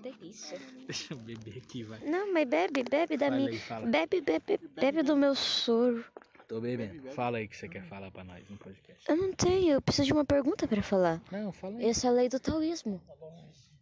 delícia. 0.00 0.58
Deixa 0.86 1.14
eu 1.14 1.18
beber 1.18 1.58
aqui, 1.58 1.82
vai. 1.84 2.00
Não, 2.00 2.32
mas 2.32 2.48
bebe, 2.48 2.82
bebe 2.82 3.16
da 3.16 3.26
Fala 3.26 3.36
minha. 3.36 3.50
aí. 3.50 3.86
Bebe, 3.90 4.20
bebe, 4.20 4.58
bebe 4.74 5.02
do 5.02 5.16
meu 5.16 5.34
soro. 5.34 6.04
Tô 6.48 6.60
bebendo. 6.60 7.10
Fala 7.12 7.38
aí 7.38 7.44
o 7.46 7.48
que 7.48 7.56
você 7.56 7.68
quer 7.68 7.84
falar 7.84 8.10
pra 8.10 8.24
nós 8.24 8.48
no 8.48 8.56
podcast. 8.56 9.08
Eu 9.08 9.16
não 9.16 9.32
tenho, 9.32 9.72
eu 9.74 9.80
preciso 9.82 10.06
de 10.06 10.12
uma 10.12 10.24
pergunta 10.24 10.66
pra 10.66 10.82
falar. 10.82 11.22
Não, 11.30 11.52
fala 11.52 11.78
aí. 11.78 11.86
Essa 11.86 12.08
é 12.08 12.10
a 12.10 12.12
lei 12.12 12.28
do 12.28 12.40
taoísmo. 12.40 13.00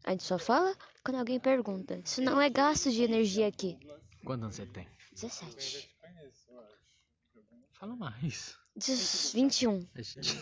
A 0.05 0.11
gente 0.11 0.23
só 0.23 0.39
fala 0.39 0.77
quando 1.05 1.17
alguém 1.19 1.41
pergunta. 1.41 2.01
Isso 2.05 2.21
não 2.21 2.41
é 2.41 2.51
gasto 2.51 2.91
de 2.91 3.03
energia 3.03 3.47
aqui. 3.47 3.79
Quantos 4.25 4.45
anos 4.45 4.57
você 4.57 4.67
tem? 4.67 4.87
17. 5.13 5.91
Fala 7.73 7.97
mais. 7.97 8.57
Diz 8.77 9.33
21. 9.35 9.87
A 9.95 10.03
gente- 10.03 10.37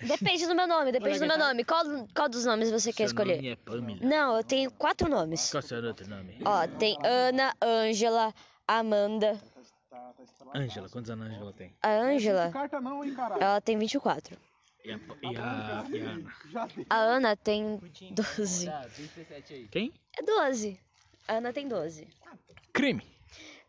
Depende 0.00 0.46
do 0.46 0.54
meu 0.54 0.66
nome, 0.66 0.92
depende 0.92 1.18
do 1.18 1.26
meu 1.26 1.38
nome. 1.38 1.64
Qual, 1.64 1.84
qual 2.14 2.28
dos 2.28 2.44
nomes 2.44 2.70
você 2.70 2.92
quer 2.92 3.04
escolher? 3.04 3.36
nome 3.36 3.48
é 3.48 3.56
Pamela. 3.56 4.00
Não, 4.02 4.36
eu 4.36 4.44
tenho 4.44 4.70
quatro 4.70 5.08
nomes. 5.08 5.50
Qual 5.50 5.60
é 5.60 5.64
o 5.64 5.68
seu 5.68 5.84
outro 5.84 6.08
nome? 6.08 6.38
Ó, 6.44 6.66
tem 6.78 6.96
Ana, 7.04 7.52
Ângela, 7.62 8.32
Amanda. 8.66 9.40
Ângela, 10.54 10.88
quantos 10.88 11.10
anos 11.10 11.26
a 11.26 11.30
Ângela 11.30 11.52
tem? 11.52 11.74
A 11.82 11.90
Ângela, 11.90 12.50
Carta 12.50 12.80
não, 12.80 13.04
hein, 13.04 13.14
caralho. 13.14 13.42
ela 13.42 13.60
tem 13.60 13.76
24. 13.76 14.38
E 14.84 14.92
a, 14.92 14.96
e 14.96 15.36
a, 15.36 15.84
e 15.90 16.02
a 16.02 16.10
Ana? 16.10 16.34
A 16.88 16.96
Ana 16.96 17.36
tem 17.36 17.80
12. 18.12 18.66
Tá, 18.66 18.80
37 18.94 19.54
aí. 19.54 19.68
Quem? 19.68 19.92
É 20.16 20.22
12. 20.22 20.80
A 21.26 21.34
Ana 21.34 21.52
tem 21.52 21.68
12. 21.68 22.08
Crime. 22.72 23.17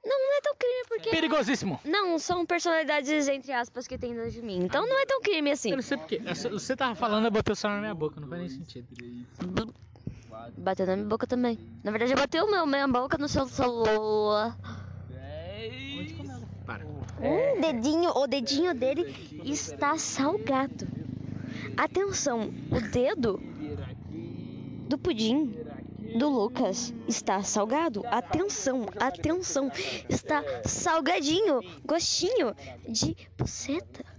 Não, 0.10 0.18
não 0.18 0.38
é 0.38 0.42
tão 0.42 0.56
crime 0.56 0.84
porque. 0.88 1.10
Perigosíssimo. 1.12 1.80
Não, 1.86 2.18
são 2.18 2.44
personalidades, 2.44 3.28
entre 3.28 3.52
aspas, 3.52 3.88
que 3.88 3.96
tem 3.96 4.16
dentro 4.16 4.32
de 4.32 4.42
mim. 4.42 4.58
Então 4.64 4.88
não 4.88 5.00
é 5.00 5.06
tão 5.06 5.22
crime 5.22 5.52
assim. 5.52 5.70
Eu 5.70 5.76
não 5.76 5.84
sei 5.84 5.98
porquê. 5.98 6.20
Você 6.52 6.76
tava 6.76 6.96
falando, 6.96 7.26
eu 7.26 7.32
botei 7.32 7.54
o 7.54 7.56
celular 7.56 7.76
na 7.76 7.82
minha 7.82 7.94
boca, 7.94 8.20
não 8.20 8.28
faz 8.28 8.42
nem 8.42 8.50
sentido. 8.50 8.88
Bateu 10.58 10.88
na 10.88 10.96
minha 10.96 11.08
boca 11.08 11.28
também. 11.28 11.60
Na 11.84 11.92
verdade, 11.92 12.16
bateu 12.16 12.50
meu, 12.50 12.66
minha 12.66 12.88
boca 12.88 13.20
no 13.20 13.28
seu 13.28 13.48
celular. 13.48 14.58
Para. 16.66 16.86
Um 17.22 17.62
dedinho, 17.62 18.10
o 18.16 18.26
dedinho 18.26 18.74
dele 18.74 19.14
está 19.46 19.96
salgado. 19.98 20.88
Atenção, 21.78 22.52
o 22.72 22.82
dedo 22.82 23.40
do 24.88 24.98
pudim 24.98 25.56
do 26.18 26.30
Lucas 26.30 26.94
está 27.08 27.44
salgado. 27.44 28.04
Atenção, 28.08 28.86
atenção, 29.00 29.72
está 30.08 30.44
salgadinho, 30.66 31.62
gostinho 31.86 32.56
de 32.88 33.16
buceta. 33.38 34.19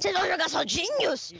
Vocês 0.00 0.14
vão 0.16 0.26
jogar 0.26 0.48
soldinhos? 0.48 1.34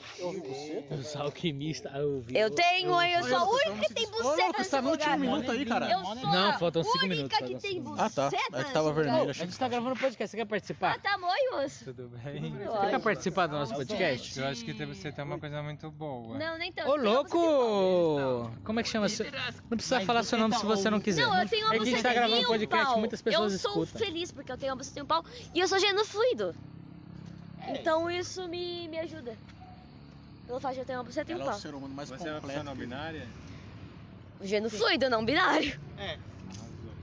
Os 0.90 1.16
alquimistas. 1.16 1.92
Eu, 1.94 2.20
vi. 2.20 2.36
Eu 2.36 2.50
tenho, 2.50 3.00
eu 3.02 3.24
sou 3.24 3.36
a 3.38 3.44
única 3.50 3.88
que 3.88 3.94
tem 3.94 4.10
buceta 4.10 4.46
Lucas, 4.48 4.68
tá 4.68 4.82
no 4.82 4.90
último 4.90 5.12
lugar. 5.12 5.18
minuto 5.18 5.50
aí, 5.50 5.64
cara. 5.64 5.90
Eu 5.90 6.04
sou 6.04 6.14
Não, 6.16 6.50
a 6.50 6.58
faltam 6.58 6.82
cinco 6.84 6.98
única 7.06 7.16
minutos, 7.16 7.38
que 7.38 7.54
tem 7.56 7.80
buceta 7.80 8.26
Ah, 8.26 8.30
tá. 8.30 8.58
É 8.58 8.64
que 8.64 8.72
tava 8.72 8.92
vermelho. 8.92 9.30
A 9.30 9.32
gente 9.32 9.58
tá 9.58 9.66
gravando 9.66 9.96
podcast, 9.98 10.30
você 10.30 10.36
quer 10.36 10.44
participar? 10.44 10.96
Ah, 10.96 10.98
tá 10.98 11.16
bom, 11.18 11.32
moço. 11.52 11.84
Tudo 11.86 12.08
bem? 12.08 12.52
Você 12.52 12.90
quer 12.90 13.00
participar 13.00 13.46
do 13.46 13.56
nosso 13.56 13.74
podcast? 13.74 14.38
Eu 14.38 14.46
acho 14.46 14.64
que 14.64 14.74
ter 14.74 14.86
você 14.86 15.10
tem 15.10 15.24
uma 15.24 15.38
coisa 15.38 15.62
muito 15.62 15.90
boa. 15.90 16.38
Não, 16.38 16.58
nem 16.58 16.70
tanto. 16.70 16.90
Ô, 16.90 16.96
louco! 16.96 18.50
Como 18.64 18.78
é 18.80 18.82
que 18.82 18.88
chama? 18.88 19.06
Não 19.70 19.76
precisa 19.76 20.00
falar 20.02 20.22
seu 20.22 20.38
nome 20.38 20.54
se 20.56 20.66
você 20.66 20.90
não 20.90 21.00
quiser. 21.00 21.22
Não, 21.26 21.40
eu 21.40 21.48
tenho 21.48 21.66
uma 21.66 21.74
É 21.74 21.78
que 21.78 21.82
a 21.82 21.86
gente 21.86 21.96
buceta 21.96 22.08
tá 22.08 22.14
gravando 22.14 22.46
podcast, 22.46 22.98
muitas 22.98 23.22
pessoas 23.22 23.52
Eu 23.54 23.58
sou 23.58 23.84
escutam. 23.84 24.06
feliz 24.06 24.32
porque 24.32 24.52
eu 24.52 24.58
tenho 24.58 24.72
uma 24.72 24.76
buceta 24.76 24.98
e 25.00 25.02
um 25.02 25.06
pau 25.06 25.24
e 25.54 25.60
eu 25.60 25.66
sou 25.68 25.78
gênero 25.78 26.04
fluido. 26.04 26.54
Então 27.78 28.10
isso 28.10 28.48
me, 28.48 28.88
me 28.88 28.98
ajuda. 28.98 29.36
Pelo 30.46 30.60
fato 30.60 30.74
de 30.74 30.80
eu 30.80 30.84
ter 30.84 30.94
uma 30.94 31.04
buceta 31.04 31.30
e 31.30 31.34
um 31.34 31.38
Ela 31.38 31.44
é 31.44 31.48
o 31.48 31.50
pau. 31.52 31.60
ser 31.60 31.74
humano 31.74 31.94
mais 31.94 32.08
Você 32.08 32.14
é 32.14 32.32
uma 32.32 32.40
pessoa 32.40 32.40
completo. 32.40 32.64
não 32.64 32.74
binária? 32.76 33.28
Gênero 34.42 34.70
fluido, 34.74 35.08
não 35.10 35.24
binário. 35.24 35.78
É. 35.98 36.18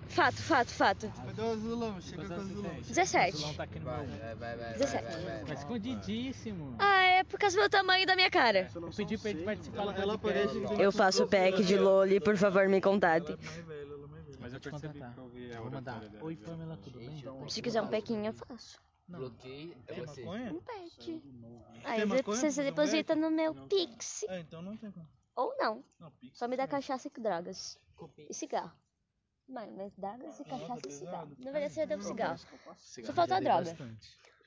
Fato, 0.10 0.38
fato, 0.42 0.70
fato. 0.72 1.12
Cadê 1.28 1.42
o 1.42 1.52
azulão? 1.52 2.02
Chega 2.02 2.26
com 2.26 2.34
o 2.34 2.38
azulão. 2.40 2.74
17. 2.82 3.56
Tá 3.56 3.64
aqui 3.64 3.80
no 3.80 3.86
Vai, 3.86 4.08
meu. 4.08 4.18
vai, 4.18 4.36
vai, 4.36 4.58
vai, 4.58 4.74
17. 4.74 5.04
vai, 5.04 5.22
vai, 5.22 5.40
Tá 5.40 5.46
vai. 5.46 5.56
escondidíssimo. 5.56 6.76
Ah, 6.80 7.02
é 7.04 7.24
por 7.24 7.38
causa 7.40 7.56
do 7.56 7.60
meu 7.60 7.70
tamanho 7.70 8.04
e 8.04 8.06
da 8.06 8.16
minha 8.16 8.30
cara. 8.32 8.70
Eu 8.74 8.90
pedi 8.96 9.18
pra 9.18 9.30
ele 9.30 9.44
participar 9.44 9.82
Ela, 9.84 9.94
do 9.94 10.02
ela 10.02 10.18
podcast. 10.18 10.60
parece 10.60 10.82
Eu 10.82 10.92
faço 10.92 11.28
pack 11.28 11.64
de 11.64 11.78
Loli, 11.78 12.20
por 12.20 12.36
favor, 12.38 12.68
me 12.68 12.82
contate. 12.82 13.32
É 13.32 13.36
é. 13.36 13.88
Mas 14.40 14.54
eu 14.54 14.60
te 14.60 14.70
percebi 14.72 14.94
contratar. 15.00 15.14
que 15.14 15.20
eu 15.20 15.24
ouvi 15.26 15.54
a 15.54 15.62
Vou 15.62 15.72
mandar. 15.72 16.00
dela. 16.00 16.24
Oi, 16.24 16.36
Pamela, 16.38 16.78
tudo 16.84 16.98
bem? 17.00 17.24
Se 17.50 17.62
quiser 17.62 17.82
um 17.82 17.88
pequinho, 17.88 18.26
eu 18.26 18.34
faço. 18.34 18.80
Bloqueio, 19.08 19.76
é 19.88 19.94
Tem 19.94 20.06
você. 20.06 20.22
maconha? 20.22 20.54
Um. 20.54 20.60
Tem 20.60 21.22
Aí 21.86 22.06
maconha? 22.06 22.38
você, 22.38 22.52
você 22.52 22.64
Não 22.64 22.70
deposita 22.70 23.16
no 23.16 23.32
meu 23.32 23.54
Pix. 23.68 24.24
É, 24.24 24.40
então 24.42 24.62
não 24.62 24.76
tem 24.76 24.92
como. 24.92 25.08
Ou 25.36 25.56
não. 25.58 25.84
Não, 26.00 26.12
Pix. 26.12 26.38
Só 26.38 26.48
me 26.48 26.58
dá 26.58 26.68
cachaça 26.68 27.08
e 27.08 27.22
drogas. 27.22 27.80
E 28.30 28.34
cigarro. 28.34 28.72
Mas, 29.48 29.72
mas 29.72 29.94
drogas 29.96 30.40
e 30.40 30.44
cachaça 30.44 30.88
e 30.88 30.92
cigarro. 30.92 31.32
Na 31.40 31.52
verdade, 31.52 31.74
você 31.74 31.86
deu 31.86 32.02
cigarro. 32.02 32.40
Só 32.78 33.14
falta 33.14 33.38
a 33.38 33.40
droga. 33.40 33.78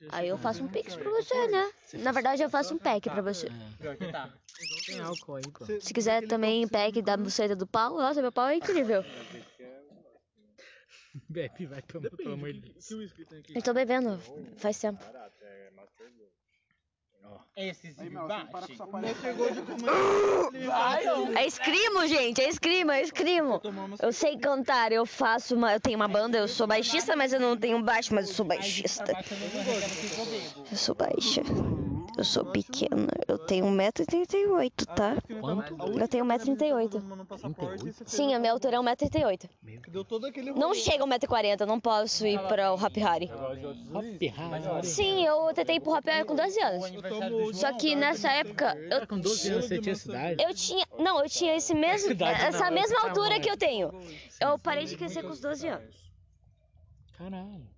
Aí 0.09 0.27
eu 0.27 0.37
faço 0.37 0.63
um 0.63 0.67
pix 0.67 0.95
pra 0.95 1.09
você, 1.09 1.47
né? 1.47 1.71
Na 1.99 2.11
verdade, 2.11 2.41
eu 2.43 2.49
faço 2.49 2.73
um 2.73 2.77
pack 2.77 3.09
pra 3.09 3.21
você. 3.21 3.47
Tem 4.85 4.99
álcool 4.99 5.35
aí, 5.35 5.43
pô. 5.51 5.65
Se 5.79 5.93
quiser 5.93 6.27
também 6.27 6.67
pack 6.67 7.01
da 7.01 7.17
buceta 7.17 7.55
do 7.55 7.65
pau, 7.67 7.97
nossa, 7.97 8.21
meu 8.21 8.31
pau 8.31 8.47
é 8.47 8.55
incrível. 8.55 9.03
Bebe, 11.29 11.65
vai 11.65 11.81
tomar, 11.81 12.09
pelo 12.11 12.33
amor 12.33 12.53
de 12.53 12.61
Deus. 12.61 12.87
Que 12.87 12.95
whisky 12.95 13.25
tem 13.25 13.39
aqui? 13.39 13.55
Eu 13.55 13.61
tô 13.61 13.73
bebendo 13.73 14.17
faz 14.57 14.79
tempo. 14.79 15.03
Esse 17.55 17.93
se 17.93 18.01
Aí, 18.01 18.09
Mel, 18.09 18.27
você 18.27 18.45
para 18.45 18.67
com 18.87 18.97
essa 18.99 19.33
de. 21.31 21.37
É 21.37 21.45
escrimo, 21.45 22.07
gente, 22.07 22.41
é 22.41 22.49
escrimo, 22.49 22.91
é 22.91 23.01
escrimo. 23.01 23.61
Eu 24.01 24.11
sei 24.11 24.37
cantar, 24.37 24.91
eu 24.91 25.05
faço 25.05 25.55
uma. 25.55 25.73
Eu 25.73 25.79
tenho 25.79 25.97
uma 25.97 26.07
banda, 26.07 26.37
eu 26.37 26.47
sou 26.47 26.65
baixista, 26.65 27.15
mas 27.15 27.33
eu 27.33 27.39
não 27.39 27.57
tenho 27.57 27.81
baixo, 27.83 28.13
mas 28.13 28.29
eu 28.29 28.33
sou 28.33 28.45
baixista. 28.45 29.13
Eu 30.71 30.77
sou 30.77 30.95
baixa. 30.95 31.41
Eu 32.21 32.25
sou 32.25 32.45
pequena. 32.45 33.07
Eu 33.27 33.35
tenho 33.39 33.65
1,38m, 33.65 34.85
tá? 34.95 35.17
Quanto? 35.39 35.75
Eu 35.99 36.07
tenho 36.07 36.23
1,38m. 36.23 37.01
No 37.01 37.25
passaporte, 37.25 37.91
você 37.91 38.03
Sim, 38.05 38.35
a 38.35 38.39
minha 38.39 38.51
altura 38.51 38.75
é 38.75 38.79
1,38m. 38.79 39.49
deu 39.87 40.05
todo 40.05 40.27
aquele 40.27 40.51
Não 40.51 40.75
chega 40.75 41.03
a 41.03 41.07
1,40m, 41.07 41.61
eu 41.61 41.65
não 41.65 41.79
posso 41.79 42.27
ir 42.27 42.39
para 42.41 42.73
o. 42.73 42.75
Hop 42.75 42.95
Harry. 42.97 43.27
Sim, 44.83 45.25
eu 45.25 45.51
tentei 45.55 45.77
ir 45.77 45.79
pro 45.79 45.93
Hop 45.93 46.05
Harry 46.05 46.23
com 46.23 46.35
12 46.35 46.61
anos. 46.61 47.57
Só 47.57 47.73
que 47.75 47.95
nessa 47.95 48.29
época, 48.29 48.77
eu, 48.77 49.07
Com 49.07 49.19
12 49.19 49.49
anos 49.49 49.65
você 49.65 49.79
tinha 49.79 49.93
essa 49.93 50.09
idade? 50.09 50.43
eu 50.43 50.53
tinha. 50.53 50.85
Não, 50.99 51.23
eu 51.23 51.27
tinha 51.27 51.55
esse 51.55 51.73
mesmo, 51.73 52.15
essa 52.23 52.69
mesma 52.69 53.01
tá 53.01 53.07
altura 53.07 53.39
que 53.39 53.49
eu 53.49 53.57
tenho. 53.57 53.91
Eu 54.39 54.59
parei 54.59 54.85
de 54.85 54.95
crescer 54.95 55.23
com 55.23 55.29
os 55.29 55.41
12 55.41 55.67
anos. 55.67 55.95
Caralho. 57.17 57.70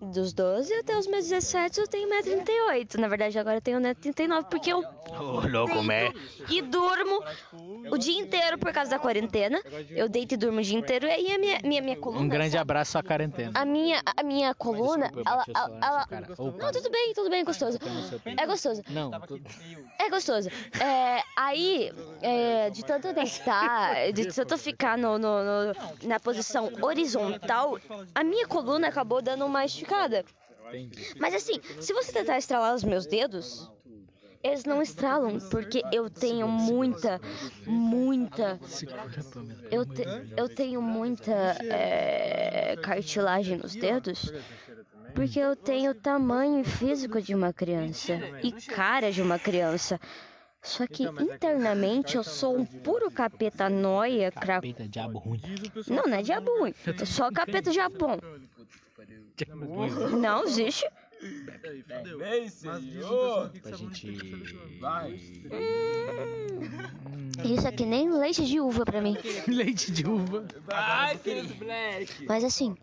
Dos 0.00 0.32
12 0.32 0.72
até 0.74 0.96
os 0.98 1.06
meus 1.06 1.28
17 1.28 1.78
eu 1.78 1.86
tenho 1.86 2.08
1,38m. 2.08 2.98
Na 2.98 3.06
verdade, 3.06 3.38
agora 3.38 3.58
eu 3.58 3.60
tenho 3.60 3.78
1,39m 3.80 4.44
porque 4.50 4.72
eu 4.72 4.82
louco, 5.52 5.82
né? 5.82 6.10
e 6.48 6.62
durmo 6.62 7.22
o 7.90 7.98
dia 7.98 8.18
inteiro 8.18 8.56
por 8.56 8.72
causa 8.72 8.90
da 8.92 8.98
quarentena. 8.98 9.60
Eu 9.90 10.08
deito 10.08 10.32
e 10.34 10.36
durmo 10.38 10.58
o 10.60 10.62
dia 10.62 10.78
inteiro 10.78 11.06
e 11.06 11.10
aí 11.10 11.32
a 11.34 11.38
minha, 11.38 11.58
minha, 11.62 11.82
minha 11.82 11.96
coluna. 11.96 12.22
Um 12.22 12.28
grande 12.28 12.52
sabe? 12.52 12.62
abraço 12.62 12.96
à 12.96 13.02
quarentena. 13.02 13.52
A 13.54 13.64
minha, 13.66 14.00
a 14.16 14.22
minha 14.22 14.54
coluna, 14.54 15.10
ela. 15.26 15.44
ela. 15.82 16.06
Opa. 16.38 16.64
Não, 16.64 16.72
tudo 16.72 16.90
bem, 16.90 17.12
tudo 17.14 17.28
bem, 17.28 17.44
gostoso. 17.44 17.78
seu 18.08 18.18
peito. 18.20 18.40
É 18.42 18.46
gostoso. 18.46 18.82
Não, 18.88 19.10
É 19.98 20.08
gostoso. 20.08 20.48
É, 20.80 21.22
aí, 21.36 21.92
é, 22.22 22.70
de 22.70 22.82
tanto 22.86 23.12
deitar, 23.12 24.10
de 24.12 24.26
tanto 24.32 24.56
ficar 24.56 24.96
no, 24.96 25.18
no- 25.18 25.44
no- 25.44 25.74
na 26.08 26.18
posição 26.18 26.70
horizontal, 26.80 27.78
a 28.14 28.24
minha 28.24 28.46
coluna 28.46 28.88
acabou 28.88 29.20
dando 29.20 29.44
uma 29.44 29.62
esticada. 29.62 29.89
Entendi. 30.68 31.14
Mas 31.18 31.34
assim, 31.34 31.60
se 31.80 31.92
você 31.92 32.12
tentar 32.12 32.38
estralar 32.38 32.74
os 32.74 32.84
meus 32.84 33.06
dedos, 33.06 33.70
eles 34.42 34.64
não 34.64 34.80
estralam, 34.80 35.38
porque 35.50 35.82
eu 35.92 36.08
tenho 36.08 36.48
muita, 36.48 37.20
muita. 37.66 38.58
Eu, 39.70 39.84
te- 39.84 40.06
eu 40.36 40.48
tenho 40.48 40.80
muita 40.80 41.32
é, 41.64 42.76
cartilagem 42.82 43.58
nos 43.58 43.74
dedos. 43.74 44.32
Porque 45.14 45.40
eu 45.40 45.56
tenho 45.56 45.90
o 45.90 45.94
tamanho 45.94 46.64
físico 46.64 47.20
de 47.20 47.34
uma 47.34 47.52
criança 47.52 48.12
e 48.44 48.52
cara 48.52 49.10
de 49.10 49.20
uma 49.20 49.38
criança. 49.40 50.00
Só 50.62 50.86
que 50.86 51.02
internamente 51.04 52.16
eu 52.16 52.22
sou 52.22 52.56
um 52.56 52.64
puro 52.64 53.10
capeta 53.10 53.68
noia. 53.68 54.30
Cra... 54.30 54.54
Capeta, 54.56 54.86
diabo 54.88 55.18
ruim. 55.18 55.40
Não, 55.88 56.04
não 56.04 56.14
é 56.16 56.22
diabo 56.22 56.58
ruim. 56.60 56.74
Eu 56.86 56.96
sou 56.98 57.06
só 57.06 57.30
capeta 57.32 57.70
Japão. 58.64 59.34
Diabo 59.36 59.66
ruim. 59.66 59.90
Não 60.20 60.44
existe. 60.44 60.86
Aí, 61.62 61.82
fodeu. 61.82 62.18
Bem, 62.18 62.42
Mas 62.62 62.82
diz 62.82 63.04
o 63.04 63.08
pessoal 63.08 63.44
aqui 63.44 63.60
que 63.60 63.68
Pra 63.68 63.76
de 63.76 63.86
gente. 63.86 64.56
Vai. 64.78 65.20
Isso 67.44 67.66
é 67.66 67.72
que 67.72 67.84
nem 67.84 68.10
leite 68.10 68.44
de 68.46 68.60
uva 68.60 68.84
pra 68.84 69.00
mim. 69.00 69.16
Leite 69.48 69.90
de 69.92 70.06
uva. 70.06 70.46
Vai, 70.64 71.18
Sirius 71.18 71.52
Black. 71.52 72.26
Mas 72.26 72.44
assim, 72.44 72.74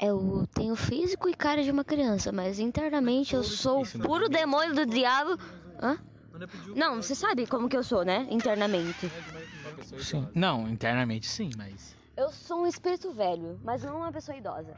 eu 0.00 0.46
tenho 0.54 0.74
físico 0.76 1.28
e 1.28 1.34
cara 1.34 1.62
de 1.62 1.70
uma 1.70 1.84
criança, 1.84 2.32
mas 2.32 2.58
internamente 2.58 3.34
eu 3.34 3.42
sou 3.42 3.82
o 3.82 3.98
puro 4.00 4.28
demônio 4.28 4.74
do 4.74 4.86
diabo. 4.86 5.38
Hã? 5.82 5.98
Não 6.32 6.42
é 6.42 6.46
pedir 6.46 6.70
o 6.70 6.76
Não, 6.76 7.02
você 7.02 7.14
sabe 7.14 7.46
como 7.46 7.68
que 7.68 7.76
eu 7.76 7.82
sou, 7.82 8.04
né? 8.04 8.26
Internamente. 8.30 9.10
Sim. 10.00 10.28
Não, 10.34 10.68
internamente 10.68 11.26
sim, 11.26 11.50
mas. 11.56 11.97
Eu 12.18 12.32
sou 12.32 12.62
um 12.62 12.66
espírito 12.66 13.12
velho, 13.12 13.60
mas 13.62 13.84
não 13.84 13.98
uma 13.98 14.10
pessoa 14.10 14.36
idosa. 14.36 14.74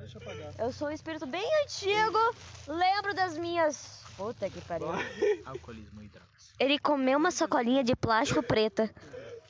Deixa 0.00 0.18
eu 0.18 0.22
apagar. 0.22 0.52
Eu 0.58 0.72
sou 0.72 0.88
um 0.88 0.90
espírito 0.90 1.24
bem 1.24 1.48
antigo. 1.62 2.18
Lembro 2.66 3.14
das 3.14 3.38
minhas. 3.38 4.02
Puta 4.16 4.50
que 4.50 4.60
pariu. 4.62 4.88
Alcoolismo 5.46 6.02
e 6.02 6.08
drogas. 6.08 6.52
Ele 6.58 6.76
comeu 6.80 7.16
uma 7.16 7.30
sacolinha 7.30 7.84
de 7.84 7.94
plástico 7.94 8.42
preta. 8.42 8.92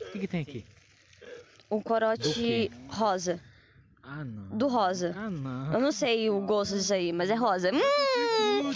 O 0.03 0.13
que, 0.13 0.19
que 0.19 0.29
tem 0.29 0.43
aqui? 0.43 0.67
Um 1.71 1.81
corote 1.81 2.71
rosa. 2.91 3.41
Ah, 4.03 4.23
não. 4.23 4.59
Do 4.59 4.69
rosa. 4.69 5.15
Ah, 5.17 5.31
não. 5.31 5.73
Eu 5.73 5.81
não 5.81 5.93
sei 5.93 6.29
o 6.29 6.39
gosto 6.43 6.77
disso 6.77 6.93
aí, 6.93 7.11
mas 7.11 7.31
é 7.31 7.35
rosa. 7.35 7.71
Hum! 7.73 8.71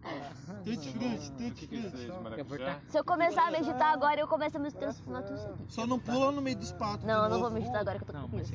Tutti 0.64 0.88
frutti, 0.90 1.32
tutti 1.32 1.66
frutti. 1.66 2.80
Se 2.88 2.98
eu 2.98 3.04
começar 3.04 3.48
a 3.48 3.50
meditar 3.50 3.92
agora, 3.92 4.20
eu 4.20 4.28
começo 4.28 4.56
a 4.56 4.60
me 4.60 4.70
transformar 4.70 5.22
tudo 5.22 5.36
isso 5.38 5.48
aqui. 5.48 5.64
Só 5.68 5.86
não 5.86 5.98
pula 5.98 6.32
no 6.32 6.42
meio 6.42 6.56
dos 6.56 6.72
patos. 6.72 7.04
Não, 7.04 7.24
eu 7.24 7.30
não 7.30 7.40
vou 7.40 7.50
meditar 7.50 7.80
agora 7.80 7.98
que 7.98 8.04
eu 8.04 8.14
tô 8.14 8.20
com 8.20 8.28
preguiça. 8.28 8.54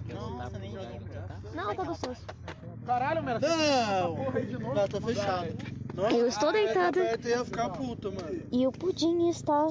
Não, 1.53 1.75
tá 1.75 1.83
gostoso. 1.83 2.21
Caralho, 2.85 3.23
Mera. 3.23 3.39
Não! 3.39 4.15
Não, 4.75 4.87
tá 4.87 5.01
fechado. 5.01 5.75
Nossa, 5.95 6.15
Eu 6.15 6.27
estou 6.27 6.51
deitada. 6.51 6.99
puta, 7.77 8.11
mano. 8.11 8.43
E 8.51 8.67
o 8.67 8.71
pudim 8.71 9.29
está 9.29 9.67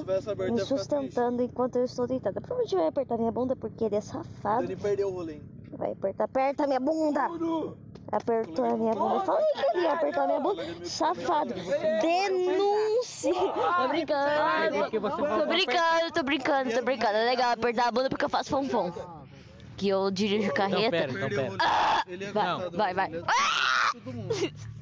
me 0.51 0.59
sustentando 0.65 1.43
enquanto 1.43 1.77
eu 1.77 1.85
estou 1.85 2.07
deitada. 2.07 2.41
Provavelmente 2.41 2.75
vai 2.75 2.87
apertar 2.87 3.17
minha 3.17 3.31
bunda 3.31 3.55
porque 3.55 3.83
ele 3.83 3.95
é 3.95 4.01
safado. 4.01 4.63
Ele 4.63 4.75
perdeu 4.75 5.09
o 5.09 5.11
rolê. 5.11 5.39
Vai 5.77 5.91
apertar, 5.91 6.23
aperta 6.25 6.67
minha 6.67 6.79
bunda! 6.79 7.27
Apertou 8.11 8.65
a 8.65 8.77
minha 8.77 8.93
bunda. 8.93 9.15
Eu 9.15 9.21
falei 9.21 9.45
que 9.53 9.65
ele 9.77 9.81
ia 9.81 9.93
apertar 9.93 10.27
minha 10.27 10.39
bunda. 10.39 10.63
Safado. 10.85 11.53
Denúncia! 12.01 13.33
Tô 13.33 13.87
brincando. 13.89 14.91
Tô 14.91 15.45
brincando, 15.47 16.11
tô 16.13 16.23
brincando, 16.23 16.71
tô 16.73 16.81
brincando. 16.81 17.17
É 17.17 17.25
legal 17.25 17.51
apertar 17.51 17.87
a 17.87 17.91
bunda 17.91 18.09
porque 18.09 18.25
eu 18.25 18.29
faço 18.29 18.51
fonfon. 18.51 18.91
Que 19.75 19.89
eu 19.89 20.09
dirijo 20.09 20.53
carreta. 20.53 20.91
pera, 20.91 21.11
então 21.11 21.29
pera. 21.29 21.51
Ah! 21.59 22.03
Ele 22.07 22.23
é 22.23 22.31
Vai, 22.31 22.69
vai, 22.71 22.93
vai. 22.93 23.13
é 23.13 23.21
Ah! 23.27 23.91
mundo. 24.05 24.33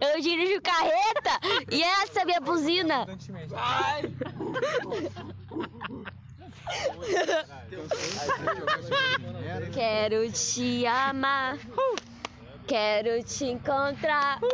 Eu 0.00 0.20
dirijo 0.20 0.60
carreta 0.60 1.30
e 1.70 1.82
essa 1.82 2.20
é 2.20 2.22
a 2.22 2.26
minha 2.26 2.40
buzina. 2.40 3.06
Quero 9.72 10.30
te 10.32 10.86
amar. 10.86 11.58
Quero 12.66 13.24
te 13.24 13.44
encontrar. 13.50 14.38